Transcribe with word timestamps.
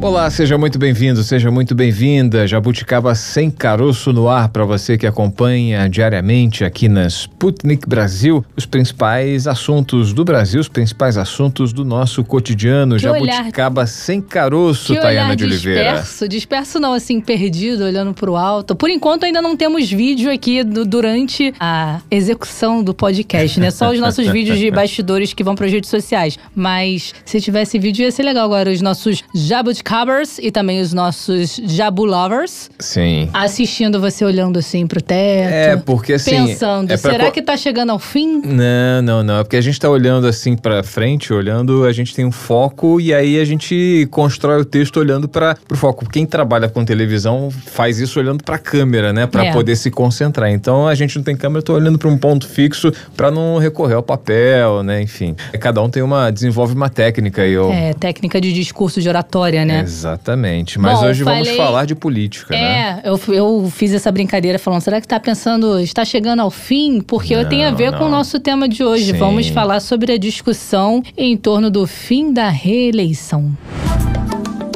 Olá, 0.00 0.30
seja 0.30 0.56
muito 0.56 0.78
bem-vindo, 0.78 1.24
seja 1.24 1.50
muito 1.50 1.74
bem-vinda. 1.74 2.46
Jabuticaba 2.46 3.16
sem 3.16 3.50
caroço 3.50 4.12
no 4.12 4.28
ar 4.28 4.48
para 4.48 4.64
você 4.64 4.96
que 4.96 5.04
acompanha 5.08 5.88
diariamente 5.88 6.64
aqui 6.64 6.88
na 6.88 7.08
Sputnik 7.08 7.86
Brasil 7.86 8.44
os 8.56 8.64
principais 8.64 9.48
assuntos 9.48 10.12
do 10.12 10.24
Brasil, 10.24 10.60
os 10.60 10.68
principais 10.68 11.18
assuntos 11.18 11.72
do 11.72 11.84
nosso 11.84 12.22
cotidiano. 12.22 12.94
Que 12.94 13.02
Jabuticaba 13.02 13.80
olhar... 13.80 13.86
sem 13.88 14.20
caroço, 14.20 14.94
que 14.94 15.00
Tayana 15.00 15.34
de 15.34 15.42
Oliveira. 15.42 15.94
Disperso, 15.94 16.28
disperso 16.28 16.78
não, 16.78 16.92
assim, 16.92 17.20
perdido, 17.20 17.82
olhando 17.82 18.14
para 18.14 18.30
o 18.30 18.36
alto. 18.36 18.76
Por 18.76 18.90
enquanto 18.90 19.24
ainda 19.24 19.42
não 19.42 19.56
temos 19.56 19.90
vídeo 19.90 20.32
aqui 20.32 20.62
do, 20.62 20.84
durante 20.84 21.52
a 21.58 22.00
execução 22.08 22.84
do 22.84 22.94
podcast, 22.94 23.58
né? 23.58 23.72
Só 23.72 23.90
os 23.90 23.98
nossos 23.98 24.28
vídeos 24.28 24.60
de 24.60 24.70
bastidores 24.70 25.34
que 25.34 25.42
vão 25.42 25.56
para 25.56 25.66
as 25.66 25.72
redes 25.72 25.90
sociais. 25.90 26.38
Mas 26.54 27.12
se 27.24 27.40
tivesse 27.40 27.80
vídeo 27.80 28.04
ia 28.04 28.12
ser 28.12 28.22
legal 28.22 28.44
agora, 28.44 28.70
os 28.70 28.80
nossos 28.80 29.24
Jabuticaba 29.34 29.87
Covers 29.88 30.38
e 30.38 30.50
também 30.50 30.82
os 30.82 30.92
nossos 30.92 31.58
Jabu 31.64 32.04
Lovers. 32.04 32.70
Sim. 32.78 33.30
Assistindo 33.32 33.98
você 33.98 34.22
olhando 34.22 34.58
assim 34.58 34.86
pro 34.86 35.00
teto. 35.00 35.50
É, 35.50 35.76
porque 35.78 36.12
assim. 36.12 36.48
Pensando, 36.48 36.92
é 36.92 36.96
será 36.98 37.26
co... 37.26 37.32
que 37.32 37.40
tá 37.40 37.56
chegando 37.56 37.90
ao 37.90 37.98
fim? 37.98 38.42
Não, 38.44 39.00
não, 39.02 39.22
não. 39.22 39.38
É 39.38 39.44
porque 39.44 39.56
a 39.56 39.60
gente 39.62 39.80
tá 39.80 39.88
olhando 39.88 40.26
assim 40.26 40.56
pra 40.56 40.82
frente, 40.82 41.32
olhando, 41.32 41.84
a 41.86 41.92
gente 41.92 42.14
tem 42.14 42.26
um 42.26 42.30
foco 42.32 43.00
e 43.00 43.14
aí 43.14 43.40
a 43.40 43.44
gente 43.46 44.06
constrói 44.10 44.60
o 44.60 44.64
texto 44.64 44.98
olhando 44.98 45.26
para 45.26 45.56
pro 45.66 45.76
foco. 45.76 46.06
Quem 46.10 46.26
trabalha 46.26 46.68
com 46.68 46.84
televisão 46.84 47.48
faz 47.50 47.98
isso 47.98 48.18
olhando 48.20 48.44
pra 48.44 48.58
câmera, 48.58 49.10
né? 49.12 49.26
Pra 49.26 49.46
É. 49.46 49.52
poder 49.52 49.74
se 49.76 49.90
concentrar. 49.90 50.50
Então 50.50 50.86
a 50.86 50.94
gente 50.94 51.16
não 51.16 51.24
tem 51.24 51.34
câmera, 51.34 51.60
eu 51.60 51.64
tô 51.64 51.72
olhando 51.72 51.98
pra 51.98 52.08
um 52.08 52.18
ponto 52.18 52.46
fixo 52.46 52.92
pra 53.16 53.30
não 53.30 53.56
recorrer 53.56 53.94
ao 53.94 54.02
papel, 54.02 54.82
né? 54.82 55.00
Enfim. 55.00 55.34
Cada 55.58 55.82
um 55.82 55.88
tem 55.88 56.02
uma. 56.02 56.30
desenvolve 56.30 56.74
uma 56.74 56.90
técnica 56.90 57.46
e 57.46 57.52
eu. 57.52 57.72
É, 57.72 57.94
técnica 57.94 58.38
de 58.38 58.52
discurso 58.52 59.00
de 59.00 59.08
oratória, 59.08 59.64
né? 59.64 59.77
Exatamente. 59.80 60.78
Mas 60.78 61.00
Bom, 61.00 61.06
hoje 61.06 61.22
vamos 61.24 61.46
falei- 61.48 61.56
falar 61.56 61.84
de 61.84 61.94
política, 61.94 62.54
né? 62.54 63.00
É, 63.04 63.08
eu, 63.08 63.20
eu 63.34 63.70
fiz 63.74 63.92
essa 63.92 64.10
brincadeira 64.12 64.58
falando, 64.58 64.80
será 64.80 65.00
que 65.00 65.08
tá 65.08 65.18
pensando, 65.20 65.78
está 65.80 66.04
chegando 66.04 66.40
ao 66.40 66.50
fim? 66.50 67.00
Porque 67.00 67.36
Não, 67.36 67.48
tem 67.48 67.64
a 67.64 67.70
ver 67.70 67.92
com 67.92 68.04
o 68.04 68.08
não. 68.08 68.10
nosso 68.18 68.38
tema 68.40 68.68
de 68.68 68.82
hoje. 68.84 69.12
Sim. 69.12 69.18
Vamos 69.18 69.48
falar 69.48 69.80
sobre 69.80 70.12
a 70.12 70.18
discussão 70.18 71.02
em 71.16 71.36
torno 71.36 71.70
do 71.70 71.86
fim 71.86 72.32
da 72.32 72.48
reeleição. 72.48 73.52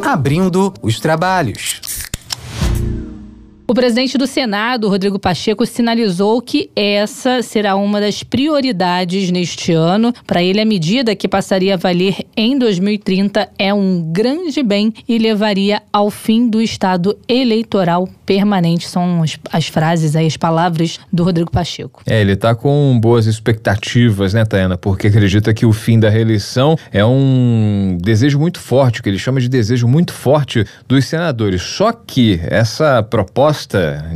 Abrindo 0.05 0.73
os 0.83 0.99
trabalhos. 0.99 1.81
O 3.73 3.75
presidente 3.75 4.19
do 4.19 4.27
Senado, 4.27 4.87
Rodrigo 4.87 5.19
Pacheco, 5.19 5.65
sinalizou 5.65 6.43
que 6.43 6.69
essa 6.77 7.41
será 7.41 7.75
uma 7.75 8.03
das 8.03 8.23
prioridades 8.23 9.31
neste 9.31 9.73
ano. 9.73 10.13
Para 10.27 10.43
ele, 10.43 10.61
a 10.61 10.65
medida 10.67 11.17
que 11.17 11.27
passaria 11.27 11.73
a 11.73 11.79
valer 11.79 12.19
em 12.37 12.59
2030 12.59 13.49
é 13.59 13.73
um 13.73 14.13
grande 14.13 14.63
bem 14.63 14.93
e 15.09 15.17
levaria 15.17 15.81
ao 15.91 16.11
fim 16.11 16.51
do 16.51 16.61
estado 16.61 17.19
eleitoral 17.27 18.07
permanente. 18.27 18.87
São 18.87 19.23
as, 19.23 19.39
as 19.51 19.69
frases, 19.69 20.15
aí, 20.17 20.27
as 20.27 20.37
palavras 20.37 21.01
do 21.11 21.25
Rodrigo 21.25 21.51
Pacheco. 21.51 22.03
É, 22.05 22.21
ele 22.21 22.37
tá 22.37 22.55
com 22.55 22.99
boas 23.01 23.25
expectativas, 23.25 24.35
né, 24.35 24.45
Tayana? 24.45 24.77
Porque 24.77 25.07
acredita 25.07 25.55
que 25.55 25.65
o 25.65 25.73
fim 25.73 25.99
da 25.99 26.11
reeleição 26.11 26.77
é 26.93 27.03
um 27.03 27.97
desejo 27.99 28.39
muito 28.39 28.61
forte, 28.61 29.03
que 29.03 29.09
ele 29.09 29.19
chama 29.19 29.41
de 29.41 29.49
desejo 29.49 29.89
muito 29.89 30.13
forte 30.13 30.67
dos 30.87 31.07
senadores. 31.07 31.63
Só 31.63 31.91
que 31.91 32.39
essa 32.45 33.03
proposta 33.03 33.62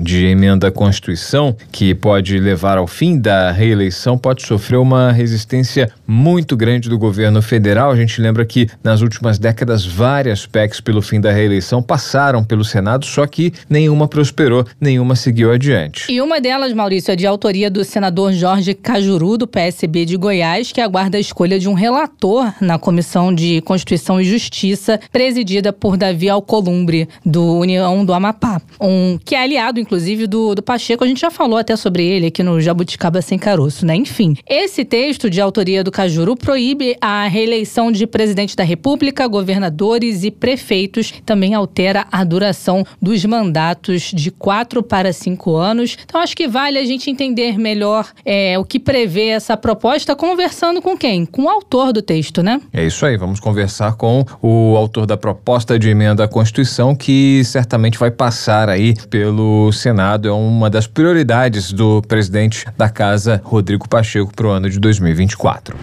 de 0.02 0.26
emenda 0.26 0.68
à 0.68 0.70
Constituição, 0.70 1.56
que 1.70 1.94
pode 1.94 2.38
levar 2.38 2.78
ao 2.78 2.86
fim 2.86 3.18
da 3.18 3.50
reeleição, 3.50 4.18
pode 4.18 4.46
sofrer 4.46 4.76
uma 4.76 5.12
resistência 5.12 5.90
muito 6.06 6.56
grande 6.56 6.88
do 6.88 6.98
governo 6.98 7.40
federal. 7.42 7.90
A 7.90 7.96
gente 7.96 8.20
lembra 8.20 8.44
que 8.44 8.68
nas 8.82 9.00
últimas 9.00 9.38
décadas 9.38 9.84
várias 9.84 10.46
PECs 10.46 10.80
pelo 10.80 11.02
fim 11.02 11.20
da 11.20 11.32
reeleição 11.32 11.82
passaram 11.82 12.44
pelo 12.44 12.64
Senado, 12.64 13.06
só 13.06 13.26
que 13.26 13.52
nenhuma 13.68 14.08
prosperou, 14.08 14.64
nenhuma 14.80 15.16
seguiu 15.16 15.52
adiante. 15.52 16.10
E 16.10 16.20
uma 16.20 16.40
delas, 16.40 16.72
Maurício, 16.72 17.12
é 17.12 17.16
de 17.16 17.26
autoria 17.26 17.70
do 17.70 17.84
senador 17.84 18.32
Jorge 18.32 18.74
Cajuru, 18.74 19.38
do 19.38 19.46
PSB 19.46 20.04
de 20.04 20.16
Goiás, 20.16 20.72
que 20.72 20.80
aguarda 20.80 21.16
a 21.16 21.20
escolha 21.20 21.58
de 21.58 21.68
um 21.68 21.74
relator 21.74 22.52
na 22.60 22.78
Comissão 22.78 23.34
de 23.34 23.60
Constituição 23.62 24.20
e 24.20 24.24
Justiça, 24.24 25.00
presidida 25.12 25.72
por 25.72 25.96
Davi 25.96 26.28
Alcolumbre, 26.28 27.08
do 27.24 27.58
União 27.58 28.04
do 28.04 28.12
Amapá. 28.12 28.60
Um, 28.80 29.18
que 29.26 29.34
é 29.34 29.42
aliado, 29.42 29.80
inclusive, 29.80 30.28
do, 30.28 30.54
do 30.54 30.62
Pacheco. 30.62 31.02
A 31.02 31.06
gente 31.06 31.20
já 31.20 31.32
falou 31.32 31.58
até 31.58 31.74
sobre 31.74 32.06
ele 32.06 32.26
aqui 32.26 32.44
no 32.44 32.60
Jabuticaba 32.60 33.20
Sem 33.20 33.36
Caroço, 33.36 33.84
né? 33.84 33.96
Enfim, 33.96 34.36
esse 34.48 34.84
texto 34.84 35.28
de 35.28 35.40
autoria 35.40 35.82
do 35.82 35.90
Cajuru 35.90 36.36
proíbe 36.36 36.96
a 37.00 37.26
reeleição 37.26 37.90
de 37.90 38.06
presidente 38.06 38.54
da 38.54 38.62
República, 38.62 39.26
governadores 39.26 40.22
e 40.22 40.30
prefeitos. 40.30 41.12
Também 41.26 41.54
altera 41.54 42.06
a 42.12 42.22
duração 42.22 42.86
dos 43.02 43.24
mandatos 43.24 44.12
de 44.14 44.30
quatro 44.30 44.80
para 44.80 45.12
cinco 45.12 45.56
anos. 45.56 45.98
Então, 46.04 46.20
acho 46.20 46.36
que 46.36 46.46
vale 46.46 46.78
a 46.78 46.84
gente 46.84 47.10
entender 47.10 47.58
melhor 47.58 48.08
é, 48.24 48.56
o 48.56 48.64
que 48.64 48.78
prevê 48.78 49.28
essa 49.30 49.56
proposta, 49.56 50.14
conversando 50.14 50.80
com 50.80 50.96
quem? 50.96 51.26
Com 51.26 51.42
o 51.42 51.48
autor 51.48 51.92
do 51.92 52.00
texto, 52.00 52.44
né? 52.44 52.60
É 52.72 52.86
isso 52.86 53.04
aí, 53.04 53.16
vamos 53.16 53.40
conversar 53.40 53.96
com 53.96 54.24
o 54.40 54.76
autor 54.76 55.04
da 55.04 55.16
proposta 55.16 55.76
de 55.76 55.88
emenda 55.88 56.22
à 56.22 56.28
Constituição, 56.28 56.94
que 56.94 57.42
certamente 57.44 57.98
vai 57.98 58.12
passar 58.12 58.68
aí 58.68 58.94
pelo 59.16 59.72
Senado. 59.72 60.28
É 60.28 60.30
uma 60.30 60.68
das 60.68 60.86
prioridades 60.86 61.72
do 61.72 62.02
presidente 62.02 62.66
da 62.76 62.90
Casa, 62.90 63.40
Rodrigo 63.42 63.88
Pacheco, 63.88 64.30
para 64.36 64.46
o 64.46 64.50
ano 64.50 64.68
de 64.68 64.78
2024. 64.78 65.74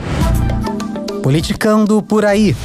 Politicando 1.24 2.04
por 2.04 2.26
aí. 2.26 2.56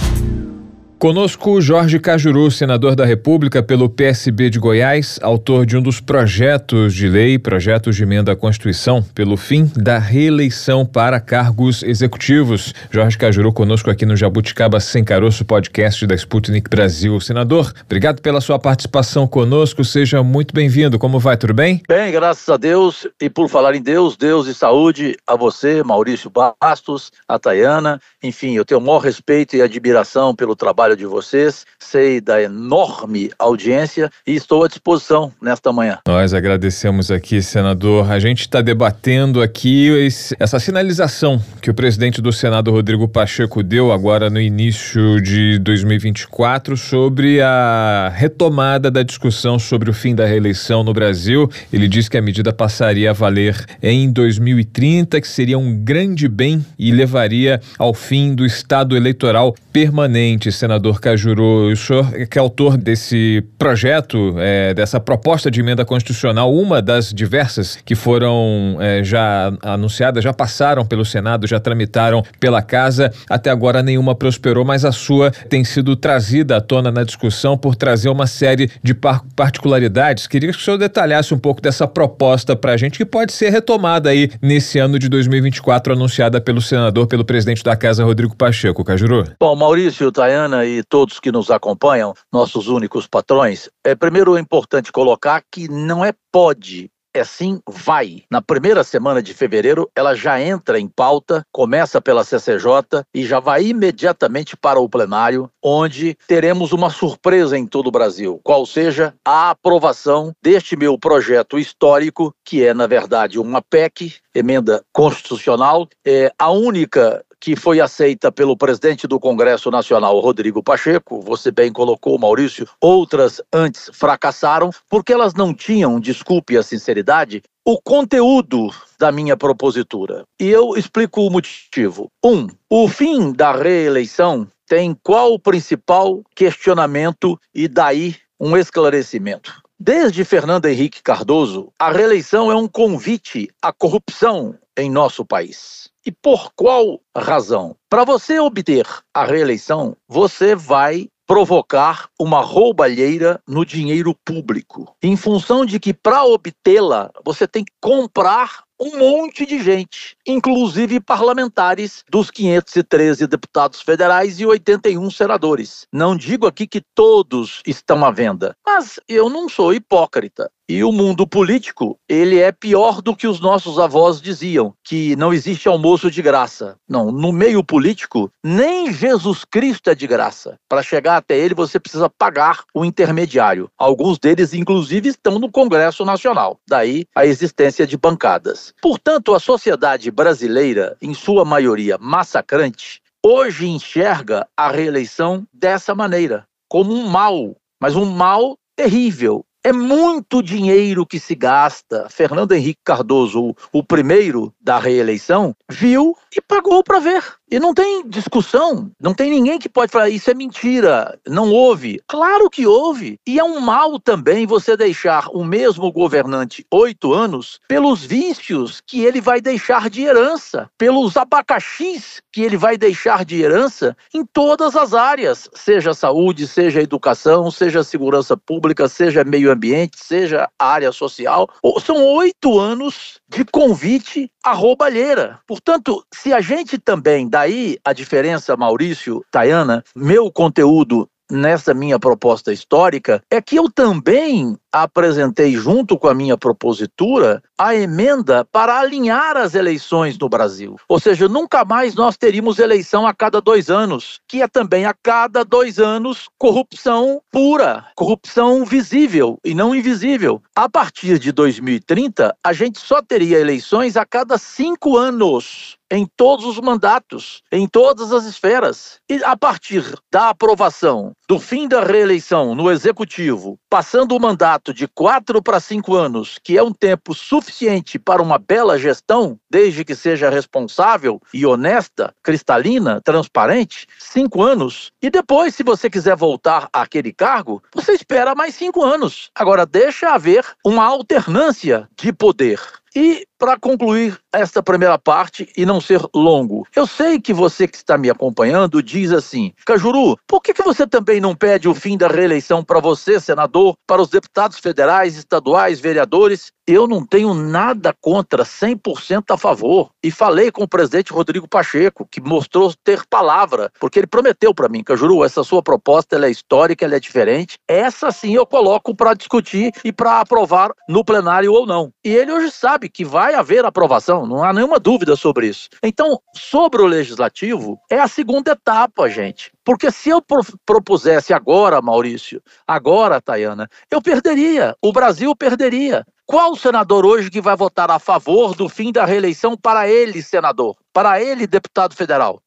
Conosco 0.99 1.61
Jorge 1.61 2.01
Cajuru, 2.01 2.51
senador 2.51 2.97
da 2.97 3.05
República 3.05 3.63
pelo 3.63 3.89
PSB 3.89 4.51
de 4.51 4.59
Goiás, 4.59 5.17
autor 5.23 5.65
de 5.65 5.77
um 5.77 5.81
dos 5.81 6.01
projetos 6.01 6.93
de 6.93 7.09
lei, 7.09 7.39
projetos 7.39 7.95
de 7.95 8.03
emenda 8.03 8.33
à 8.33 8.37
Constituição, 8.37 9.01
pelo 9.15 9.37
fim 9.37 9.71
da 9.77 9.97
reeleição 9.97 10.85
para 10.85 11.21
cargos 11.21 11.85
executivos. 11.85 12.75
Jorge 12.91 13.17
Cajuru 13.17 13.53
conosco 13.53 13.89
aqui 13.89 14.05
no 14.05 14.17
Jabuticaba 14.17 14.81
Sem 14.81 15.05
Caroço, 15.05 15.45
podcast 15.45 16.05
da 16.05 16.17
Sputnik 16.17 16.69
Brasil. 16.69 17.21
Senador, 17.21 17.73
obrigado 17.85 18.21
pela 18.21 18.41
sua 18.41 18.59
participação 18.59 19.29
conosco, 19.29 19.85
seja 19.85 20.21
muito 20.25 20.53
bem-vindo. 20.53 20.99
Como 20.99 21.21
vai, 21.21 21.37
tudo 21.37 21.55
bem? 21.55 21.81
Bem, 21.89 22.11
graças 22.11 22.49
a 22.49 22.57
Deus. 22.57 23.07
E 23.23 23.31
por 23.31 23.49
falar 23.49 23.77
em 23.77 23.83
Deus, 23.83 24.17
Deus 24.17 24.49
e 24.49 24.55
saúde 24.55 25.17
a 25.25 25.37
você, 25.37 25.81
Maurício 25.85 26.29
Bastos, 26.29 27.13
a 27.29 27.39
Tayana. 27.39 28.01
Enfim, 28.21 28.55
eu 28.55 28.65
tenho 28.65 28.81
o 28.81 28.83
maior 28.83 28.99
respeito 28.99 29.55
e 29.55 29.63
admiração 29.63 30.35
pelo 30.35 30.57
trabalho 30.57 30.88
de 30.97 31.07
vocês. 31.07 31.65
Sei 31.79 32.21
da 32.21 32.43
enorme 32.43 33.31
audiência 33.39 34.11
e 34.27 34.35
estou 34.35 34.65
à 34.65 34.69
disposição 34.69 35.33
nesta 35.41 35.73
manhã. 35.73 35.99
Nós 36.07 36.35
agradecemos 36.35 37.11
aqui, 37.11 37.43
senador. 37.43 38.11
A 38.11 38.19
gente 38.19 38.43
está 38.43 38.61
debatendo 38.61 39.43
aqui 39.43 40.09
essa 40.39 40.59
sinalização 40.59 41.43
que 41.61 41.71
o 41.71 41.75
presidente 41.75 42.21
do 42.21 42.33
Senado, 42.33 42.71
Rodrigo 42.71 43.09
Pacheco, 43.09 43.63
deu 43.63 43.93
agora 43.93 44.31
no 44.31 44.41
início 44.41 45.21
de 45.21 45.59
2024 45.59 46.77
sobre 46.77 47.41
a 47.41 48.13
retomada 48.15 48.91
da 48.91 49.03
discussão 49.03 49.59
sobre 49.59 49.91
o 49.91 49.93
fim 49.93 50.15
da 50.15 50.27
reeleição 50.27 50.83
no 50.85 50.93
Brasil. 50.93 51.51
Ele 51.73 51.89
diz 51.89 52.09
que 52.09 52.17
a 52.17 52.23
medida 52.23 52.53
passaria 52.53 53.11
a 53.11 53.13
valer 53.13 53.57
em 53.83 54.11
2030, 54.11 55.21
que 55.21 55.29
seria 55.29 55.59
um 55.59 55.77
grande 55.77 56.29
bem 56.29 56.65
e 56.79 56.91
levaria 56.91 57.61
ao 57.79 57.93
fim 57.95 58.35
do 58.35 58.45
estado 58.45 58.97
eleitoral 58.97 59.55
permanente. 59.73 60.51
Senador 60.51 60.78
Cajuru, 61.01 61.73
o 61.73 61.77
senhor 61.77 62.07
que 62.27 62.39
é 62.39 62.41
autor 62.41 62.77
desse 62.77 63.45
projeto, 63.59 64.35
é, 64.39 64.73
dessa 64.75 65.01
proposta 65.01 65.51
de 65.51 65.61
emenda 65.61 65.85
constitucional, 65.85 66.53
uma 66.53 66.81
das 66.81 67.13
diversas 67.13 67.77
que 67.85 67.95
foram 67.95 68.77
é, 68.81 69.03
já 69.03 69.53
anunciadas, 69.63 70.23
já 70.23 70.33
passaram 70.33 70.85
pelo 70.85 71.05
Senado, 71.05 71.47
já 71.47 71.59
tramitaram 71.61 72.23
pela 72.41 72.63
casa, 72.63 73.13
até 73.29 73.51
agora 73.51 73.83
nenhuma 73.83 74.15
prosperou, 74.15 74.65
mas 74.65 74.85
a 74.85 74.93
sua 74.93 75.31
tem 75.31 75.65
sido 75.65 75.97
trazida 75.97 76.57
à 76.57 76.61
tona 76.61 76.91
na 76.91 77.05
discussão 77.05 77.57
por 77.57 77.75
trazer 77.75 78.09
uma 78.09 78.27
série 78.27 78.71
de 78.83 78.95
par- 78.95 79.23
particularidades. 79.37 80.27
Queria 80.27 80.51
que 80.53 80.59
o 80.59 80.61
senhor 80.61 80.77
detalhasse 80.77 81.35
um 81.35 81.39
pouco 81.39 81.61
dessa 81.61 81.87
proposta 81.87 82.55
para 82.57 82.73
a 82.73 82.77
gente, 82.77 82.99
que 82.99 83.05
pode 83.05 83.33
ser 83.33 83.51
retomada 83.51 84.11
aí 84.11 84.31
nesse 84.41 84.79
ano 84.79 84.99
de 84.99 85.09
2024, 85.09 85.93
anunciada 85.93 86.41
pelo 86.41 86.61
senador, 86.61 87.07
pelo 87.07 87.25
presidente 87.25 87.63
da 87.63 87.77
casa, 87.77 88.05
Rodrigo 88.05 88.37
Pacheco. 88.37 88.85
Cajuru? 88.85 89.25
Bom, 89.41 89.55
Maurício, 89.57 90.11
Tayana 90.13 90.59
e 90.69 90.83
todos 90.83 91.19
que 91.21 91.33
nos 91.33 91.51
acompanham, 91.51 92.15
nossos 92.33 92.69
únicos 92.69 93.07
patrões, 93.07 93.69
é 93.85 93.95
primeiro 93.95 94.37
é 94.37 94.41
importante 94.41 94.93
colocar 94.93 95.43
que 95.51 95.69
não 95.69 96.05
é 96.05 96.13
pode 96.31 96.91
é 97.19 97.25
sim, 97.25 97.61
vai. 97.69 98.23
Na 98.31 98.41
primeira 98.41 98.85
semana 98.85 99.23
de 99.23 99.35
fevereiro, 99.35 99.91
ela 99.95 100.15
já 100.15 100.41
entra 100.41 100.79
em 100.79 100.87
pauta, 100.87 101.45
começa 101.51 102.01
pela 102.01 102.23
CCJ 102.23 103.03
e 103.15 103.27
já 103.27 103.41
vai 103.41 103.65
imediatamente 103.65 104.57
para 104.57 104.79
o 104.79 104.89
plenário, 104.89 105.51
onde 105.63 106.17
teremos 106.27 106.73
uma 106.73 106.91
surpresa 106.91 107.59
em 107.59 107.67
todo 107.67 107.89
o 107.89 107.93
Brasil, 107.93 108.41
qual 108.45 108.65
seja 108.65 109.15
a 109.25 109.51
aprovação 109.51 110.33
deste 110.43 110.77
meu 110.77 110.99
projeto 110.99 111.59
histórico, 111.59 112.33
que 112.45 112.65
é, 112.65 112.73
na 112.73 112.87
verdade, 112.87 113.39
uma 113.39 113.63
PEC, 113.63 114.15
emenda 114.35 114.85
constitucional, 114.93 115.89
é 116.07 116.31
a 116.39 116.51
única 116.51 117.25
que 117.41 117.57
foi 117.57 117.81
aceita 117.81 118.33
pelo 118.33 118.57
presidente 118.57 119.07
do 119.07 119.21
Congresso 119.21 119.71
Nacional, 119.71 120.19
Rodrigo 120.21 120.63
Pacheco, 120.63 121.21
você 121.21 121.51
bem 121.51 121.73
colocou, 121.73 122.19
Maurício, 122.19 122.69
outras 122.81 123.41
antes 123.53 123.91
fracassaram, 123.93 124.71
porque 124.89 125.13
elas 125.13 125.35
não 125.35 125.55
tinham, 125.55 126.01
desculpe 126.01 126.57
a 126.57 126.63
sinceridade, 126.63 127.43
o 127.65 127.81
conteúdo 127.81 128.71
da 128.99 129.13
minha 129.13 129.37
propositura. 129.37 130.25
E 130.41 130.49
eu 130.49 130.75
explico 130.77 131.23
o 131.23 131.31
motivo. 131.31 132.11
Um, 132.25 132.49
o 132.71 132.89
fim 132.89 133.33
da 133.33 133.53
reeleição 133.53 134.49
tem 134.67 134.97
qual 135.03 135.35
o 135.35 135.39
principal 135.39 136.23
questionamento 136.35 137.39
e 137.55 137.69
daí 137.69 138.17
um 138.41 138.57
esclarecimento. 138.57 139.68
Desde 139.81 140.25
Fernando 140.25 140.67
Henrique 140.67 141.01
Cardoso, 141.01 141.73
a 141.79 141.93
reeleição 141.93 142.51
é 142.51 142.57
um 142.57 142.67
convite 142.67 143.49
à 143.63 143.73
corrupção 143.73 144.59
em 144.77 144.91
nosso 144.91 145.25
país. 145.25 145.89
E 146.05 146.11
por 146.11 146.53
qual 146.57 147.01
razão? 147.17 147.77
Para 147.89 148.03
você 148.03 148.41
obter 148.41 148.85
a 149.15 149.25
reeleição, 149.25 149.97
você 150.09 150.57
vai 150.57 151.09
provocar 151.29 152.09
uma 152.19 152.41
roubalheira 152.41 153.41
no 153.47 153.65
dinheiro 153.65 154.17
público, 154.25 154.97
em 155.01 155.17
função 155.17 155.65
de 155.65 155.79
que 155.79 155.95
para 155.95 156.25
obtê-la 156.25 157.13
você 157.25 157.47
tem 157.47 157.65
que 157.65 157.73
comprar 157.81 158.65
um 158.81 158.97
monte 158.97 159.45
de 159.45 159.63
gente, 159.63 160.17
inclusive 160.27 161.01
parlamentares 161.01 162.05
dos 162.11 162.31
513 162.31 163.27
deputados 163.27 163.81
federais 163.81 164.39
e 164.39 164.47
81 164.47 165.11
senadores. 165.11 165.87
Não 165.93 166.17
digo 166.17 166.47
aqui 166.47 166.67
que 166.67 166.83
todos 166.95 167.63
estão 167.67 168.05
à 168.05 168.11
venda, 168.11 168.57
mas 168.65 169.01
eu 169.09 169.29
não 169.29 169.49
sou 169.49 169.75
hipócrita. 169.75 170.51
E 170.71 170.85
o 170.85 170.93
mundo 170.93 171.27
político, 171.27 171.99
ele 172.07 172.39
é 172.39 172.53
pior 172.53 173.01
do 173.01 173.17
que 173.17 173.27
os 173.27 173.41
nossos 173.41 173.79
avós 173.79 174.21
diziam, 174.21 174.75
que 174.85 175.17
não 175.17 175.33
existe 175.33 175.67
almoço 175.67 176.11
de 176.11 176.21
graça. 176.21 176.77
Não, 176.87 177.11
no 177.11 177.33
meio 177.33 177.65
político, 177.65 178.31
nem 178.45 178.93
Jesus 178.93 179.47
Cristo 179.47 179.89
é 179.89 179.95
de 179.95 180.07
graça. 180.07 180.59
Para 180.69 180.83
chegar 180.83 181.17
até 181.17 181.39
ele, 181.39 181.55
você 181.55 181.81
precisa 181.81 182.11
pagar 182.11 182.65
o 182.75 182.85
intermediário. 182.85 183.71
Alguns 183.79 184.19
deles, 184.19 184.53
inclusive, 184.53 185.09
estão 185.09 185.39
no 185.39 185.51
Congresso 185.51 186.05
Nacional. 186.05 186.61
Daí 186.69 187.07
a 187.17 187.25
existência 187.25 187.87
de 187.87 187.97
bancadas. 187.97 188.75
Portanto, 188.83 189.35
a 189.35 189.41
sociedade 189.41 190.11
brasileira, 190.11 190.99
em 191.01 191.15
sua 191.15 191.47
maioria 191.47 191.97
massacrante, 191.99 193.01
hoje 193.25 193.67
enxerga 193.67 194.47
a 194.55 194.71
reeleição 194.71 195.47
dessa 195.51 195.95
maneira, 195.95 196.47
como 196.69 196.93
um 196.93 197.09
mal, 197.09 197.57
mas 197.81 197.97
um 197.97 198.05
mal 198.05 198.59
terrível, 198.79 199.45
é 199.65 199.73
muito 199.73 200.43
dinheiro 200.43 201.07
que 201.07 201.19
se 201.19 201.35
gasta. 201.35 202.09
Fernando 202.09 202.53
Henrique 202.53 202.81
Cardoso, 202.85 203.55
o, 203.73 203.83
primeiro 203.83 204.53
da 204.61 204.79
reeleição, 204.79 205.55
viu 205.71 206.17
e 206.35 206.41
pagou 206.41 206.83
para 206.83 206.99
ver. 206.99 207.38
E 207.51 207.59
não 207.59 207.73
tem 207.73 208.07
discussão, 208.07 208.91
não 209.01 209.15
tem 209.15 209.31
ninguém 209.31 209.59
que 209.59 209.71
pode 209.71 209.91
falar 209.91 210.11
isso 210.11 210.31
é 210.31 210.35
mentira, 210.35 211.19
não 211.27 211.51
houve. 211.51 211.99
Claro 212.07 212.51
que 212.51 212.67
houve. 212.67 213.19
E 213.27 213.39
é 213.39 213.45
um 213.45 213.59
mal 213.59 213.99
também 213.99 214.47
você 214.47 214.77
deixar 214.77 215.29
o 215.31 215.43
mesmo 215.43 215.91
governante 215.91 216.67
oito 216.71 217.15
anos 217.15 217.59
pelos 217.67 218.05
vícios 218.05 218.83
que 218.87 219.03
ele 219.03 219.21
vai 219.21 219.41
deixar 219.41 219.89
de 219.89 220.03
herança, 220.03 220.69
pelos 220.77 221.17
abacaxis 221.17 222.21
que 222.31 222.43
ele 222.43 222.57
vai 222.57 222.77
deixar 222.77 223.25
de 223.25 223.41
herança 223.41 223.97
em 224.15 224.25
todas 224.25 224.77
as 224.77 224.93
áreas, 224.93 225.49
seja 225.55 225.95
saúde, 225.95 226.47
seja 226.47 226.83
educação, 226.83 227.51
seja 227.51 227.83
segurança 227.83 228.37
pública, 228.37 228.89
seja 228.89 229.25
meio 229.25 229.51
ambiente, 229.51 229.97
seja 229.97 230.49
área 230.59 230.93
social. 230.93 231.49
São 231.85 231.97
oito 232.15 232.59
anos 232.59 233.21
de 233.29 233.45
convite 233.45 234.31
à 234.49 234.53
roubalheira. 234.53 235.39
Portanto, 235.47 236.05
se 236.13 236.33
a 236.33 236.41
gente 236.41 236.79
também, 236.79 237.29
daí 237.29 237.79
a 237.85 237.93
diferença, 237.93 238.57
Maurício, 238.57 239.23
Tayana, 239.31 239.85
meu 239.95 240.33
conteúdo 240.33 241.09
nessa 241.31 241.75
minha 241.75 241.99
proposta 241.99 242.53
histórica 242.53 243.23
é 243.31 243.41
que 243.43 243.57
eu 243.57 243.71
também 243.71 244.57
apresentei, 244.73 245.53
junto 245.53 245.99
com 245.99 246.09
a 246.09 246.15
minha 246.15 246.37
propositura, 246.37 247.43
a 247.57 247.75
emenda 247.75 248.45
para 248.45 248.79
alinhar 248.79 249.37
as 249.37 249.55
eleições 249.55 250.19
no 250.19 250.29
Brasil. 250.29 250.77
Ou 250.89 251.01
seja, 251.01 251.29
nunca 251.29 251.65
mais 251.65 251.95
nós 251.95 252.17
teríamos 252.17 252.59
eleição 252.59 253.07
a 253.07 253.15
cada 253.15 253.41
dois 253.41 253.71
anos, 253.71 254.21
que 254.29 254.43
é 254.43 254.49
também 254.49 254.87
a 254.87 254.95
cada 254.95 255.45
dois 255.45 255.79
anos 255.79 256.29
corrupção 256.39 257.21
pura, 257.31 257.87
corrupção 257.97 258.65
visível 258.65 259.39
e 259.45 259.55
não 259.55 259.75
invisível. 259.75 260.43
A 260.55 260.69
partir 260.69 261.19
de 261.19 261.33
2030, 261.33 262.37
a 262.45 262.53
gente 262.53 262.79
só 262.79 263.03
teria 263.03 263.39
eleições 263.39 263.97
a 263.97 264.05
cada 264.05 264.39
cinco 264.39 264.97
anos 264.97 265.79
em 265.91 266.07
todos 266.17 266.45
os 266.45 266.61
mandatos, 266.61 267.43
em 267.51 267.67
todas 267.67 268.13
as 268.13 268.25
esferas. 268.25 269.01
E 269.09 269.23
a 269.25 269.37
partir 269.37 269.83
da 270.13 270.29
aprovação 270.29 271.13
do 271.29 271.39
fim 271.39 271.67
da 271.67 271.83
reeleição 271.83 272.55
no 272.55 272.71
executivo, 272.71 273.59
passando 273.71 274.15
o 274.15 274.21
mandato 274.21 274.58
de 274.73 274.89
quatro 274.89 275.43
para 275.43 275.61
cinco 275.61 275.95
anos, 275.95 276.39
que 276.43 276.57
é 276.57 276.63
um 276.63 276.73
tempo 276.73 277.15
suficiente 277.15 277.99
para 277.99 278.23
uma 278.23 278.39
bela 278.39 278.79
gestão, 278.79 279.39
desde 279.51 279.85
que 279.85 279.95
seja 279.95 280.31
responsável 280.31 281.21
e 281.33 281.47
honesta, 281.47 282.15
cristalina, 282.23 283.01
transparente, 283.03 283.87
cinco 283.99 284.43
anos. 284.43 284.93
E 285.03 285.11
depois, 285.11 285.55
se 285.55 285.63
você 285.63 285.89
quiser 285.91 286.17
voltar 286.17 286.69
àquele 286.73 287.13
cargo, 287.13 287.63
você 287.75 287.93
espera 287.93 288.35
mais 288.35 288.55
cinco 288.55 288.83
anos. 288.83 289.31
Agora, 289.35 289.67
deixa 289.67 290.11
haver 290.11 290.45
uma 290.65 290.85
alternância 290.85 291.89
de 291.97 292.13
poder. 292.13 292.61
E 292.97 293.28
para 293.39 293.59
concluir 293.59 294.19
esta 294.33 294.63
primeira 294.63 294.99
parte 294.99 295.49
e 295.57 295.65
não 295.65 295.81
ser 295.81 296.01
longo, 296.15 296.67
eu 296.75 296.87
sei 296.87 297.21
que 297.21 297.33
você 297.33 297.69
que 297.69 297.77
está 297.77 297.97
me 297.97 298.11
acompanhando 298.11 298.83
diz 298.83 299.13
assim: 299.13 299.53
Cajuru, 299.65 300.19
por 300.27 300.43
que, 300.43 300.53
que 300.53 300.63
você 300.63 300.87
também 300.87 301.21
não 301.21 301.35
pede 301.35 301.69
o 301.69 301.75
fim 301.75 301.97
da 301.97 302.09
reeleição 302.09 302.65
para 302.65 302.81
você, 302.81 303.21
senador, 303.21 303.77
para 303.87 304.03
os 304.03 304.09
deputados 304.09 304.59
federais, 304.59 305.17
estaduais, 305.17 305.81
vereadores? 305.81 306.53
Eu 306.67 306.87
não 306.87 307.03
tenho 307.03 307.33
nada 307.33 307.95
contra, 307.99 308.45
100% 308.45 309.25
a 309.31 309.39
favor. 309.39 309.89
E 310.05 310.11
falei 310.11 310.51
com 310.51 310.65
o 310.65 310.69
presidente 310.69 311.15
Rodrigo 311.15 311.49
Pacheco, 311.49 312.07
que 312.07 312.21
mostrou 312.21 312.75
ter 312.85 313.07
palavra, 313.09 313.73
porque 313.81 313.99
ele 313.99 314.07
prometeu 314.07 314.53
para 314.53 314.69
mim, 314.69 314.85
Cajuru, 314.85 315.25
essa 315.25 315.43
sua 315.43 315.63
proposta 315.63 316.15
ela 316.15 316.27
é 316.27 316.31
histórica, 316.31 316.85
ela 316.85 316.97
é 316.97 317.01
diferente. 317.01 317.59
Essa 317.67 318.11
sim 318.11 318.35
eu 318.35 318.45
coloco 318.45 318.95
para 318.95 319.15
discutir 319.15 319.73
e 319.83 319.91
para 319.91 320.21
aprovar 320.21 320.71
no 320.87 321.03
plenário 321.03 321.55
ou 321.55 321.67
não. 321.67 321.91
E 322.05 322.15
ele 322.15 322.33
hoje 322.33 322.51
sabe 322.51 322.91
que 322.91 323.03
vai 323.03 323.28
haver 323.35 323.65
aprovação, 323.65 324.27
não 324.27 324.43
há 324.43 324.53
nenhuma 324.53 324.79
dúvida 324.79 325.17
sobre 325.17 325.49
isso. 325.49 325.69
Então, 325.83 326.19
sobre 326.35 326.83
o 326.83 326.87
legislativo, 326.87 327.79
é 327.91 327.99
a 327.99 328.09
segunda 328.09 328.53
etapa, 328.53 329.09
gente. 329.09 329.51
Porque 329.65 329.91
se 329.91 330.11
eu 330.11 330.23
propusesse 330.65 331.33
agora, 331.33 331.83
Maurício, 331.83 332.43
agora, 332.67 333.21
Tayana, 333.21 333.69
eu 333.91 334.01
perderia, 334.01 334.75
o 334.83 334.93
Brasil 334.93 335.35
perderia. 335.37 336.07
Qual 336.27 336.55
senador 336.57 337.07
hoje 337.07 337.31
que 337.31 337.41
vai 337.41 337.57
votar 337.57 337.91
a 337.91 337.99
favor 337.99 338.55
do 338.55 338.69
fim 338.69 338.93
da 338.93 339.07
reeleição 339.07 339.57
para 339.57 339.89
ele, 339.89 340.23
senador? 340.23 340.77
Para 340.99 341.23
ele, 341.23 341.47
deputado 341.47 341.95
federal? 341.95 342.43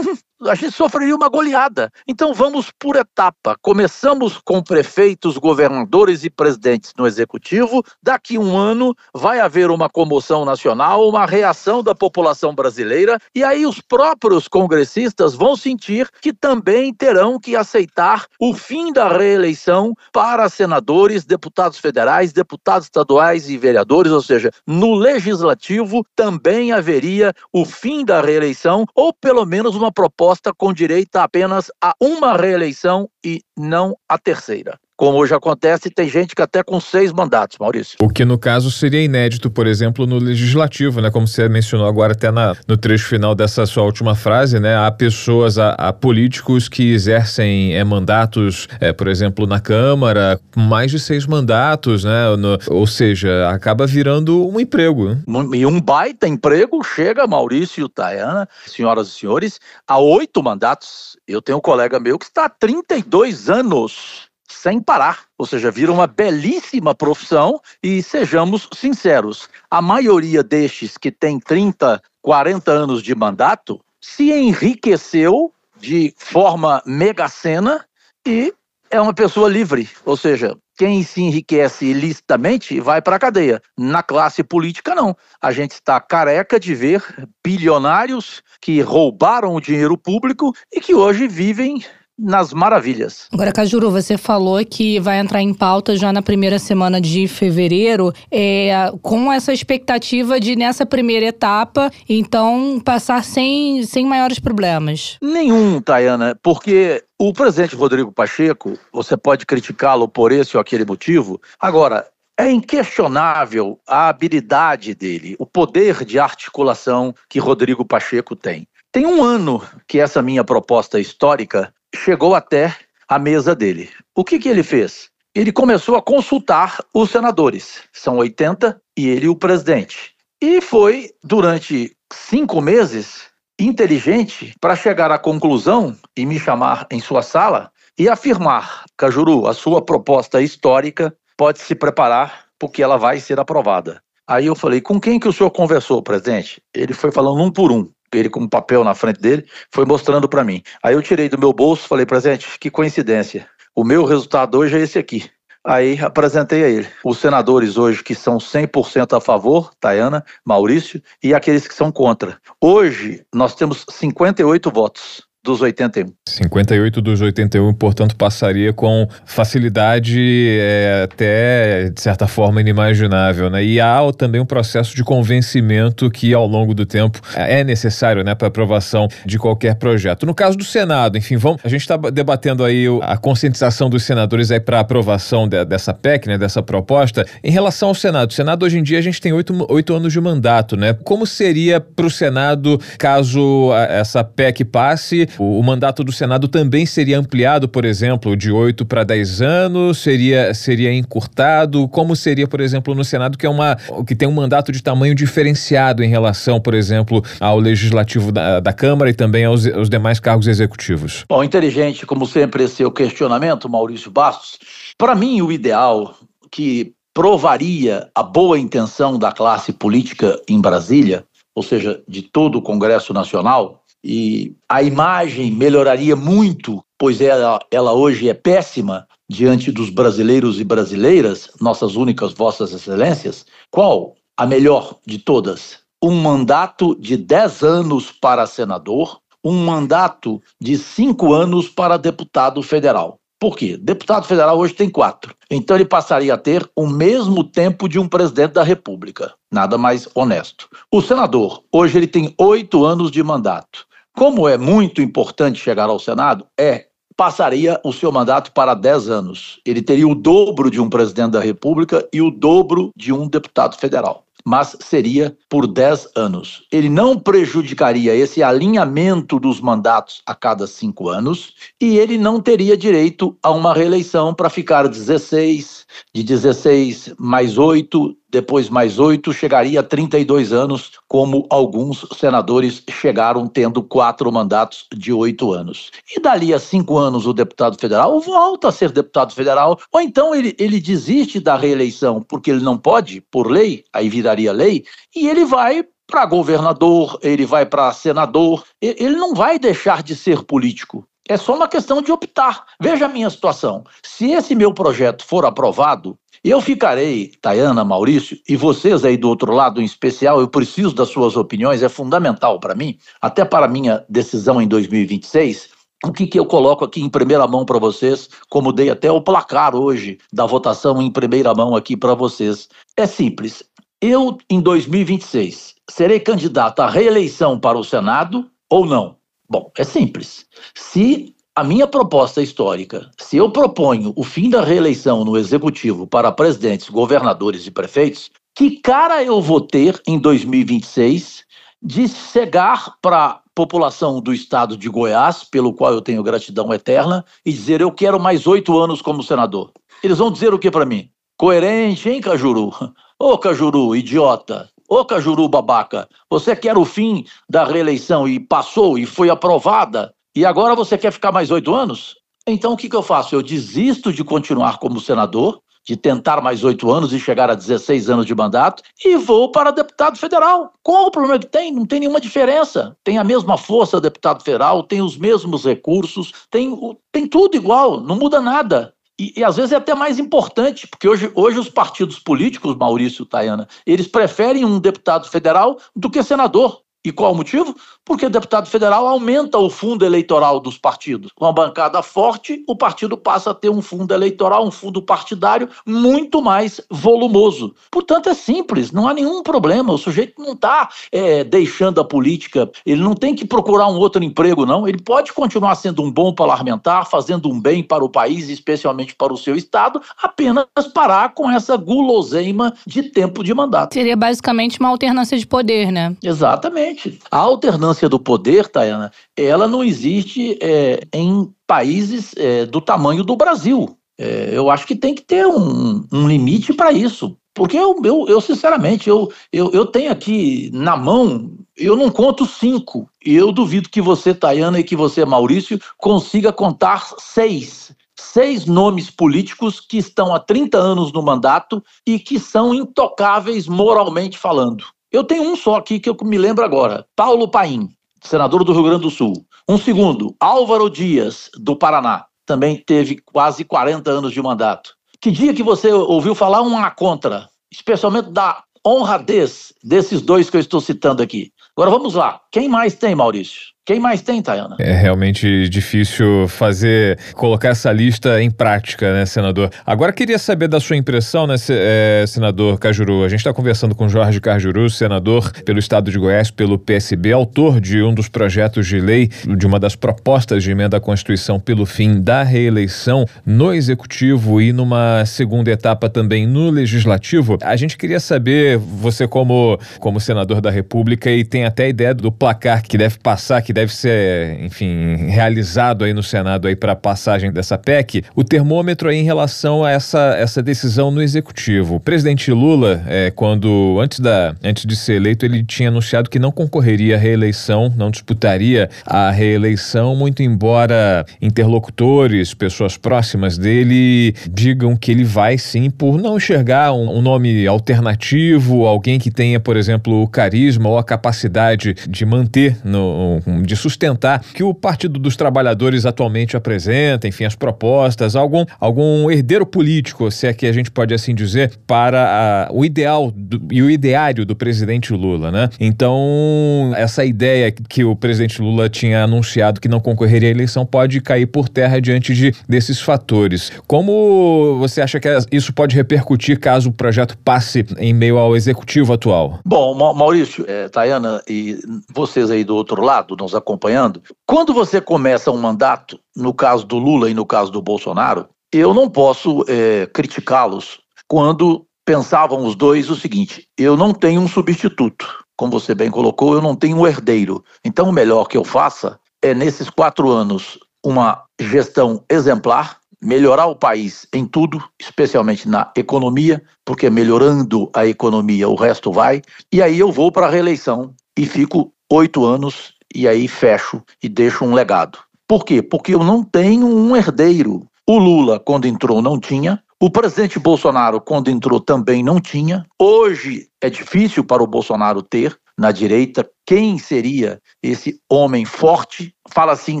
a 0.44 0.54
gente 0.54 0.72
sofreria 0.72 1.16
uma 1.16 1.28
goleada. 1.28 1.90
Então 2.06 2.34
vamos 2.34 2.70
por 2.78 2.96
etapa. 2.96 3.56
Começamos 3.62 4.38
com 4.44 4.62
prefeitos, 4.62 5.38
governadores 5.38 6.24
e 6.24 6.30
presidentes 6.30 6.92
no 6.96 7.06
executivo. 7.06 7.82
Daqui 8.02 8.38
um 8.38 8.56
ano 8.56 8.94
vai 9.14 9.40
haver 9.40 9.70
uma 9.70 9.88
comoção 9.88 10.44
nacional, 10.44 11.08
uma 11.08 11.24
reação 11.24 11.82
da 11.82 11.94
população 11.94 12.54
brasileira, 12.54 13.18
e 13.34 13.42
aí 13.42 13.66
os 13.66 13.80
próprios 13.80 14.46
congressistas 14.46 15.34
vão 15.34 15.56
sentir 15.56 16.08
que 16.20 16.32
também 16.32 16.92
terão 16.92 17.40
que 17.40 17.56
aceitar 17.56 18.26
o 18.38 18.54
fim 18.54 18.92
da 18.92 19.08
reeleição 19.08 19.94
para 20.12 20.48
senadores, 20.48 21.24
deputados 21.24 21.78
federais, 21.78 22.32
deputados 22.32 22.86
estaduais 22.86 23.48
e 23.48 23.56
vereadores, 23.56 24.12
ou 24.12 24.22
seja, 24.22 24.50
no 24.66 24.94
legislativo 24.94 26.04
também 26.14 26.72
haveria 26.72 27.32
o 27.52 27.64
fim 27.64 27.95
da 28.04 28.20
reeleição 28.20 28.84
ou 28.94 29.12
pelo 29.12 29.44
menos 29.44 29.74
uma 29.74 29.92
proposta 29.92 30.52
com 30.54 30.72
direito 30.72 31.16
apenas 31.16 31.70
a 31.82 31.94
uma 32.00 32.36
reeleição 32.36 33.08
e 33.24 33.40
não 33.56 33.96
a 34.08 34.18
terceira. 34.18 34.78
Como 34.96 35.18
hoje 35.18 35.34
acontece, 35.34 35.90
tem 35.90 36.08
gente 36.08 36.34
que 36.34 36.40
até 36.40 36.62
com 36.62 36.80
seis 36.80 37.12
mandatos, 37.12 37.58
Maurício. 37.58 37.98
O 38.00 38.08
que 38.08 38.24
no 38.24 38.38
caso 38.38 38.70
seria 38.70 39.02
inédito, 39.02 39.50
por 39.50 39.66
exemplo, 39.66 40.06
no 40.06 40.18
legislativo, 40.18 41.00
né? 41.00 41.10
Como 41.10 41.28
você 41.28 41.48
mencionou 41.48 41.86
agora 41.86 42.12
até 42.12 42.30
na, 42.30 42.56
no 42.66 42.76
trecho 42.76 43.06
final 43.06 43.34
dessa 43.34 43.66
sua 43.66 43.82
última 43.82 44.14
frase, 44.14 44.58
né? 44.58 44.76
Há 44.76 44.90
pessoas, 44.90 45.58
há, 45.58 45.72
há 45.72 45.92
políticos 45.92 46.68
que 46.68 46.92
exercem 46.92 47.74
é, 47.74 47.84
mandatos, 47.84 48.68
é, 48.80 48.92
por 48.92 49.08
exemplo, 49.08 49.46
na 49.46 49.60
Câmara, 49.60 50.40
mais 50.56 50.90
de 50.90 50.98
seis 50.98 51.26
mandatos, 51.26 52.04
né? 52.04 52.34
No, 52.36 52.58
ou 52.68 52.86
seja, 52.86 53.50
acaba 53.50 53.86
virando 53.86 54.48
um 54.48 54.58
emprego. 54.58 55.10
Né? 55.10 55.22
E 55.54 55.66
um 55.66 55.80
baita 55.80 56.26
emprego 56.26 56.82
chega, 56.82 57.26
Maurício 57.26 57.84
e 57.84 57.88
Tayana, 57.88 58.48
senhoras 58.66 59.08
e 59.08 59.10
senhores, 59.10 59.60
a 59.86 59.98
oito 59.98 60.42
mandatos. 60.42 61.16
Eu 61.28 61.42
tenho 61.42 61.58
um 61.58 61.60
colega 61.60 62.00
meu 62.00 62.18
que 62.18 62.24
está 62.24 62.46
há 62.46 62.48
32 62.48 63.50
anos 63.50 64.25
sem 64.56 64.80
parar. 64.80 65.24
Ou 65.38 65.46
seja, 65.46 65.70
vira 65.70 65.92
uma 65.92 66.06
belíssima 66.06 66.94
profissão 66.94 67.60
e 67.82 68.02
sejamos 68.02 68.68
sinceros, 68.74 69.48
a 69.70 69.82
maioria 69.82 70.42
destes 70.42 70.96
que 70.96 71.10
tem 71.10 71.38
30, 71.38 72.00
40 72.22 72.70
anos 72.70 73.02
de 73.02 73.14
mandato 73.14 73.80
se 74.00 74.32
enriqueceu 74.32 75.52
de 75.78 76.14
forma 76.16 76.82
megacena 76.86 77.84
e 78.26 78.52
é 78.90 79.00
uma 79.00 79.12
pessoa 79.12 79.48
livre, 79.48 79.88
ou 80.04 80.16
seja, 80.16 80.56
quem 80.76 81.02
se 81.02 81.20
enriquece 81.20 81.86
ilicitamente 81.86 82.78
vai 82.80 83.00
para 83.00 83.16
a 83.16 83.18
cadeia. 83.18 83.60
Na 83.76 84.02
classe 84.02 84.44
política, 84.44 84.94
não. 84.94 85.16
A 85.40 85.50
gente 85.50 85.72
está 85.72 86.00
careca 86.00 86.60
de 86.60 86.74
ver 86.74 87.02
bilionários 87.44 88.42
que 88.60 88.80
roubaram 88.80 89.54
o 89.54 89.60
dinheiro 89.60 89.96
público 89.96 90.54
e 90.72 90.80
que 90.80 90.94
hoje 90.94 91.26
vivem 91.26 91.82
nas 92.18 92.52
maravilhas. 92.52 93.28
Agora, 93.32 93.52
Cajuru, 93.52 93.90
você 93.90 94.16
falou 94.16 94.64
que 94.64 94.98
vai 95.00 95.18
entrar 95.18 95.42
em 95.42 95.52
pauta 95.52 95.96
já 95.96 96.12
na 96.12 96.22
primeira 96.22 96.58
semana 96.58 97.00
de 97.00 97.28
fevereiro, 97.28 98.12
é, 98.30 98.90
com 99.02 99.32
essa 99.32 99.52
expectativa 99.52 100.40
de, 100.40 100.56
nessa 100.56 100.86
primeira 100.86 101.26
etapa, 101.26 101.90
então, 102.08 102.80
passar 102.84 103.22
sem, 103.22 103.82
sem 103.84 104.06
maiores 104.06 104.38
problemas. 104.38 105.18
Nenhum, 105.22 105.80
Tayana, 105.80 106.38
porque 106.42 107.04
o 107.18 107.32
presidente 107.32 107.76
Rodrigo 107.76 108.12
Pacheco, 108.12 108.78
você 108.92 109.16
pode 109.16 109.44
criticá-lo 109.44 110.08
por 110.08 110.32
esse 110.32 110.56
ou 110.56 110.60
aquele 110.60 110.84
motivo. 110.84 111.40
Agora, 111.60 112.06
é 112.38 112.50
inquestionável 112.50 113.80
a 113.86 114.08
habilidade 114.08 114.94
dele, 114.94 115.36
o 115.38 115.46
poder 115.46 116.04
de 116.04 116.18
articulação 116.18 117.14
que 117.28 117.38
Rodrigo 117.38 117.84
Pacheco 117.84 118.36
tem. 118.36 118.68
Tem 118.92 119.06
um 119.06 119.22
ano 119.22 119.62
que 119.86 119.98
essa 120.00 120.22
minha 120.22 120.44
proposta 120.44 121.00
histórica 121.00 121.72
chegou 121.96 122.34
até 122.34 122.76
a 123.08 123.18
mesa 123.18 123.54
dele. 123.54 123.90
O 124.14 124.24
que, 124.24 124.38
que 124.38 124.48
ele 124.48 124.62
fez? 124.62 125.08
Ele 125.34 125.52
começou 125.52 125.96
a 125.96 126.02
consultar 126.02 126.78
os 126.94 127.10
senadores, 127.10 127.82
são 127.92 128.16
80, 128.16 128.80
e 128.96 129.08
ele 129.08 129.28
o 129.28 129.36
presidente. 129.36 130.14
E 130.40 130.60
foi, 130.60 131.10
durante 131.22 131.96
cinco 132.12 132.60
meses, 132.60 133.24
inteligente 133.58 134.54
para 134.60 134.76
chegar 134.76 135.10
à 135.10 135.18
conclusão 135.18 135.96
e 136.16 136.24
me 136.24 136.38
chamar 136.38 136.86
em 136.90 137.00
sua 137.00 137.22
sala 137.22 137.70
e 137.98 138.08
afirmar: 138.08 138.84
Cajuru, 138.96 139.46
a 139.46 139.54
sua 139.54 139.84
proposta 139.84 140.40
histórica 140.40 141.14
pode 141.36 141.60
se 141.60 141.74
preparar 141.74 142.46
porque 142.58 142.82
ela 142.82 142.96
vai 142.96 143.20
ser 143.20 143.40
aprovada. 143.40 144.02
Aí 144.28 144.46
eu 144.46 144.54
falei: 144.54 144.80
com 144.80 145.00
quem 145.00 145.18
que 145.18 145.28
o 145.28 145.32
senhor 145.32 145.50
conversou, 145.50 146.02
presidente? 146.02 146.62
Ele 146.74 146.92
foi 146.92 147.12
falando 147.12 147.42
um 147.42 147.50
por 147.50 147.70
um 147.70 147.90
ele 148.12 148.30
com 148.30 148.40
um 148.40 148.48
papel 148.48 148.84
na 148.84 148.94
frente 148.94 149.20
dele, 149.20 149.46
foi 149.70 149.84
mostrando 149.84 150.28
para 150.28 150.44
mim. 150.44 150.62
Aí 150.82 150.94
eu 150.94 151.02
tirei 151.02 151.28
do 151.28 151.38
meu 151.38 151.52
bolso, 151.52 151.88
falei, 151.88 152.06
presente, 152.06 152.58
que 152.58 152.70
coincidência. 152.70 153.48
O 153.74 153.84
meu 153.84 154.04
resultado 154.04 154.58
hoje 154.58 154.78
é 154.78 154.80
esse 154.80 154.98
aqui. 154.98 155.30
Aí 155.64 155.98
apresentei 156.00 156.62
a 156.62 156.68
ele. 156.68 156.86
Os 157.04 157.18
senadores 157.18 157.76
hoje 157.76 158.02
que 158.02 158.14
são 158.14 158.38
100% 158.38 159.16
a 159.16 159.20
favor, 159.20 159.72
Tayana, 159.80 160.24
Maurício, 160.44 161.02
e 161.20 161.34
aqueles 161.34 161.66
que 161.66 161.74
são 161.74 161.90
contra. 161.90 162.40
Hoje 162.60 163.26
nós 163.34 163.54
temos 163.56 163.84
58 163.90 164.70
votos 164.70 165.25
dos 165.46 165.60
81. 165.62 166.12
58 166.28 167.00
dos 167.00 167.20
81, 167.20 167.72
portanto, 167.74 168.16
passaria 168.16 168.72
com 168.72 169.08
facilidade 169.24 170.58
é, 170.60 171.02
até, 171.04 171.88
de 171.88 172.00
certa 172.00 172.26
forma, 172.26 172.60
inimaginável. 172.60 173.48
Né? 173.48 173.64
E 173.64 173.80
há 173.80 174.00
também 174.16 174.40
um 174.40 174.44
processo 174.44 174.94
de 174.94 175.04
convencimento 175.04 176.10
que, 176.10 176.34
ao 176.34 176.46
longo 176.46 176.74
do 176.74 176.84
tempo, 176.84 177.20
é 177.34 177.62
necessário 177.62 178.24
né, 178.24 178.34
para 178.34 178.48
aprovação 178.48 179.06
de 179.24 179.38
qualquer 179.38 179.76
projeto. 179.76 180.26
No 180.26 180.34
caso 180.34 180.58
do 180.58 180.64
Senado, 180.64 181.16
enfim, 181.16 181.36
vamos, 181.36 181.60
a 181.64 181.68
gente 181.68 181.82
está 181.82 181.96
debatendo 181.96 182.64
aí 182.64 182.86
a 183.02 183.16
conscientização 183.16 183.88
dos 183.88 184.02
senadores 184.02 184.48
para 184.64 184.80
aprovação 184.80 185.46
de, 185.46 185.64
dessa 185.64 185.94
PEC, 185.94 186.26
né, 186.26 186.36
dessa 186.36 186.60
proposta. 186.62 187.24
Em 187.42 187.50
relação 187.52 187.88
ao 187.88 187.94
Senado, 187.94 188.30
o 188.30 188.34
Senado, 188.34 188.64
hoje 188.64 188.78
em 188.78 188.82
dia, 188.82 188.98
a 188.98 189.02
gente 189.02 189.20
tem 189.20 189.32
oito, 189.32 189.54
oito 189.68 189.94
anos 189.94 190.12
de 190.12 190.20
mandato. 190.20 190.76
Né? 190.76 190.92
Como 191.04 191.24
seria 191.24 191.80
para 191.80 192.06
o 192.06 192.10
Senado 192.10 192.80
caso 192.98 193.70
essa 193.88 194.24
PEC 194.24 194.64
passe? 194.64 195.28
O, 195.38 195.58
o, 195.58 195.62
mandato 195.62 196.02
do 196.02 196.12
Senado 196.12 196.48
também 196.48 196.86
seria 196.86 197.18
ampliado, 197.18 197.68
por 197.68 197.84
exemplo, 197.84 198.36
de 198.36 198.50
8 198.50 198.84
para 198.86 199.04
10 199.04 199.42
anos, 199.42 199.98
seria, 199.98 200.52
seria 200.54 200.92
encurtado? 200.92 201.88
Como 201.88 202.14
seria, 202.14 202.46
por 202.46 202.60
exemplo, 202.60 202.94
no 202.94 203.04
Senado, 203.04 203.36
que, 203.36 203.46
é 203.46 203.50
uma, 203.50 203.76
que 204.06 204.14
tem 204.14 204.28
um 204.28 204.32
mandato 204.32 204.72
de 204.72 204.82
tamanho 204.82 205.14
diferenciado 205.14 206.02
em 206.02 206.08
relação, 206.08 206.60
por 206.60 206.74
exemplo, 206.74 207.22
ao 207.40 207.58
legislativo 207.58 208.32
da, 208.32 208.60
da 208.60 208.72
Câmara 208.72 209.10
e 209.10 209.14
também 209.14 209.44
aos, 209.44 209.66
aos 209.66 209.88
demais 209.88 210.20
cargos 210.20 210.46
executivos? 210.46 211.24
Bom, 211.28 211.42
inteligente, 211.42 212.06
como 212.06 212.26
sempre, 212.26 212.64
esse 212.64 212.82
é 212.82 212.86
o 212.86 212.92
questionamento, 212.92 213.68
Maurício 213.68 214.10
Bastos. 214.10 214.58
Para 214.98 215.14
mim, 215.14 215.40
o 215.42 215.52
ideal 215.52 216.14
que 216.50 216.94
provaria 217.12 218.10
a 218.14 218.22
boa 218.22 218.58
intenção 218.58 219.18
da 219.18 219.32
classe 219.32 219.72
política 219.72 220.38
em 220.46 220.60
Brasília, 220.60 221.24
ou 221.54 221.62
seja, 221.62 222.02
de 222.06 222.20
todo 222.20 222.58
o 222.58 222.62
Congresso 222.62 223.14
Nacional, 223.14 223.82
e 224.08 224.54
a 224.68 224.84
imagem 224.84 225.50
melhoraria 225.50 226.14
muito, 226.14 226.80
pois 226.96 227.20
ela, 227.20 227.58
ela 227.72 227.92
hoje 227.92 228.28
é 228.28 228.34
péssima 228.34 229.04
diante 229.28 229.72
dos 229.72 229.90
brasileiros 229.90 230.60
e 230.60 230.64
brasileiras, 230.64 231.50
nossas 231.60 231.96
únicas 231.96 232.32
vossas 232.32 232.72
excelências. 232.72 233.44
Qual 233.68 234.14
a 234.36 234.46
melhor 234.46 234.94
de 235.04 235.18
todas? 235.18 235.80
Um 236.00 236.22
mandato 236.22 236.94
de 237.00 237.16
10 237.16 237.64
anos 237.64 238.12
para 238.12 238.46
senador, 238.46 239.18
um 239.44 239.64
mandato 239.64 240.40
de 240.60 240.78
5 240.78 241.32
anos 241.32 241.68
para 241.68 241.96
deputado 241.96 242.62
federal. 242.62 243.18
Por 243.40 243.56
quê? 243.56 243.76
Deputado 243.76 244.24
federal 244.24 244.56
hoje 244.56 244.72
tem 244.72 244.88
quatro. 244.88 245.34
Então 245.50 245.76
ele 245.76 245.84
passaria 245.84 246.32
a 246.32 246.38
ter 246.38 246.64
o 246.76 246.86
mesmo 246.86 247.42
tempo 247.42 247.88
de 247.88 247.98
um 247.98 248.08
presidente 248.08 248.52
da 248.52 248.62
República. 248.62 249.34
Nada 249.50 249.76
mais 249.76 250.08
honesto. 250.14 250.68
O 250.92 251.02
senador, 251.02 251.64
hoje 251.72 251.98
ele 251.98 252.06
tem 252.06 252.32
oito 252.38 252.84
anos 252.84 253.10
de 253.10 253.20
mandato. 253.20 253.84
Como 254.16 254.48
é 254.48 254.56
muito 254.56 255.02
importante 255.02 255.60
chegar 255.60 255.90
ao 255.90 255.98
Senado, 255.98 256.46
é 256.58 256.86
passaria 257.14 257.78
o 257.84 257.92
seu 257.92 258.10
mandato 258.10 258.50
para 258.50 258.72
10 258.72 259.10
anos. 259.10 259.60
Ele 259.62 259.82
teria 259.82 260.08
o 260.08 260.14
dobro 260.14 260.70
de 260.70 260.80
um 260.80 260.88
presidente 260.88 261.32
da 261.32 261.40
República 261.40 262.08
e 262.10 262.22
o 262.22 262.30
dobro 262.30 262.90
de 262.96 263.12
um 263.12 263.28
deputado 263.28 263.76
federal 263.76 264.26
mas 264.48 264.76
seria 264.78 265.36
por 265.48 265.66
10 265.66 266.10
anos. 266.14 266.62
Ele 266.70 266.88
não 266.88 267.18
prejudicaria 267.18 268.14
esse 268.14 268.44
alinhamento 268.44 269.40
dos 269.40 269.60
mandatos 269.60 270.22
a 270.24 270.36
cada 270.36 270.68
cinco 270.68 271.08
anos 271.08 271.54
e 271.80 271.98
ele 271.98 272.16
não 272.16 272.40
teria 272.40 272.76
direito 272.76 273.36
a 273.42 273.50
uma 273.50 273.74
reeleição 273.74 274.32
para 274.32 274.48
ficar 274.48 274.86
16, 274.86 275.84
de 276.14 276.22
16 276.22 277.14
mais 277.18 277.58
8, 277.58 278.16
depois 278.28 278.68
mais 278.68 278.98
8, 278.98 279.32
chegaria 279.32 279.80
a 279.80 279.82
32 279.82 280.52
anos, 280.52 280.92
como 281.08 281.46
alguns 281.48 282.06
senadores 282.18 282.82
chegaram 282.90 283.46
tendo 283.46 283.82
quatro 283.82 284.30
mandatos 284.32 284.86
de 284.94 285.12
oito 285.12 285.52
anos. 285.52 285.90
E 286.14 286.20
dali 286.20 286.52
a 286.52 286.58
cinco 286.58 286.98
anos 286.98 287.26
o 287.26 287.32
deputado 287.32 287.78
federal 287.78 288.20
volta 288.20 288.68
a 288.68 288.72
ser 288.72 288.90
deputado 288.90 289.32
federal, 289.32 289.78
ou 289.92 290.00
então 290.00 290.34
ele, 290.34 290.54
ele 290.58 290.80
desiste 290.80 291.40
da 291.40 291.56
reeleição 291.56 292.22
porque 292.22 292.50
ele 292.50 292.64
não 292.64 292.76
pode, 292.76 293.20
por 293.30 293.50
lei, 293.50 293.84
aí 293.92 294.08
viraria 294.08 294.52
lei, 294.52 294.84
e 295.14 295.28
ele 295.28 295.44
vai 295.44 295.84
para 296.06 296.26
governador, 296.26 297.18
ele 297.22 297.44
vai 297.44 297.66
para 297.66 297.92
senador, 297.92 298.64
ele 298.80 299.16
não 299.16 299.34
vai 299.34 299.58
deixar 299.58 300.02
de 300.02 300.14
ser 300.14 300.44
político. 300.44 301.06
É 301.28 301.36
só 301.36 301.56
uma 301.56 301.66
questão 301.66 302.00
de 302.00 302.12
optar. 302.12 302.64
Veja 302.80 303.06
a 303.06 303.08
minha 303.08 303.28
situação. 303.28 303.84
Se 304.04 304.30
esse 304.30 304.54
meu 304.54 304.72
projeto 304.72 305.24
for 305.24 305.44
aprovado, 305.44 306.16
eu 306.50 306.60
ficarei, 306.60 307.32
Tayana, 307.40 307.84
Maurício, 307.84 308.38
e 308.48 308.56
vocês 308.56 309.04
aí 309.04 309.16
do 309.16 309.28
outro 309.28 309.52
lado, 309.52 309.80
em 309.80 309.84
especial, 309.84 310.40
eu 310.40 310.48
preciso 310.48 310.94
das 310.94 311.08
suas 311.08 311.36
opiniões, 311.36 311.82
é 311.82 311.88
fundamental 311.88 312.60
para 312.60 312.74
mim, 312.74 312.98
até 313.20 313.44
para 313.44 313.66
a 313.66 313.68
minha 313.68 314.04
decisão 314.08 314.60
em 314.60 314.68
2026. 314.68 315.70
O 316.04 316.12
que, 316.12 316.26
que 316.26 316.38
eu 316.38 316.44
coloco 316.44 316.84
aqui 316.84 317.00
em 317.00 317.08
primeira 317.08 317.46
mão 317.46 317.64
para 317.64 317.78
vocês, 317.78 318.28
como 318.48 318.72
dei 318.72 318.90
até 318.90 319.10
o 319.10 319.20
placar 319.20 319.74
hoje 319.74 320.18
da 320.32 320.44
votação 320.46 321.00
em 321.00 321.10
primeira 321.10 321.54
mão 321.54 321.74
aqui 321.74 321.96
para 321.96 322.14
vocês? 322.14 322.68
É 322.96 323.06
simples. 323.06 323.62
Eu, 324.00 324.36
em 324.50 324.60
2026, 324.60 325.74
serei 325.90 326.20
candidato 326.20 326.80
à 326.80 326.88
reeleição 326.88 327.58
para 327.58 327.78
o 327.78 327.84
Senado 327.84 328.48
ou 328.70 328.84
não? 328.84 329.16
Bom, 329.48 329.70
é 329.76 329.84
simples. 329.84 330.44
Se 330.74 331.34
a 331.56 331.64
minha 331.64 331.86
proposta 331.86 332.42
histórica, 332.42 333.10
se 333.18 333.38
eu 333.38 333.50
proponho 333.50 334.12
o 334.14 334.22
fim 334.22 334.50
da 334.50 334.62
reeleição 334.62 335.24
no 335.24 335.38
executivo 335.38 336.06
para 336.06 336.30
presidentes, 336.30 336.90
governadores 336.90 337.66
e 337.66 337.70
prefeitos, 337.70 338.30
que 338.54 338.78
cara 338.78 339.24
eu 339.24 339.40
vou 339.40 339.62
ter 339.62 339.98
em 340.06 340.18
2026 340.18 341.44
de 341.82 342.08
chegar 342.08 342.96
para 343.00 343.24
a 343.24 343.40
população 343.54 344.20
do 344.20 344.34
estado 344.34 344.76
de 344.76 344.86
Goiás, 344.90 345.44
pelo 345.44 345.72
qual 345.72 345.94
eu 345.94 346.02
tenho 346.02 346.22
gratidão 346.22 346.74
eterna, 346.74 347.24
e 347.44 347.50
dizer 347.50 347.80
eu 347.80 347.90
quero 347.90 348.20
mais 348.20 348.46
oito 348.46 348.78
anos 348.78 349.00
como 349.00 349.22
senador? 349.22 349.72
Eles 350.02 350.18
vão 350.18 350.30
dizer 350.30 350.52
o 350.52 350.58
que 350.58 350.70
para 350.70 350.84
mim? 350.84 351.08
Coerente, 351.38 352.10
hein, 352.10 352.20
Cajuru? 352.20 352.70
Ô, 353.18 353.38
Cajuru, 353.38 353.96
idiota. 353.96 354.68
Ô, 354.90 355.06
Cajuru, 355.06 355.48
babaca. 355.48 356.06
Você 356.30 356.54
quer 356.54 356.76
o 356.76 356.84
fim 356.84 357.24
da 357.48 357.64
reeleição 357.64 358.28
e 358.28 358.38
passou 358.38 358.98
e 358.98 359.06
foi 359.06 359.30
aprovada? 359.30 360.14
E 360.36 360.44
agora 360.44 360.74
você 360.74 360.98
quer 360.98 361.10
ficar 361.10 361.32
mais 361.32 361.50
oito 361.50 361.74
anos? 361.74 362.14
Então 362.46 362.74
o 362.74 362.76
que, 362.76 362.90
que 362.90 362.94
eu 362.94 363.02
faço? 363.02 363.34
Eu 363.34 363.42
desisto 363.42 364.12
de 364.12 364.22
continuar 364.22 364.76
como 364.76 365.00
senador, 365.00 365.62
de 365.82 365.96
tentar 365.96 366.42
mais 366.42 366.62
oito 366.62 366.92
anos 366.92 367.14
e 367.14 367.18
chegar 367.18 367.48
a 367.50 367.54
16 367.54 368.10
anos 368.10 368.26
de 368.26 368.34
mandato, 368.34 368.82
e 369.02 369.16
vou 369.16 369.50
para 369.50 369.70
deputado 369.70 370.18
federal. 370.18 370.74
Qual 370.82 371.06
o 371.06 371.10
problema 371.10 371.38
que 371.38 371.46
tem? 371.46 371.72
Não 371.72 371.86
tem 371.86 372.00
nenhuma 372.00 372.20
diferença. 372.20 372.94
Tem 373.02 373.16
a 373.16 373.24
mesma 373.24 373.56
força 373.56 373.98
deputado 373.98 374.44
federal, 374.44 374.82
tem 374.82 375.00
os 375.00 375.16
mesmos 375.16 375.64
recursos, 375.64 376.34
tem, 376.50 376.78
tem 377.10 377.26
tudo 377.26 377.56
igual, 377.56 377.98
não 378.02 378.16
muda 378.16 378.38
nada. 378.38 378.92
E, 379.18 379.32
e, 379.38 379.42
às 379.42 379.56
vezes 379.56 379.72
é 379.72 379.76
até 379.76 379.94
mais 379.94 380.18
importante, 380.18 380.86
porque 380.86 381.08
hoje, 381.08 381.32
hoje 381.34 381.58
os 381.58 381.70
partidos 381.70 382.18
políticos, 382.18 382.76
Maurício 382.76 383.24
Tayana, 383.24 383.66
eles 383.86 384.06
preferem 384.06 384.66
um 384.66 384.78
deputado 384.78 385.30
federal 385.30 385.78
do 385.96 386.10
que 386.10 386.22
senador. 386.22 386.82
E 387.06 387.12
qual 387.12 387.30
o 387.30 387.36
motivo? 387.36 387.72
Porque 388.06 388.24
o 388.24 388.30
deputado 388.30 388.68
federal 388.68 389.04
aumenta 389.04 389.58
o 389.58 389.68
fundo 389.68 390.04
eleitoral 390.04 390.60
dos 390.60 390.78
partidos. 390.78 391.32
Com 391.34 391.44
uma 391.44 391.52
bancada 391.52 392.00
forte, 392.02 392.62
o 392.68 392.76
partido 392.76 393.16
passa 393.16 393.50
a 393.50 393.54
ter 393.54 393.68
um 393.68 393.82
fundo 393.82 394.14
eleitoral, 394.14 394.64
um 394.64 394.70
fundo 394.70 395.02
partidário 395.02 395.68
muito 395.84 396.40
mais 396.40 396.80
volumoso. 396.88 397.74
Portanto, 397.90 398.28
é 398.28 398.34
simples, 398.34 398.92
não 398.92 399.08
há 399.08 399.12
nenhum 399.12 399.42
problema. 399.42 399.92
O 399.92 399.98
sujeito 399.98 400.40
não 400.40 400.52
está 400.52 400.88
é, 401.10 401.42
deixando 401.42 402.00
a 402.00 402.04
política, 402.04 402.70
ele 402.86 403.02
não 403.02 403.14
tem 403.14 403.34
que 403.34 403.44
procurar 403.44 403.88
um 403.88 403.98
outro 403.98 404.22
emprego, 404.22 404.64
não. 404.64 404.86
Ele 404.86 405.02
pode 405.02 405.32
continuar 405.32 405.74
sendo 405.74 406.00
um 406.00 406.10
bom 406.10 406.32
parlamentar, 406.32 407.08
fazendo 407.08 407.50
um 407.50 407.60
bem 407.60 407.82
para 407.82 408.04
o 408.04 408.08
país, 408.08 408.48
especialmente 408.48 409.16
para 409.16 409.32
o 409.32 409.36
seu 409.36 409.56
Estado, 409.56 410.00
apenas 410.22 410.66
parar 410.94 411.34
com 411.34 411.50
essa 411.50 411.76
guloseima 411.76 412.72
de 412.86 413.02
tempo 413.02 413.42
de 413.42 413.52
mandato. 413.52 413.94
Seria 413.94 414.16
basicamente 414.16 414.78
uma 414.78 414.90
alternância 414.90 415.36
de 415.36 415.46
poder, 415.46 415.90
né? 415.90 416.16
Exatamente. 416.22 417.18
A 417.30 417.38
alternância 417.38 417.95
do 418.08 418.20
poder, 418.20 418.68
Tayana, 418.68 419.10
ela 419.36 419.66
não 419.66 419.82
existe 419.82 420.58
é, 420.60 421.00
em 421.12 421.50
países 421.66 422.34
é, 422.36 422.66
do 422.66 422.80
tamanho 422.80 423.24
do 423.24 423.36
Brasil. 423.36 423.96
É, 424.18 424.50
eu 424.52 424.70
acho 424.70 424.86
que 424.86 424.94
tem 424.94 425.14
que 425.14 425.22
ter 425.22 425.46
um, 425.46 426.04
um 426.12 426.28
limite 426.28 426.72
para 426.72 426.92
isso. 426.92 427.36
Porque 427.56 427.76
eu, 427.76 427.96
eu, 428.04 428.26
eu 428.28 428.38
sinceramente, 428.38 429.08
eu, 429.08 429.32
eu, 429.50 429.70
eu, 429.72 429.86
tenho 429.86 430.12
aqui 430.12 430.70
na 430.74 430.94
mão, 430.94 431.52
eu 431.74 431.96
não 431.96 432.10
conto 432.10 432.44
cinco. 432.44 433.08
E 433.24 433.34
eu 433.34 433.50
duvido 433.50 433.88
que 433.88 434.02
você, 434.02 434.34
Tayana, 434.34 434.78
e 434.78 434.84
que 434.84 434.94
você, 434.94 435.24
Maurício, 435.24 435.80
consiga 435.96 436.52
contar 436.52 437.14
seis. 437.18 437.96
Seis 438.14 438.66
nomes 438.66 439.10
políticos 439.10 439.80
que 439.80 439.96
estão 439.96 440.34
há 440.34 440.38
30 440.38 440.76
anos 440.76 441.12
no 441.12 441.22
mandato 441.22 441.82
e 442.06 442.18
que 442.18 442.38
são 442.38 442.74
intocáveis 442.74 443.66
moralmente 443.66 444.36
falando. 444.36 444.84
Eu 445.16 445.24
tenho 445.24 445.44
um 445.50 445.56
só 445.56 445.76
aqui 445.76 445.98
que 445.98 446.10
eu 446.10 446.16
me 446.24 446.36
lembro 446.36 446.62
agora: 446.62 447.06
Paulo 447.16 447.48
Paim, 447.48 447.88
senador 448.22 448.62
do 448.62 448.74
Rio 448.74 448.82
Grande 448.82 449.00
do 449.00 449.10
Sul. 449.10 449.32
Um 449.66 449.78
segundo, 449.78 450.36
Álvaro 450.38 450.90
Dias, 450.90 451.48
do 451.54 451.74
Paraná. 451.74 452.26
Também 452.44 452.76
teve 452.76 453.16
quase 453.24 453.64
40 453.64 454.10
anos 454.10 454.34
de 454.34 454.42
mandato. 454.42 454.94
Que 455.18 455.30
dia 455.30 455.54
que 455.54 455.62
você 455.62 455.90
ouviu 455.90 456.34
falar 456.34 456.60
uma 456.60 456.90
contra, 456.90 457.48
especialmente 457.72 458.28
da 458.28 458.62
honradez 458.86 459.72
desses 459.82 460.20
dois 460.20 460.50
que 460.50 460.58
eu 460.58 460.60
estou 460.60 460.82
citando 460.82 461.22
aqui? 461.22 461.50
Agora 461.74 461.90
vamos 461.90 462.12
lá. 462.12 462.42
Quem 462.52 462.68
mais 462.68 462.94
tem, 462.94 463.14
Maurício? 463.14 463.75
Quem 463.86 464.00
mais 464.00 464.20
tem, 464.20 464.42
Tayana? 464.42 464.74
É 464.80 464.92
realmente 464.92 465.68
difícil 465.68 466.48
fazer, 466.48 467.16
colocar 467.34 467.68
essa 467.68 467.92
lista 467.92 468.42
em 468.42 468.50
prática, 468.50 469.14
né, 469.14 469.24
senador? 469.24 469.70
Agora 469.86 470.12
queria 470.12 470.40
saber 470.40 470.66
da 470.66 470.80
sua 470.80 470.96
impressão, 470.96 471.46
né, 471.46 471.54
é, 471.70 472.24
senador 472.26 472.80
Cajuru? 472.80 473.22
A 473.22 473.28
gente 473.28 473.38
está 473.38 473.54
conversando 473.54 473.94
com 473.94 474.08
Jorge 474.08 474.40
Cajuru, 474.40 474.90
senador 474.90 475.52
pelo 475.64 475.78
estado 475.78 476.10
de 476.10 476.18
Goiás, 476.18 476.50
pelo 476.50 476.80
PSB, 476.80 477.30
autor 477.30 477.80
de 477.80 478.02
um 478.02 478.12
dos 478.12 478.28
projetos 478.28 478.88
de 478.88 478.98
lei, 478.98 479.30
de 479.56 479.64
uma 479.64 479.78
das 479.78 479.94
propostas 479.94 480.64
de 480.64 480.72
emenda 480.72 480.96
à 480.96 481.00
Constituição 481.00 481.60
pelo 481.60 481.86
fim 481.86 482.20
da 482.20 482.42
reeleição 482.42 483.24
no 483.46 483.72
Executivo 483.72 484.60
e 484.60 484.72
numa 484.72 485.24
segunda 485.26 485.70
etapa 485.70 486.10
também 486.10 486.44
no 486.44 486.70
Legislativo. 486.70 487.56
A 487.62 487.76
gente 487.76 487.96
queria 487.96 488.18
saber, 488.18 488.78
você 488.78 489.28
como, 489.28 489.78
como 490.00 490.18
senador 490.18 490.60
da 490.60 490.72
República 490.72 491.30
e 491.30 491.44
tem 491.44 491.64
até 491.64 491.84
a 491.84 491.88
ideia 491.88 492.12
do 492.12 492.32
placar 492.32 492.82
que 492.82 492.98
deve 492.98 493.16
passar, 493.20 493.62
que 493.62 493.75
deve 493.76 493.94
ser, 493.94 494.58
enfim, 494.64 495.26
realizado 495.28 496.02
aí 496.02 496.14
no 496.14 496.22
Senado 496.22 496.66
aí 496.66 496.74
para 496.74 496.92
a 496.92 496.96
passagem 496.96 497.52
dessa 497.52 497.76
PEC, 497.76 498.24
o 498.34 498.42
termômetro 498.42 499.10
aí 499.10 499.18
em 499.18 499.22
relação 499.22 499.84
a 499.84 499.90
essa, 499.90 500.34
essa 500.38 500.62
decisão 500.62 501.10
no 501.10 501.22
Executivo. 501.22 501.96
O 501.96 502.00
presidente 502.00 502.50
Lula, 502.50 503.04
é, 503.06 503.30
quando 503.30 503.98
antes, 504.00 504.18
da, 504.18 504.54
antes 504.64 504.86
de 504.86 504.96
ser 504.96 505.16
eleito, 505.16 505.44
ele 505.44 505.62
tinha 505.62 505.90
anunciado 505.90 506.30
que 506.30 506.38
não 506.38 506.50
concorreria 506.50 507.16
à 507.16 507.18
reeleição, 507.18 507.92
não 507.94 508.10
disputaria 508.10 508.88
a 509.04 509.30
reeleição, 509.30 510.16
muito 510.16 510.42
embora 510.42 511.26
interlocutores, 511.42 512.54
pessoas 512.54 512.96
próximas 512.96 513.58
dele, 513.58 514.34
digam 514.50 514.96
que 514.96 515.10
ele 515.10 515.24
vai 515.24 515.58
sim 515.58 515.90
por 515.90 516.16
não 516.18 516.38
enxergar 516.38 516.94
um, 516.94 517.18
um 517.18 517.20
nome 517.20 517.66
alternativo, 517.66 518.86
alguém 518.86 519.18
que 519.18 519.30
tenha, 519.30 519.60
por 519.60 519.76
exemplo, 519.76 520.22
o 520.22 520.26
carisma 520.26 520.88
ou 520.88 520.96
a 520.96 521.04
capacidade 521.04 521.94
de 522.08 522.24
manter 522.24 522.78
no, 522.82 523.42
de 523.66 523.76
sustentar 523.76 524.40
que 524.54 524.62
o 524.62 524.72
Partido 524.72 525.18
dos 525.18 525.36
Trabalhadores 525.36 526.06
atualmente 526.06 526.56
apresenta, 526.56 527.28
enfim, 527.28 527.44
as 527.44 527.54
propostas, 527.54 528.36
algum, 528.36 528.64
algum 528.80 529.30
herdeiro 529.30 529.66
político, 529.66 530.30
se 530.30 530.46
é 530.46 530.52
que 530.52 530.66
a 530.66 530.72
gente 530.72 530.90
pode 530.90 531.12
assim 531.12 531.34
dizer, 531.34 531.72
para 531.86 532.68
a, 532.68 532.72
o 532.72 532.84
ideal 532.84 533.30
do, 533.34 533.60
e 533.70 533.82
o 533.82 533.90
ideário 533.90 534.46
do 534.46 534.54
presidente 534.54 535.12
Lula, 535.12 535.50
né? 535.50 535.68
Então, 535.80 536.92
essa 536.96 537.24
ideia 537.24 537.70
que 537.70 538.04
o 538.04 538.14
presidente 538.14 538.62
Lula 538.62 538.88
tinha 538.88 539.24
anunciado 539.24 539.80
que 539.80 539.88
não 539.88 540.00
concorreria 540.00 540.48
à 540.48 540.52
eleição 540.52 540.86
pode 540.86 541.20
cair 541.20 541.46
por 541.46 541.68
terra 541.68 542.00
diante 542.00 542.34
de, 542.34 542.54
desses 542.68 543.00
fatores. 543.00 543.72
Como 543.86 544.76
você 544.78 545.00
acha 545.00 545.18
que 545.18 545.28
isso 545.50 545.72
pode 545.72 545.96
repercutir 545.96 546.58
caso 546.60 546.90
o 546.90 546.92
projeto 546.92 547.36
passe 547.38 547.84
em 547.98 548.14
meio 548.14 548.38
ao 548.38 548.56
executivo 548.56 549.12
atual? 549.12 549.60
Bom, 549.64 549.94
Maurício, 550.14 550.64
é, 550.68 550.88
Tayana 550.88 551.42
e 551.48 551.78
vocês 552.14 552.50
aí 552.50 552.64
do 552.64 552.76
outro 552.76 553.02
lado, 553.02 553.36
nos 553.36 553.54
acompanhando, 553.56 554.22
quando 554.46 554.72
você 554.72 555.00
começa 555.00 555.50
um 555.50 555.58
mandato, 555.58 556.18
no 556.34 556.52
caso 556.52 556.86
do 556.86 556.98
Lula 556.98 557.30
e 557.30 557.34
no 557.34 557.46
caso 557.46 557.70
do 557.72 557.82
Bolsonaro, 557.82 558.48
eu 558.72 558.92
não 558.92 559.08
posso 559.08 559.64
é, 559.68 560.06
criticá-los 560.06 561.00
quando 561.28 561.86
pensavam 562.04 562.64
os 562.64 562.74
dois 562.74 563.10
o 563.10 563.16
seguinte: 563.16 563.68
eu 563.76 563.96
não 563.96 564.12
tenho 564.12 564.40
um 564.40 564.48
substituto. 564.48 565.26
Como 565.56 565.72
você 565.72 565.94
bem 565.94 566.10
colocou, 566.10 566.54
eu 566.54 566.62
não 566.62 566.76
tenho 566.76 566.98
um 566.98 567.06
herdeiro. 567.06 567.64
Então, 567.84 568.08
o 568.08 568.12
melhor 568.12 568.46
que 568.46 568.56
eu 568.56 568.64
faça 568.64 569.18
é, 569.42 569.54
nesses 569.54 569.88
quatro 569.88 570.30
anos, 570.30 570.78
uma 571.04 571.42
gestão 571.58 572.22
exemplar, 572.30 572.98
melhorar 573.22 573.66
o 573.66 573.76
país 573.76 574.26
em 574.32 574.44
tudo, 574.44 574.82
especialmente 575.00 575.68
na 575.68 575.90
economia, 575.96 576.62
porque 576.84 577.08
melhorando 577.08 577.90
a 577.94 578.06
economia 578.06 578.68
o 578.68 578.74
resto 578.74 579.10
vai. 579.10 579.40
E 579.72 579.82
aí 579.82 579.98
eu 579.98 580.12
vou 580.12 580.30
para 580.30 580.46
a 580.46 580.50
reeleição 580.50 581.14
e 581.38 581.46
fico 581.46 581.92
oito 582.12 582.44
anos 582.44 582.94
e 583.14 583.26
aí 583.26 583.48
fecho 583.48 584.02
e 584.22 584.28
deixo 584.28 584.64
um 584.64 584.74
legado. 584.74 585.18
Por 585.48 585.64
quê? 585.64 585.80
Porque 585.82 586.14
eu 586.14 586.24
não 586.24 586.42
tenho 586.42 586.86
um 586.86 587.16
herdeiro. 587.16 587.86
O 588.06 588.18
Lula, 588.18 588.58
quando 588.58 588.86
entrou, 588.86 589.22
não 589.22 589.38
tinha. 589.38 589.82
O 590.00 590.10
presidente 590.10 590.58
Bolsonaro, 590.58 591.20
quando 591.20 591.50
entrou, 591.50 591.80
também 591.80 592.22
não 592.22 592.40
tinha. 592.40 592.84
Hoje 593.00 593.68
é 593.80 593.88
difícil 593.88 594.44
para 594.44 594.62
o 594.62 594.66
Bolsonaro 594.66 595.22
ter 595.22 595.58
na 595.78 595.92
direita 595.92 596.48
quem 596.66 596.98
seria 596.98 597.60
esse 597.82 598.20
homem 598.30 598.64
forte. 598.64 599.34
Fala 599.50 599.72
assim, 599.72 600.00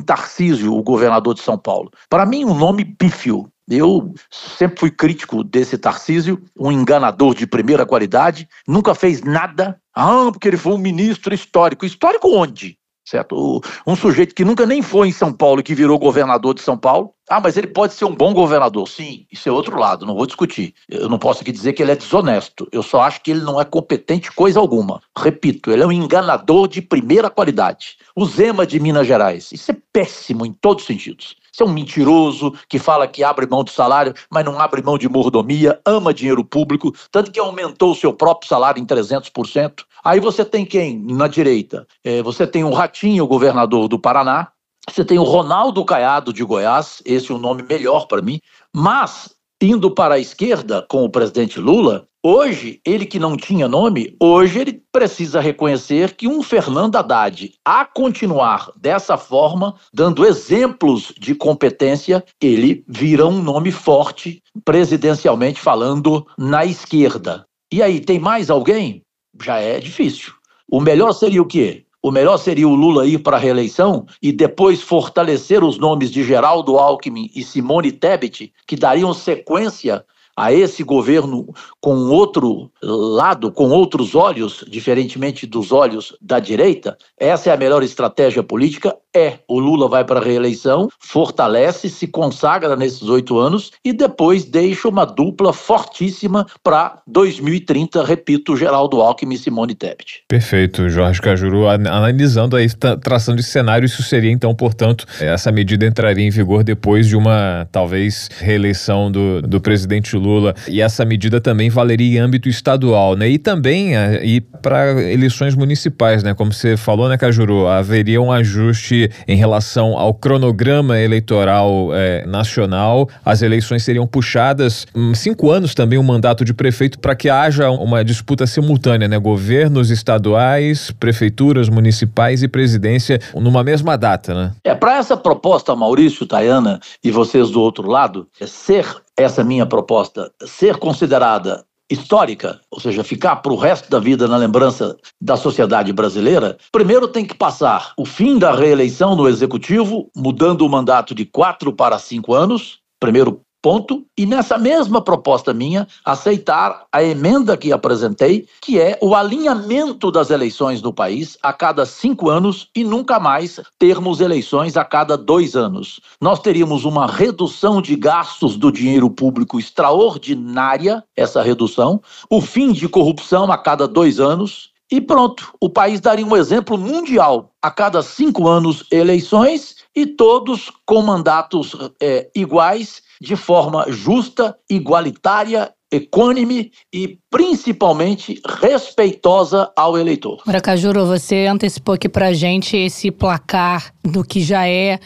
Tarcísio, 0.00 0.74
o 0.74 0.82
governador 0.82 1.34
de 1.34 1.40
São 1.40 1.58
Paulo. 1.58 1.90
Para 2.08 2.26
mim, 2.26 2.44
um 2.44 2.54
nome 2.54 2.84
pífio. 2.84 3.50
Eu 3.68 4.14
sempre 4.30 4.78
fui 4.78 4.90
crítico 4.90 5.42
desse 5.42 5.76
Tarcísio, 5.76 6.40
um 6.58 6.70
enganador 6.70 7.34
de 7.34 7.46
primeira 7.46 7.84
qualidade, 7.84 8.48
nunca 8.66 8.94
fez 8.94 9.22
nada. 9.22 9.80
Ah, 9.94 10.28
porque 10.30 10.46
ele 10.46 10.56
foi 10.56 10.74
um 10.74 10.78
ministro 10.78 11.34
histórico. 11.34 11.84
Histórico 11.84 12.28
onde? 12.28 12.78
Certo? 13.06 13.62
Um 13.86 13.96
sujeito 13.96 14.34
que 14.34 14.44
nunca 14.44 14.66
nem 14.66 14.82
foi 14.82 15.08
em 15.08 15.12
São 15.12 15.32
Paulo 15.32 15.60
e 15.60 15.62
que 15.62 15.74
virou 15.74 15.98
governador 15.98 16.52
de 16.54 16.60
São 16.60 16.76
Paulo, 16.76 17.14
Ah, 17.28 17.40
mas 17.40 17.56
ele 17.56 17.66
pode 17.66 17.92
ser 17.92 18.04
um 18.04 18.14
bom 18.14 18.32
governador. 18.32 18.86
Sim, 18.88 19.26
isso 19.32 19.48
é 19.48 19.52
outro 19.52 19.76
lado, 19.76 20.06
não 20.06 20.14
vou 20.14 20.26
discutir. 20.26 20.72
Eu 20.88 21.08
não 21.08 21.18
posso 21.18 21.42
aqui 21.42 21.50
dizer 21.50 21.72
que 21.72 21.82
ele 21.82 21.90
é 21.90 21.96
desonesto. 21.96 22.68
Eu 22.70 22.84
só 22.84 23.00
acho 23.02 23.20
que 23.20 23.32
ele 23.32 23.40
não 23.40 23.60
é 23.60 23.64
competente 23.64 24.30
coisa 24.30 24.60
alguma. 24.60 25.00
Repito, 25.18 25.72
ele 25.72 25.82
é 25.82 25.86
um 25.86 25.90
enganador 25.90 26.68
de 26.68 26.80
primeira 26.80 27.28
qualidade. 27.28 27.96
O 28.14 28.24
Zema 28.24 28.64
de 28.64 28.78
Minas 28.78 29.08
Gerais. 29.08 29.50
Isso 29.50 29.72
é 29.72 29.76
péssimo 29.92 30.46
em 30.46 30.52
todos 30.52 30.84
os 30.84 30.86
sentidos. 30.86 31.34
Isso 31.52 31.62
é 31.62 31.66
um 31.66 31.72
mentiroso 31.72 32.52
que 32.68 32.78
fala 32.78 33.08
que 33.08 33.24
abre 33.24 33.46
mão 33.46 33.64
do 33.64 33.70
salário, 33.70 34.12
mas 34.30 34.44
não 34.44 34.60
abre 34.60 34.82
mão 34.82 34.98
de 34.98 35.08
mordomia, 35.08 35.80
ama 35.86 36.12
dinheiro 36.12 36.44
público, 36.44 36.94
tanto 37.10 37.32
que 37.32 37.40
aumentou 37.40 37.92
o 37.92 37.94
seu 37.96 38.12
próprio 38.12 38.46
salário 38.46 38.80
em 38.80 38.84
300%. 38.84 39.82
Aí 40.06 40.20
você 40.20 40.44
tem 40.44 40.64
quem 40.64 41.02
na 41.02 41.26
direita? 41.26 41.84
É, 42.04 42.22
você 42.22 42.46
tem 42.46 42.62
o 42.62 42.70
Ratinho, 42.70 43.26
governador 43.26 43.88
do 43.88 43.98
Paraná, 43.98 44.52
você 44.88 45.04
tem 45.04 45.18
o 45.18 45.24
Ronaldo 45.24 45.84
Caiado 45.84 46.32
de 46.32 46.44
Goiás, 46.44 47.02
esse 47.04 47.32
é 47.32 47.34
o 47.34 47.38
nome 47.38 47.64
melhor 47.64 48.06
para 48.06 48.22
mim, 48.22 48.38
mas 48.72 49.34
indo 49.60 49.90
para 49.90 50.14
a 50.14 50.18
esquerda 50.20 50.86
com 50.88 51.02
o 51.02 51.10
presidente 51.10 51.58
Lula, 51.58 52.06
hoje, 52.24 52.80
ele 52.86 53.04
que 53.04 53.18
não 53.18 53.36
tinha 53.36 53.66
nome, 53.66 54.14
hoje 54.22 54.60
ele 54.60 54.80
precisa 54.92 55.40
reconhecer 55.40 56.14
que 56.14 56.28
um 56.28 56.40
Fernando 56.40 56.94
Haddad, 56.94 57.54
a 57.64 57.84
continuar 57.84 58.70
dessa 58.76 59.16
forma, 59.16 59.74
dando 59.92 60.24
exemplos 60.24 61.12
de 61.18 61.34
competência, 61.34 62.24
ele 62.40 62.84
vira 62.86 63.26
um 63.26 63.42
nome 63.42 63.72
forte, 63.72 64.40
presidencialmente 64.64 65.60
falando, 65.60 66.24
na 66.38 66.64
esquerda. 66.64 67.44
E 67.72 67.82
aí, 67.82 67.98
tem 67.98 68.20
mais 68.20 68.48
alguém? 68.48 69.02
Já 69.42 69.58
é 69.58 69.78
difícil. 69.78 70.32
O 70.68 70.80
melhor 70.80 71.12
seria 71.12 71.42
o 71.42 71.46
quê? 71.46 71.84
O 72.02 72.10
melhor 72.10 72.36
seria 72.36 72.68
o 72.68 72.74
Lula 72.74 73.06
ir 73.06 73.18
para 73.18 73.36
a 73.36 73.40
reeleição 73.40 74.06
e 74.22 74.30
depois 74.30 74.80
fortalecer 74.80 75.64
os 75.64 75.78
nomes 75.78 76.10
de 76.10 76.22
Geraldo 76.22 76.78
Alckmin 76.78 77.30
e 77.34 77.42
Simone 77.42 77.90
Tebet, 77.90 78.52
que 78.66 78.76
dariam 78.76 79.12
sequência 79.12 80.04
a 80.36 80.52
esse 80.52 80.82
governo 80.82 81.54
com 81.80 81.94
outro 82.10 82.70
lado, 82.82 83.50
com 83.50 83.70
outros 83.70 84.14
olhos, 84.14 84.64
diferentemente 84.68 85.46
dos 85.46 85.72
olhos 85.72 86.14
da 86.20 86.38
direita? 86.38 86.96
Essa 87.18 87.50
é 87.50 87.52
a 87.54 87.56
melhor 87.56 87.82
estratégia 87.82 88.42
política? 88.42 88.94
É. 89.14 89.38
O 89.48 89.58
Lula 89.58 89.88
vai 89.88 90.04
para 90.04 90.20
a 90.20 90.22
reeleição, 90.22 90.90
fortalece, 90.98 91.88
se 91.88 92.06
consagra 92.06 92.76
nesses 92.76 93.08
oito 93.08 93.38
anos 93.38 93.70
e 93.82 93.92
depois 93.92 94.44
deixa 94.44 94.88
uma 94.88 95.06
dupla 95.06 95.54
fortíssima 95.54 96.46
para 96.62 97.00
2030, 97.06 98.04
repito, 98.04 98.54
Geraldo 98.56 99.00
Alckmin 99.00 99.36
e 99.36 99.38
Simone 99.38 99.74
Tebet. 99.74 100.22
Perfeito, 100.28 100.90
Jorge 100.90 101.22
Cajuru. 101.22 101.66
Analisando 101.66 102.56
aí, 102.56 102.66
traçando 103.02 103.40
esse 103.40 103.50
cenário, 103.50 103.86
isso 103.86 104.02
seria 104.02 104.30
então, 104.30 104.54
portanto, 104.54 105.06
essa 105.18 105.50
medida 105.50 105.86
entraria 105.86 106.26
em 106.26 106.30
vigor 106.30 106.62
depois 106.62 107.06
de 107.06 107.16
uma, 107.16 107.66
talvez, 107.72 108.28
reeleição 108.38 109.10
do, 109.10 109.40
do 109.40 109.60
presidente 109.62 110.14
Lula 110.14 110.25
Lula. 110.26 110.54
E 110.68 110.80
essa 110.80 111.04
medida 111.04 111.40
também 111.40 111.70
valeria 111.70 112.18
em 112.18 112.20
âmbito 112.20 112.48
estadual, 112.48 113.14
né? 113.16 113.28
E 113.28 113.38
também 113.38 113.96
é, 113.96 114.24
e 114.24 114.40
para 114.40 115.00
eleições 115.02 115.54
municipais, 115.54 116.22
né? 116.22 116.34
Como 116.34 116.52
você 116.52 116.76
falou, 116.76 117.08
né, 117.08 117.16
Cajuru? 117.16 117.68
Haveria 117.68 118.20
um 118.20 118.32
ajuste 118.32 119.10
em 119.28 119.36
relação 119.36 119.96
ao 119.96 120.12
cronograma 120.12 120.98
eleitoral 120.98 121.90
é, 121.94 122.26
nacional. 122.26 123.08
As 123.24 123.42
eleições 123.42 123.84
seriam 123.84 124.06
puxadas 124.06 124.86
hum, 124.94 125.14
cinco 125.14 125.50
anos 125.50 125.74
também 125.74 125.98
o 125.98 126.02
um 126.02 126.04
mandato 126.04 126.44
de 126.44 126.52
prefeito 126.52 126.98
para 126.98 127.14
que 127.14 127.28
haja 127.28 127.70
uma 127.70 128.04
disputa 128.04 128.46
simultânea, 128.46 129.08
né? 129.08 129.18
Governos 129.18 129.90
estaduais, 129.90 130.90
prefeituras 130.90 131.68
municipais 131.68 132.42
e 132.42 132.48
presidência 132.48 133.20
numa 133.34 133.62
mesma 133.62 133.96
data, 133.96 134.34
né? 134.34 134.52
É, 134.64 134.74
para 134.74 134.98
essa 134.98 135.16
proposta, 135.16 135.74
Maurício, 135.76 136.26
Tayana 136.26 136.80
e 137.02 137.10
vocês 137.10 137.50
do 137.50 137.60
outro 137.60 137.88
lado, 137.88 138.26
é 138.40 138.46
ser 138.46 138.86
essa 139.16 139.42
minha 139.42 139.66
proposta 139.66 140.30
ser 140.44 140.76
considerada 140.76 141.64
histórica, 141.90 142.60
ou 142.70 142.80
seja, 142.80 143.04
ficar 143.04 143.36
para 143.36 143.52
o 143.52 143.56
resto 143.56 143.88
da 143.88 144.00
vida 144.00 144.26
na 144.26 144.36
lembrança 144.36 144.96
da 145.20 145.36
sociedade 145.36 145.92
brasileira, 145.92 146.56
primeiro 146.72 147.06
tem 147.06 147.24
que 147.24 147.34
passar 147.34 147.92
o 147.96 148.04
fim 148.04 148.38
da 148.38 148.52
reeleição 148.52 149.14
no 149.14 149.28
executivo, 149.28 150.10
mudando 150.14 150.62
o 150.62 150.68
mandato 150.68 151.14
de 151.14 151.24
quatro 151.24 151.72
para 151.72 151.98
cinco 151.98 152.34
anos, 152.34 152.80
primeiro 152.98 153.40
ponto, 153.66 154.06
e 154.16 154.24
nessa 154.24 154.56
mesma 154.56 155.02
proposta 155.02 155.52
minha, 155.52 155.88
aceitar 156.04 156.86
a 156.92 157.02
emenda 157.02 157.56
que 157.56 157.72
apresentei, 157.72 158.46
que 158.62 158.78
é 158.78 158.96
o 159.02 159.12
alinhamento 159.12 160.12
das 160.12 160.30
eleições 160.30 160.80
no 160.80 160.92
país 160.92 161.36
a 161.42 161.52
cada 161.52 161.84
cinco 161.84 162.30
anos 162.30 162.68
e 162.76 162.84
nunca 162.84 163.18
mais 163.18 163.60
termos 163.76 164.20
eleições 164.20 164.76
a 164.76 164.84
cada 164.84 165.16
dois 165.16 165.56
anos. 165.56 165.98
Nós 166.20 166.38
teríamos 166.38 166.84
uma 166.84 167.08
redução 167.08 167.82
de 167.82 167.96
gastos 167.96 168.56
do 168.56 168.70
dinheiro 168.70 169.10
público 169.10 169.58
extraordinária, 169.58 171.02
essa 171.16 171.42
redução, 171.42 172.00
o 172.30 172.40
fim 172.40 172.70
de 172.70 172.88
corrupção 172.88 173.50
a 173.50 173.58
cada 173.58 173.88
dois 173.88 174.20
anos, 174.20 174.70
e 174.88 175.00
pronto, 175.00 175.52
o 175.60 175.68
país 175.68 176.00
daria 176.00 176.24
um 176.24 176.36
exemplo 176.36 176.78
mundial. 176.78 177.50
A 177.60 177.72
cada 177.72 178.00
cinco 178.00 178.46
anos, 178.46 178.84
eleições 178.92 179.74
e 179.96 180.06
todos 180.06 180.70
com 180.86 181.02
mandatos 181.02 181.74
é, 182.00 182.30
iguais 182.32 183.02
de 183.20 183.36
forma 183.36 183.86
justa, 183.90 184.58
igualitária, 184.68 185.74
equânime 185.96 186.70
e 186.92 187.18
principalmente 187.30 188.40
respeitosa 188.60 189.70
ao 189.76 189.98
eleitor. 189.98 190.42
Maracajuro, 190.46 191.04
você 191.04 191.46
antecipou 191.46 191.94
aqui 191.94 192.08
pra 192.08 192.32
gente 192.32 192.76
esse 192.76 193.10
placar 193.10 193.92
do 194.02 194.24
que 194.24 194.40
já 194.40 194.66
é. 194.66 194.98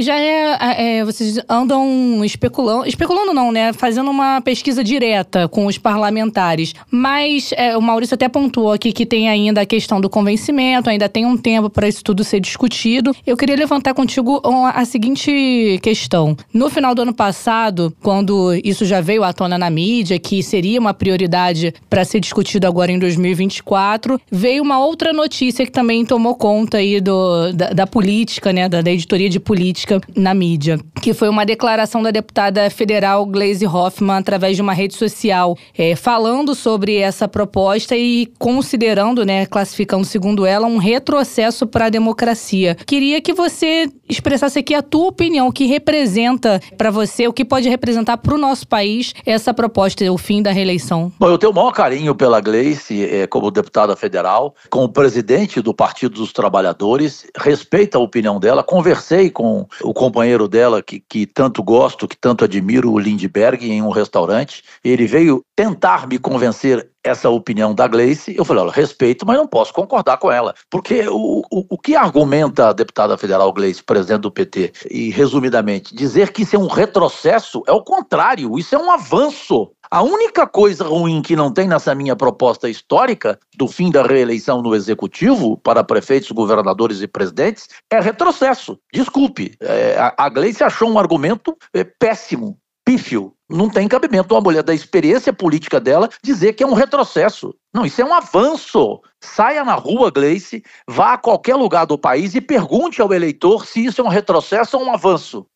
Já 0.00 0.20
é. 0.20 0.98
é 0.98 1.04
vocês 1.04 1.40
andam 1.48 2.24
especulando. 2.24 2.86
Especulando 2.86 3.34
não, 3.34 3.50
né? 3.50 3.72
Fazendo 3.72 4.10
uma 4.10 4.40
pesquisa 4.40 4.84
direta 4.84 5.48
com 5.48 5.66
os 5.66 5.76
parlamentares. 5.76 6.72
Mas 6.90 7.52
é, 7.56 7.76
o 7.76 7.82
Maurício 7.82 8.14
até 8.14 8.28
pontuou 8.28 8.72
aqui 8.72 8.92
que 8.92 9.04
tem 9.04 9.28
ainda 9.28 9.62
a 9.62 9.66
questão 9.66 10.00
do 10.00 10.08
convencimento, 10.08 10.88
ainda 10.88 11.08
tem 11.08 11.26
um 11.26 11.36
tempo 11.36 11.68
para 11.68 11.88
isso 11.88 12.04
tudo 12.04 12.22
ser 12.22 12.40
discutido. 12.40 13.14
Eu 13.26 13.36
queria 13.36 13.56
levantar 13.56 13.94
contigo 13.94 14.40
a 14.72 14.84
seguinte 14.84 15.80
questão. 15.82 16.36
No 16.54 16.70
final 16.70 16.94
do 16.94 17.02
ano 17.02 17.14
passado, 17.14 17.92
quando 18.00 18.54
isso 18.62 18.84
já 18.84 19.00
veio 19.00 19.24
à 19.24 19.32
tona 19.32 19.58
na 19.58 19.68
mídia, 19.68 20.18
que 20.18 20.31
seria 20.40 20.78
uma 20.78 20.94
prioridade 20.94 21.74
para 21.90 22.04
ser 22.04 22.20
discutido 22.20 22.64
agora 22.64 22.92
em 22.92 22.98
2024. 22.98 24.20
Veio 24.30 24.62
uma 24.62 24.78
outra 24.78 25.12
notícia 25.12 25.66
que 25.66 25.72
também 25.72 26.04
tomou 26.04 26.36
conta 26.36 26.76
aí 26.76 27.00
do, 27.00 27.52
da, 27.52 27.70
da 27.70 27.86
política, 27.86 28.52
né, 28.52 28.68
da, 28.68 28.80
da, 28.80 28.90
editoria 28.92 29.28
de 29.28 29.40
política 29.40 30.00
na 30.14 30.32
mídia, 30.32 30.78
que 31.00 31.12
foi 31.12 31.28
uma 31.28 31.44
declaração 31.44 32.02
da 32.02 32.12
deputada 32.12 32.70
federal 32.70 33.26
Glaze 33.26 33.66
Hoffman 33.66 34.18
através 34.18 34.54
de 34.54 34.62
uma 34.62 34.72
rede 34.72 34.94
social, 34.94 35.58
é, 35.76 35.96
falando 35.96 36.54
sobre 36.54 36.98
essa 36.98 37.26
proposta 37.26 37.96
e 37.96 38.30
considerando, 38.38 39.24
né, 39.24 39.46
classificando 39.46 40.04
segundo 40.04 40.46
ela, 40.46 40.68
um 40.68 40.76
retrocesso 40.76 41.66
para 41.66 41.86
a 41.86 41.90
democracia. 41.90 42.76
Queria 42.86 43.20
que 43.20 43.32
você 43.32 43.88
expressasse 44.08 44.58
aqui 44.58 44.74
a 44.74 44.82
tua 44.82 45.08
opinião, 45.08 45.48
o 45.48 45.52
que 45.52 45.66
representa 45.66 46.60
para 46.76 46.90
você, 46.90 47.26
o 47.26 47.32
que 47.32 47.44
pode 47.44 47.68
representar 47.68 48.18
para 48.18 48.34
o 48.34 48.38
nosso 48.38 48.68
país 48.68 49.14
essa 49.24 49.54
proposta, 49.54 50.04
o 50.12 50.18
fim 50.18 50.42
da 50.42 50.52
reeleição. 50.52 51.12
Bom, 51.18 51.28
eu 51.28 51.38
tenho 51.38 51.52
maior 51.52 51.72
carinho 51.72 52.14
pela 52.14 52.40
Gleice 52.40 53.04
é, 53.04 53.26
como 53.26 53.50
deputada 53.50 53.96
federal, 53.96 54.54
como 54.70 54.88
presidente 54.88 55.60
do 55.60 55.74
Partido 55.74 56.14
dos 56.16 56.32
Trabalhadores, 56.32 57.26
respeito 57.36 57.96
a 57.96 58.00
opinião 58.00 58.38
dela, 58.38 58.62
conversei 58.62 59.30
com 59.30 59.66
o 59.82 59.94
companheiro 59.94 60.46
dela 60.48 60.82
que, 60.82 61.00
que 61.00 61.26
tanto 61.26 61.62
gosto, 61.62 62.08
que 62.08 62.16
tanto 62.16 62.44
admiro, 62.44 62.92
o 62.92 62.98
Lindbergh, 62.98 63.64
em 63.64 63.82
um 63.82 63.90
restaurante. 63.90 64.62
Ele 64.84 65.06
veio 65.06 65.44
tentar 65.56 66.06
me 66.06 66.18
convencer 66.18 66.90
essa 67.04 67.28
opinião 67.28 67.74
da 67.74 67.88
Gleice, 67.88 68.34
eu 68.36 68.44
falei, 68.44 68.62
olha, 68.62 68.72
respeito, 68.72 69.26
mas 69.26 69.36
não 69.36 69.46
posso 69.46 69.72
concordar 69.72 70.18
com 70.18 70.30
ela. 70.30 70.54
Porque 70.70 71.06
o, 71.08 71.42
o, 71.50 71.66
o 71.70 71.78
que 71.78 71.96
argumenta 71.96 72.68
a 72.68 72.72
deputada 72.72 73.18
federal 73.18 73.52
Gleice, 73.52 73.82
presidente 73.82 74.20
do 74.20 74.30
PT, 74.30 74.72
e 74.88 75.10
resumidamente, 75.10 75.94
dizer 75.94 76.32
que 76.32 76.42
isso 76.42 76.54
é 76.54 76.58
um 76.58 76.68
retrocesso 76.68 77.62
é 77.66 77.72
o 77.72 77.82
contrário, 77.82 78.56
isso 78.58 78.74
é 78.74 78.78
um 78.78 78.90
avanço. 78.90 79.72
A 79.92 80.00
única 80.00 80.46
coisa 80.46 80.84
ruim 80.84 81.20
que 81.20 81.36
não 81.36 81.52
tem 81.52 81.68
nessa 81.68 81.94
minha 81.94 82.16
proposta 82.16 82.66
histórica 82.66 83.38
do 83.58 83.68
fim 83.68 83.90
da 83.90 84.02
reeleição 84.02 84.62
no 84.62 84.74
executivo 84.74 85.58
para 85.58 85.84
prefeitos, 85.84 86.30
governadores 86.30 87.02
e 87.02 87.06
presidentes 87.06 87.68
é 87.90 88.00
retrocesso. 88.00 88.78
Desculpe, 88.90 89.54
é, 89.60 90.14
a, 90.16 90.28
Gleice 90.30 90.64
achou 90.64 90.88
um 90.88 90.98
argumento 90.98 91.54
é, 91.74 91.84
péssimo, 91.84 92.56
pífio. 92.86 93.34
Não 93.50 93.68
tem 93.68 93.86
cabimento 93.86 94.34
uma 94.34 94.40
mulher 94.40 94.62
da 94.62 94.72
experiência 94.72 95.30
política 95.30 95.78
dela 95.78 96.08
dizer 96.24 96.54
que 96.54 96.64
é 96.64 96.66
um 96.66 96.72
retrocesso. 96.72 97.54
Não, 97.74 97.84
isso 97.84 98.00
é 98.00 98.04
um 98.06 98.14
avanço. 98.14 98.98
Saia 99.22 99.62
na 99.62 99.74
rua, 99.74 100.10
Gleice, 100.10 100.62
vá 100.88 101.12
a 101.12 101.18
qualquer 101.18 101.54
lugar 101.54 101.84
do 101.84 101.98
país 101.98 102.34
e 102.34 102.40
pergunte 102.40 103.02
ao 103.02 103.12
eleitor 103.12 103.66
se 103.66 103.84
isso 103.84 104.00
é 104.00 104.04
um 104.04 104.08
retrocesso 104.08 104.78
ou 104.78 104.84
um 104.84 104.94
avanço. 104.94 105.46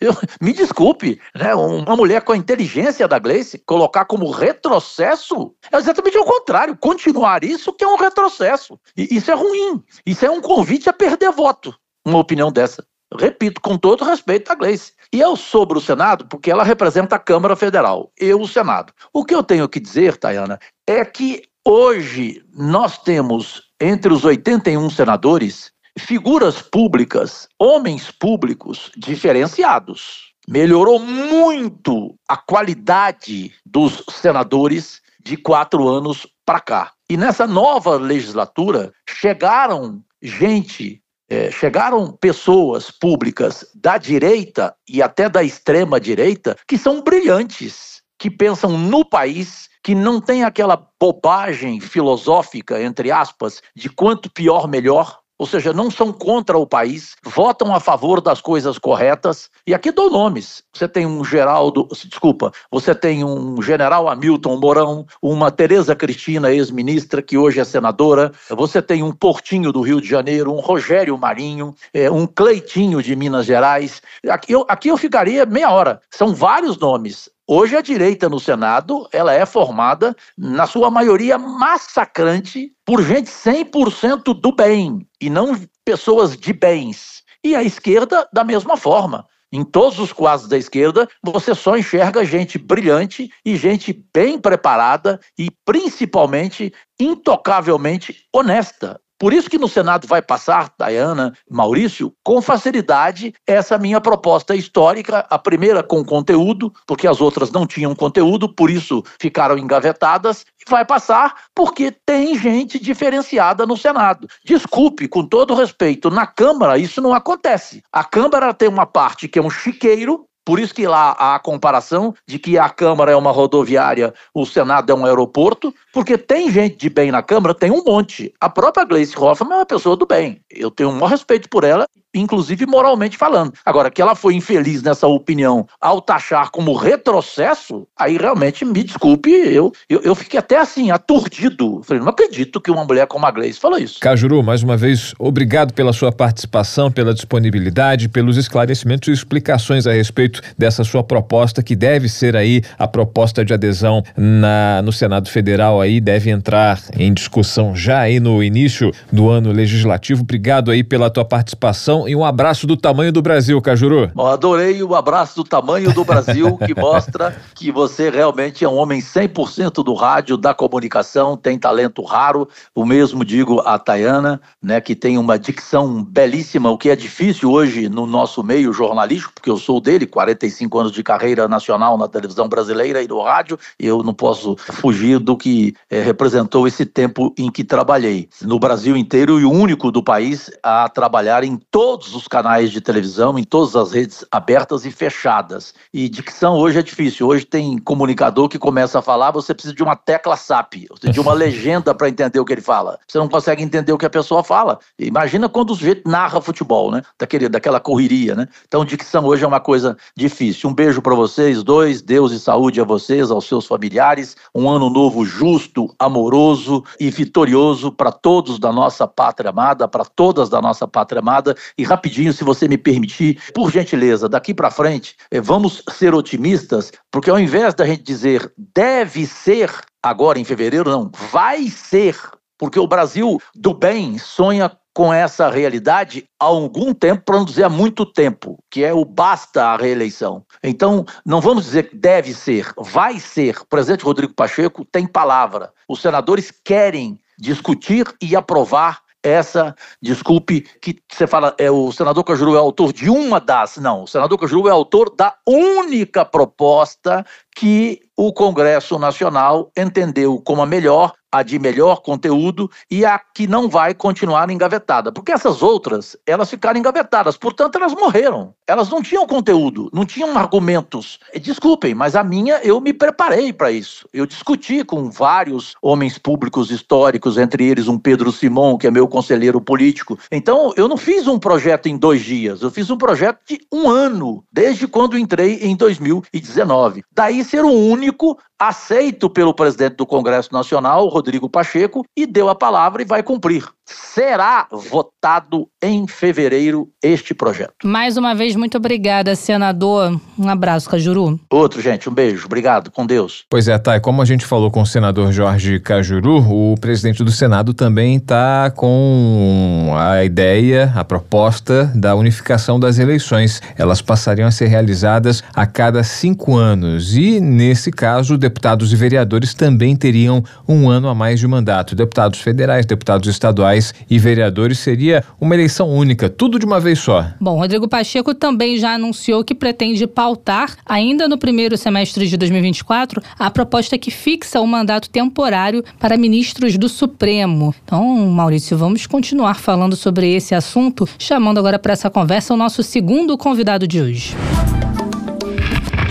Eu, 0.00 0.12
me 0.40 0.52
desculpe, 0.52 1.20
né? 1.34 1.54
uma 1.54 1.96
mulher 1.96 2.22
com 2.22 2.32
a 2.32 2.36
inteligência 2.36 3.08
da 3.08 3.18
Gleice 3.18 3.58
colocar 3.58 4.04
como 4.04 4.30
retrocesso 4.30 5.54
é 5.72 5.76
exatamente 5.76 6.16
o 6.18 6.24
contrário. 6.24 6.76
Continuar 6.76 7.44
isso 7.44 7.72
que 7.72 7.84
é 7.84 7.88
um 7.88 7.96
retrocesso. 7.96 8.78
E 8.96 9.16
isso 9.16 9.30
é 9.30 9.34
ruim. 9.34 9.82
Isso 10.06 10.24
é 10.24 10.30
um 10.30 10.40
convite 10.40 10.88
a 10.88 10.92
perder 10.92 11.30
voto. 11.32 11.74
Uma 12.04 12.18
opinião 12.18 12.50
dessa. 12.50 12.84
Repito, 13.16 13.60
com 13.60 13.78
todo 13.78 14.04
respeito 14.04 14.52
à 14.52 14.54
Gleice. 14.54 14.92
E 15.12 15.20
eu 15.20 15.34
sobre 15.34 15.78
o 15.78 15.80
Senado 15.80 16.26
porque 16.26 16.50
ela 16.50 16.62
representa 16.62 17.16
a 17.16 17.18
Câmara 17.18 17.56
Federal, 17.56 18.12
eu 18.18 18.40
o 18.40 18.48
Senado. 18.48 18.92
O 19.12 19.24
que 19.24 19.34
eu 19.34 19.42
tenho 19.42 19.68
que 19.68 19.80
dizer, 19.80 20.16
Tayana, 20.18 20.58
é 20.86 21.04
que 21.04 21.42
hoje 21.66 22.44
nós 22.52 22.98
temos 22.98 23.62
entre 23.80 24.12
os 24.12 24.24
81 24.24 24.90
senadores 24.90 25.72
figuras 25.98 26.62
públicas, 26.62 27.48
homens 27.58 28.10
públicos 28.10 28.90
diferenciados. 28.96 30.32
Melhorou 30.48 30.98
muito 30.98 32.14
a 32.26 32.36
qualidade 32.36 33.52
dos 33.66 34.02
senadores 34.08 35.02
de 35.22 35.36
quatro 35.36 35.88
anos 35.88 36.26
para 36.46 36.60
cá. 36.60 36.92
E 37.10 37.16
nessa 37.16 37.46
nova 37.46 37.96
legislatura 37.96 38.92
chegaram 39.08 40.02
gente, 40.22 41.02
é, 41.28 41.50
chegaram 41.50 42.12
pessoas 42.12 42.90
públicas 42.90 43.66
da 43.74 43.98
direita 43.98 44.74
e 44.88 45.02
até 45.02 45.28
da 45.28 45.42
extrema 45.42 46.00
direita 46.00 46.56
que 46.66 46.78
são 46.78 47.02
brilhantes, 47.02 48.02
que 48.18 48.30
pensam 48.30 48.76
no 48.76 49.04
país, 49.04 49.68
que 49.82 49.94
não 49.94 50.20
tem 50.20 50.44
aquela 50.44 50.88
bobagem 51.00 51.80
filosófica, 51.80 52.82
entre 52.82 53.10
aspas, 53.10 53.62
de 53.76 53.88
quanto 53.88 54.30
pior 54.30 54.66
melhor, 54.66 55.20
ou 55.38 55.46
seja, 55.46 55.72
não 55.72 55.90
são 55.90 56.12
contra 56.12 56.58
o 56.58 56.66
país, 56.66 57.14
votam 57.24 57.74
a 57.74 57.78
favor 57.80 58.20
das 58.20 58.40
coisas 58.40 58.76
corretas. 58.76 59.48
E 59.66 59.72
aqui 59.72 59.92
dou 59.92 60.10
nomes. 60.10 60.62
Você 60.74 60.88
tem 60.88 61.06
um 61.06 61.24
Geraldo, 61.24 61.88
desculpa, 62.06 62.52
você 62.70 62.94
tem 62.94 63.24
um 63.24 63.62
general 63.62 64.08
Hamilton 64.08 64.56
Mourão, 64.56 65.06
uma 65.22 65.50
Tereza 65.50 65.94
Cristina, 65.94 66.52
ex-ministra, 66.52 67.22
que 67.22 67.38
hoje 67.38 67.60
é 67.60 67.64
senadora, 67.64 68.32
você 68.50 68.82
tem 68.82 69.02
um 69.02 69.12
Portinho 69.12 69.70
do 69.70 69.80
Rio 69.80 70.00
de 70.00 70.08
Janeiro, 70.08 70.52
um 70.52 70.60
Rogério 70.60 71.16
Marinho, 71.16 71.74
é, 71.94 72.10
um 72.10 72.26
Cleitinho 72.26 73.02
de 73.02 73.14
Minas 73.14 73.46
Gerais. 73.46 74.02
Aqui 74.28 74.52
eu, 74.52 74.66
aqui 74.68 74.88
eu 74.88 74.96
ficaria 74.96 75.46
meia 75.46 75.70
hora. 75.70 76.00
São 76.10 76.34
vários 76.34 76.78
nomes. 76.78 77.30
Hoje 77.50 77.74
a 77.74 77.80
direita 77.80 78.28
no 78.28 78.38
Senado, 78.38 79.08
ela 79.10 79.32
é 79.32 79.46
formada 79.46 80.14
na 80.36 80.66
sua 80.66 80.90
maioria 80.90 81.38
massacrante 81.38 82.70
por 82.84 83.02
gente 83.02 83.30
100% 83.30 84.38
do 84.38 84.54
bem 84.54 85.08
e 85.18 85.30
não 85.30 85.58
pessoas 85.82 86.36
de 86.36 86.52
bens. 86.52 87.22
E 87.42 87.56
a 87.56 87.62
esquerda 87.62 88.28
da 88.30 88.44
mesma 88.44 88.76
forma. 88.76 89.26
Em 89.50 89.64
todos 89.64 89.98
os 89.98 90.12
quadros 90.12 90.46
da 90.46 90.58
esquerda, 90.58 91.08
você 91.24 91.54
só 91.54 91.74
enxerga 91.78 92.22
gente 92.22 92.58
brilhante 92.58 93.30
e 93.42 93.56
gente 93.56 93.98
bem 94.12 94.38
preparada 94.38 95.18
e 95.38 95.50
principalmente 95.64 96.70
intocavelmente 97.00 98.26
honesta. 98.30 99.00
Por 99.18 99.32
isso 99.32 99.50
que 99.50 99.58
no 99.58 99.66
Senado 99.66 100.06
vai 100.06 100.22
passar, 100.22 100.72
Dayana, 100.78 101.34
Maurício, 101.50 102.14
com 102.22 102.40
facilidade 102.40 103.34
essa 103.46 103.76
minha 103.76 104.00
proposta 104.00 104.54
histórica, 104.54 105.26
a 105.28 105.38
primeira 105.38 105.82
com 105.82 106.04
conteúdo, 106.04 106.72
porque 106.86 107.08
as 107.08 107.20
outras 107.20 107.50
não 107.50 107.66
tinham 107.66 107.94
conteúdo, 107.94 108.48
por 108.48 108.70
isso 108.70 109.02
ficaram 109.20 109.58
engavetadas, 109.58 110.44
e 110.60 110.70
vai 110.70 110.84
passar 110.84 111.34
porque 111.54 111.90
tem 111.90 112.38
gente 112.38 112.78
diferenciada 112.78 113.66
no 113.66 113.76
Senado. 113.76 114.28
Desculpe, 114.44 115.08
com 115.08 115.24
todo 115.24 115.54
respeito, 115.54 116.10
na 116.10 116.26
Câmara 116.26 116.78
isso 116.78 117.00
não 117.00 117.12
acontece. 117.12 117.82
A 117.92 118.04
Câmara 118.04 118.54
tem 118.54 118.68
uma 118.68 118.86
parte 118.86 119.26
que 119.26 119.38
é 119.38 119.42
um 119.42 119.50
chiqueiro, 119.50 120.28
por 120.48 120.58
isso 120.58 120.74
que 120.74 120.86
lá 120.86 121.14
há 121.18 121.34
a 121.34 121.38
comparação 121.38 122.14
de 122.26 122.38
que 122.38 122.56
a 122.56 122.70
Câmara 122.70 123.12
é 123.12 123.16
uma 123.16 123.30
rodoviária, 123.30 124.14
o 124.32 124.46
Senado 124.46 124.90
é 124.90 124.94
um 124.94 125.04
aeroporto, 125.04 125.74
porque 125.98 126.16
tem 126.16 126.48
gente 126.48 126.76
de 126.76 126.88
bem 126.88 127.10
na 127.10 127.24
Câmara, 127.24 127.52
tem 127.52 127.72
um 127.72 127.82
monte. 127.82 128.32
A 128.40 128.48
própria 128.48 128.84
Gleice 128.84 129.18
Hoffmann 129.18 129.54
é 129.54 129.56
uma 129.56 129.66
pessoa 129.66 129.96
do 129.96 130.06
bem. 130.06 130.40
Eu 130.48 130.70
tenho 130.70 130.90
um 130.90 130.92
maior 130.92 131.08
respeito 131.08 131.48
por 131.48 131.64
ela, 131.64 131.88
inclusive 132.14 132.66
moralmente 132.66 133.16
falando. 133.16 133.52
Agora, 133.64 133.90
que 133.90 134.00
ela 134.00 134.14
foi 134.14 134.34
infeliz 134.34 134.80
nessa 134.80 135.08
opinião 135.08 135.66
ao 135.80 136.00
taxar 136.00 136.50
como 136.50 136.74
retrocesso, 136.74 137.86
aí 137.98 138.16
realmente 138.16 138.64
me 138.64 138.84
desculpe, 138.84 139.30
eu, 139.30 139.72
eu, 139.88 140.00
eu 140.02 140.14
fiquei 140.14 140.38
até 140.38 140.58
assim, 140.58 140.90
aturdido. 140.90 141.82
Falei, 141.82 142.00
não 142.00 142.10
acredito 142.10 142.60
que 142.60 142.70
uma 142.70 142.84
mulher 142.84 143.06
como 143.08 143.26
a 143.26 143.30
Gleice 143.30 143.58
falou 143.58 143.78
isso. 143.78 143.98
Cajuru, 144.00 144.40
mais 144.42 144.62
uma 144.62 144.76
vez, 144.76 145.14
obrigado 145.18 145.74
pela 145.74 145.92
sua 145.92 146.12
participação, 146.12 146.92
pela 146.92 147.12
disponibilidade, 147.12 148.08
pelos 148.08 148.36
esclarecimentos 148.36 149.08
e 149.08 149.12
explicações 149.12 149.86
a 149.86 149.92
respeito 149.92 150.40
dessa 150.56 150.84
sua 150.84 151.02
proposta, 151.02 151.60
que 151.60 151.74
deve 151.74 152.08
ser 152.08 152.36
aí 152.36 152.62
a 152.78 152.86
proposta 152.86 153.44
de 153.44 153.52
adesão 153.52 154.02
na, 154.16 154.80
no 154.82 154.92
Senado 154.92 155.28
Federal 155.28 155.80
aí, 155.80 155.87
deve 156.00 156.30
entrar 156.30 156.78
em 156.94 157.12
discussão 157.12 157.74
já 157.74 158.00
aí 158.00 158.20
no 158.20 158.42
início 158.42 158.92
do 159.10 159.28
ano 159.30 159.50
legislativo. 159.50 160.20
Obrigado 160.20 160.70
aí 160.70 160.84
pela 160.84 161.08
tua 161.08 161.24
participação 161.24 162.06
e 162.06 162.14
um 162.14 162.24
abraço 162.24 162.66
do 162.66 162.76
tamanho 162.76 163.10
do 163.10 163.22
Brasil, 163.22 163.60
Cajuru. 163.62 164.10
adorei 164.18 164.82
o 164.82 164.94
abraço 164.94 165.36
do 165.36 165.44
tamanho 165.44 165.92
do 165.92 166.04
Brasil, 166.04 166.58
que 166.58 166.74
mostra 166.78 167.34
que 167.54 167.72
você 167.72 168.10
realmente 168.10 168.64
é 168.64 168.68
um 168.68 168.76
homem 168.76 169.00
100% 169.00 169.82
do 169.82 169.94
rádio, 169.94 170.36
da 170.36 170.52
comunicação, 170.52 171.36
tem 171.36 171.58
talento 171.58 172.02
raro. 172.02 172.46
O 172.74 172.84
mesmo 172.84 173.24
digo 173.24 173.60
a 173.60 173.78
Tayana, 173.78 174.40
né, 174.62 174.80
que 174.80 174.94
tem 174.94 175.16
uma 175.16 175.38
dicção 175.38 176.04
belíssima, 176.04 176.70
o 176.70 176.78
que 176.78 176.90
é 176.90 176.96
difícil 176.96 177.50
hoje 177.50 177.88
no 177.88 178.06
nosso 178.06 178.42
meio 178.42 178.72
jornalístico, 178.72 179.32
porque 179.34 179.50
eu 179.50 179.56
sou 179.56 179.80
dele, 179.80 180.06
45 180.06 180.78
anos 180.78 180.92
de 180.92 181.02
carreira 181.02 181.48
nacional 181.48 181.96
na 181.96 182.08
televisão 182.08 182.48
brasileira 182.48 183.02
e 183.02 183.08
no 183.08 183.22
rádio, 183.22 183.58
eu 183.78 184.02
não 184.02 184.14
posso 184.14 184.56
fugir 184.56 185.18
do 185.18 185.36
que 185.36 185.67
é, 185.90 186.00
representou 186.02 186.66
esse 186.66 186.84
tempo 186.84 187.34
em 187.38 187.50
que 187.50 187.64
trabalhei. 187.64 188.28
No 188.42 188.58
Brasil 188.58 188.96
inteiro 188.96 189.40
e 189.40 189.44
o 189.44 189.50
único 189.50 189.90
do 189.90 190.02
país 190.02 190.50
a 190.62 190.88
trabalhar 190.88 191.44
em 191.44 191.56
todos 191.70 192.14
os 192.14 192.26
canais 192.28 192.70
de 192.70 192.80
televisão, 192.80 193.38
em 193.38 193.44
todas 193.44 193.76
as 193.76 193.92
redes 193.92 194.24
abertas 194.30 194.84
e 194.84 194.90
fechadas. 194.90 195.74
E 195.92 196.08
dicção 196.08 196.54
hoje 196.54 196.78
é 196.78 196.82
difícil. 196.82 197.26
Hoje 197.26 197.44
tem 197.44 197.78
comunicador 197.78 198.48
que 198.48 198.58
começa 198.58 198.98
a 198.98 199.02
falar, 199.02 199.30
você 199.30 199.54
precisa 199.54 199.74
de 199.74 199.82
uma 199.82 199.96
tecla 199.96 200.36
SAP, 200.36 200.86
de 201.02 201.20
uma 201.20 201.32
legenda 201.34 201.94
para 201.94 202.08
entender 202.08 202.40
o 202.40 202.44
que 202.44 202.52
ele 202.52 202.60
fala. 202.60 202.98
Você 203.06 203.18
não 203.18 203.28
consegue 203.28 203.62
entender 203.62 203.92
o 203.92 203.98
que 203.98 204.06
a 204.06 204.10
pessoa 204.10 204.42
fala. 204.42 204.78
Imagina 204.98 205.48
quando 205.48 205.70
o 205.70 205.74
sujeito 205.74 206.08
narra 206.08 206.40
futebol, 206.40 206.90
né? 206.90 207.02
Daquele, 207.18 207.48
daquela 207.48 207.80
correria, 207.80 208.34
né? 208.34 208.48
Então, 208.66 208.84
dicção 208.84 209.24
hoje 209.24 209.44
é 209.44 209.46
uma 209.46 209.60
coisa 209.60 209.96
difícil. 210.16 210.70
Um 210.70 210.74
beijo 210.74 211.02
para 211.02 211.14
vocês 211.14 211.62
dois, 211.62 212.02
Deus 212.02 212.32
e 212.32 212.40
saúde 212.40 212.80
a 212.80 212.84
vocês, 212.84 213.30
aos 213.30 213.46
seus 213.46 213.66
familiares. 213.66 214.36
Um 214.54 214.68
ano 214.68 214.90
novo 214.90 215.24
justo, 215.24 215.57
amoroso 215.98 216.84
e 216.98 217.10
vitorioso 217.10 217.92
para 217.92 218.12
todos 218.12 218.58
da 218.58 218.72
nossa 218.72 219.06
pátria 219.06 219.50
amada, 219.50 219.88
para 219.88 220.04
todas 220.04 220.48
da 220.48 220.60
nossa 220.60 220.86
pátria 220.86 221.20
amada. 221.20 221.56
E 221.76 221.84
rapidinho, 221.84 222.32
se 222.32 222.44
você 222.44 222.68
me 222.68 222.78
permitir, 222.78 223.40
por 223.52 223.70
gentileza, 223.70 224.28
daqui 224.28 224.54
para 224.54 224.70
frente, 224.70 225.16
eh, 225.30 225.40
vamos 225.40 225.82
ser 225.90 226.14
otimistas, 226.14 226.92
porque 227.10 227.30
ao 227.30 227.38
invés 227.38 227.74
da 227.74 227.86
gente 227.86 228.02
dizer 228.02 228.52
deve 228.56 229.26
ser 229.26 229.70
agora 230.02 230.38
em 230.38 230.44
fevereiro, 230.44 230.90
não, 230.90 231.10
vai 231.30 231.68
ser 231.68 232.16
porque 232.58 232.78
o 232.78 232.86
Brasil 232.86 233.40
do 233.54 233.72
bem 233.72 234.18
sonha 234.18 234.70
com 234.98 235.12
essa 235.12 235.48
realidade 235.48 236.28
há 236.40 236.46
algum 236.46 236.92
tempo, 236.92 237.22
para 237.24 237.36
não 237.36 237.44
dizer 237.44 237.62
há 237.62 237.68
muito 237.68 238.04
tempo, 238.04 238.58
que 238.68 238.82
é 238.82 238.92
o 238.92 239.04
basta 239.04 239.62
a 239.62 239.76
reeleição. 239.76 240.44
Então, 240.60 241.04
não 241.24 241.40
vamos 241.40 241.66
dizer 241.66 241.90
que 241.90 241.96
deve 241.96 242.34
ser, 242.34 242.72
vai 242.76 243.20
ser. 243.20 243.60
O 243.60 243.66
presidente 243.66 244.04
Rodrigo 244.04 244.34
Pacheco 244.34 244.84
tem 244.84 245.06
palavra. 245.06 245.72
Os 245.88 246.02
senadores 246.02 246.52
querem 246.64 247.20
discutir 247.38 248.12
e 248.20 248.34
aprovar 248.34 249.00
essa, 249.22 249.74
desculpe, 250.00 250.62
que 250.80 250.96
você 251.10 251.26
fala, 251.26 251.54
é 251.58 251.70
o 251.70 251.92
senador 251.92 252.24
Cajuru 252.24 252.54
é 252.54 252.58
autor 252.58 252.92
de 252.92 253.10
uma 253.10 253.40
das, 253.40 253.76
não, 253.76 254.04
o 254.04 254.06
senador 254.06 254.38
Cajuru 254.38 254.68
é 254.68 254.70
autor 254.70 255.14
da 255.14 255.34
única 255.46 256.24
proposta 256.24 257.24
que 257.54 258.00
o 258.16 258.32
Congresso 258.32 258.98
Nacional 258.98 259.70
entendeu 259.76 260.40
como 260.40 260.62
a 260.62 260.66
melhor 260.66 261.12
a 261.30 261.42
de 261.42 261.58
melhor 261.58 262.02
conteúdo 262.02 262.70
e 262.90 263.04
a 263.04 263.18
que 263.18 263.46
não 263.46 263.68
vai 263.68 263.94
continuar 263.94 264.50
engavetada. 264.50 265.12
Porque 265.12 265.32
essas 265.32 265.62
outras, 265.62 266.16
elas 266.26 266.50
ficaram 266.50 266.78
engavetadas, 266.78 267.36
portanto, 267.36 267.76
elas 267.76 267.92
morreram. 267.92 268.54
Elas 268.66 268.88
não 268.88 269.02
tinham 269.02 269.26
conteúdo, 269.26 269.90
não 269.92 270.04
tinham 270.04 270.36
argumentos. 270.36 271.18
Desculpem, 271.40 271.94
mas 271.94 272.14
a 272.14 272.22
minha, 272.22 272.60
eu 272.62 272.80
me 272.80 272.92
preparei 272.92 273.52
para 273.52 273.70
isso. 273.70 274.08
Eu 274.12 274.26
discuti 274.26 274.84
com 274.84 275.10
vários 275.10 275.74
homens 275.82 276.18
públicos 276.18 276.70
históricos, 276.70 277.38
entre 277.38 277.64
eles 277.66 277.88
um 277.88 277.98
Pedro 277.98 278.30
Simon, 278.30 278.76
que 278.76 278.86
é 278.86 278.90
meu 278.90 279.08
conselheiro 279.08 279.60
político. 279.60 280.18
Então, 280.30 280.72
eu 280.76 280.88
não 280.88 280.96
fiz 280.96 281.26
um 281.26 281.38
projeto 281.38 281.86
em 281.86 281.96
dois 281.96 282.22
dias, 282.22 282.62
eu 282.62 282.70
fiz 282.70 282.90
um 282.90 282.98
projeto 282.98 283.38
de 283.46 283.60
um 283.72 283.88
ano, 283.88 284.44
desde 284.52 284.86
quando 284.86 285.18
entrei 285.18 285.60
em 285.62 285.76
2019. 285.76 287.04
Daí 287.12 287.44
ser 287.44 287.64
o 287.64 287.72
único 287.72 288.38
aceito 288.58 289.30
pelo 289.30 289.54
presidente 289.54 289.96
do 289.96 290.06
Congresso 290.06 290.52
Nacional, 290.52 291.06
Rodrigo 291.06 291.48
Pacheco, 291.48 292.04
e 292.16 292.26
deu 292.26 292.48
a 292.48 292.54
palavra 292.54 293.02
e 293.02 293.04
vai 293.04 293.22
cumprir. 293.22 293.68
Será 293.88 294.66
votado 294.70 295.68
em 295.82 296.06
fevereiro 296.06 296.88
este 297.02 297.32
projeto. 297.32 297.74
Mais 297.84 298.16
uma 298.16 298.34
vez, 298.34 298.54
muito 298.54 298.76
obrigada, 298.76 299.34
senador. 299.34 300.20
Um 300.38 300.48
abraço, 300.48 300.90
Cajuru. 300.90 301.40
Outro, 301.50 301.80
gente, 301.80 302.08
um 302.08 302.12
beijo. 302.12 302.46
Obrigado. 302.46 302.90
Com 302.90 303.06
Deus. 303.06 303.44
Pois 303.48 303.68
é, 303.68 303.78
Thay, 303.78 304.00
como 304.00 304.20
a 304.20 304.24
gente 304.24 304.44
falou 304.44 304.70
com 304.70 304.82
o 304.82 304.86
senador 304.86 305.32
Jorge 305.32 305.80
Cajuru, 305.80 306.38
o 306.38 306.74
presidente 306.80 307.24
do 307.24 307.30
Senado 307.30 307.72
também 307.72 308.16
está 308.16 308.70
com 308.70 309.94
a 309.96 310.24
ideia, 310.24 310.92
a 310.94 311.04
proposta 311.04 311.90
da 311.94 312.14
unificação 312.14 312.78
das 312.78 312.98
eleições. 312.98 313.62
Elas 313.76 314.02
passariam 314.02 314.48
a 314.48 314.50
ser 314.50 314.66
realizadas 314.66 315.42
a 315.54 315.66
cada 315.66 316.02
cinco 316.02 316.56
anos. 316.56 317.16
E, 317.16 317.40
nesse 317.40 317.90
caso, 317.90 318.36
deputados 318.36 318.92
e 318.92 318.96
vereadores 318.96 319.54
também 319.54 319.96
teriam 319.96 320.42
um 320.66 320.90
ano 320.90 321.08
a 321.08 321.14
mais 321.14 321.40
de 321.40 321.46
mandato. 321.46 321.94
Deputados 321.94 322.40
federais, 322.40 322.84
deputados 322.84 323.28
estaduais 323.28 323.77
e 324.08 324.18
vereadores 324.18 324.78
seria 324.78 325.24
uma 325.40 325.54
eleição 325.54 325.88
única, 325.88 326.28
tudo 326.28 326.58
de 326.58 326.66
uma 326.66 326.80
vez 326.80 326.98
só. 326.98 327.26
Bom, 327.40 327.58
Rodrigo 327.58 327.88
Pacheco 327.88 328.34
também 328.34 328.76
já 328.76 328.94
anunciou 328.94 329.44
que 329.44 329.54
pretende 329.54 330.06
pautar, 330.06 330.76
ainda 330.84 331.28
no 331.28 331.38
primeiro 331.38 331.76
semestre 331.76 332.26
de 332.26 332.36
2024, 332.36 333.22
a 333.38 333.50
proposta 333.50 333.98
que 333.98 334.10
fixa 334.10 334.60
o 334.60 334.66
mandato 334.66 335.08
temporário 335.10 335.84
para 335.98 336.16
ministros 336.16 336.76
do 336.76 336.88
Supremo. 336.88 337.74
Então, 337.84 338.04
Maurício, 338.28 338.76
vamos 338.76 339.06
continuar 339.06 339.54
falando 339.54 339.96
sobre 339.96 340.34
esse 340.34 340.54
assunto, 340.54 341.08
chamando 341.18 341.58
agora 341.58 341.78
para 341.78 341.92
essa 341.92 342.10
conversa 342.10 342.54
o 342.54 342.56
nosso 342.56 342.82
segundo 342.82 343.36
convidado 343.38 343.86
de 343.86 344.00
hoje. 344.00 344.36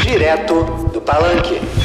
Direto 0.04 0.64
do 0.94 1.02
Palanque. 1.02 1.77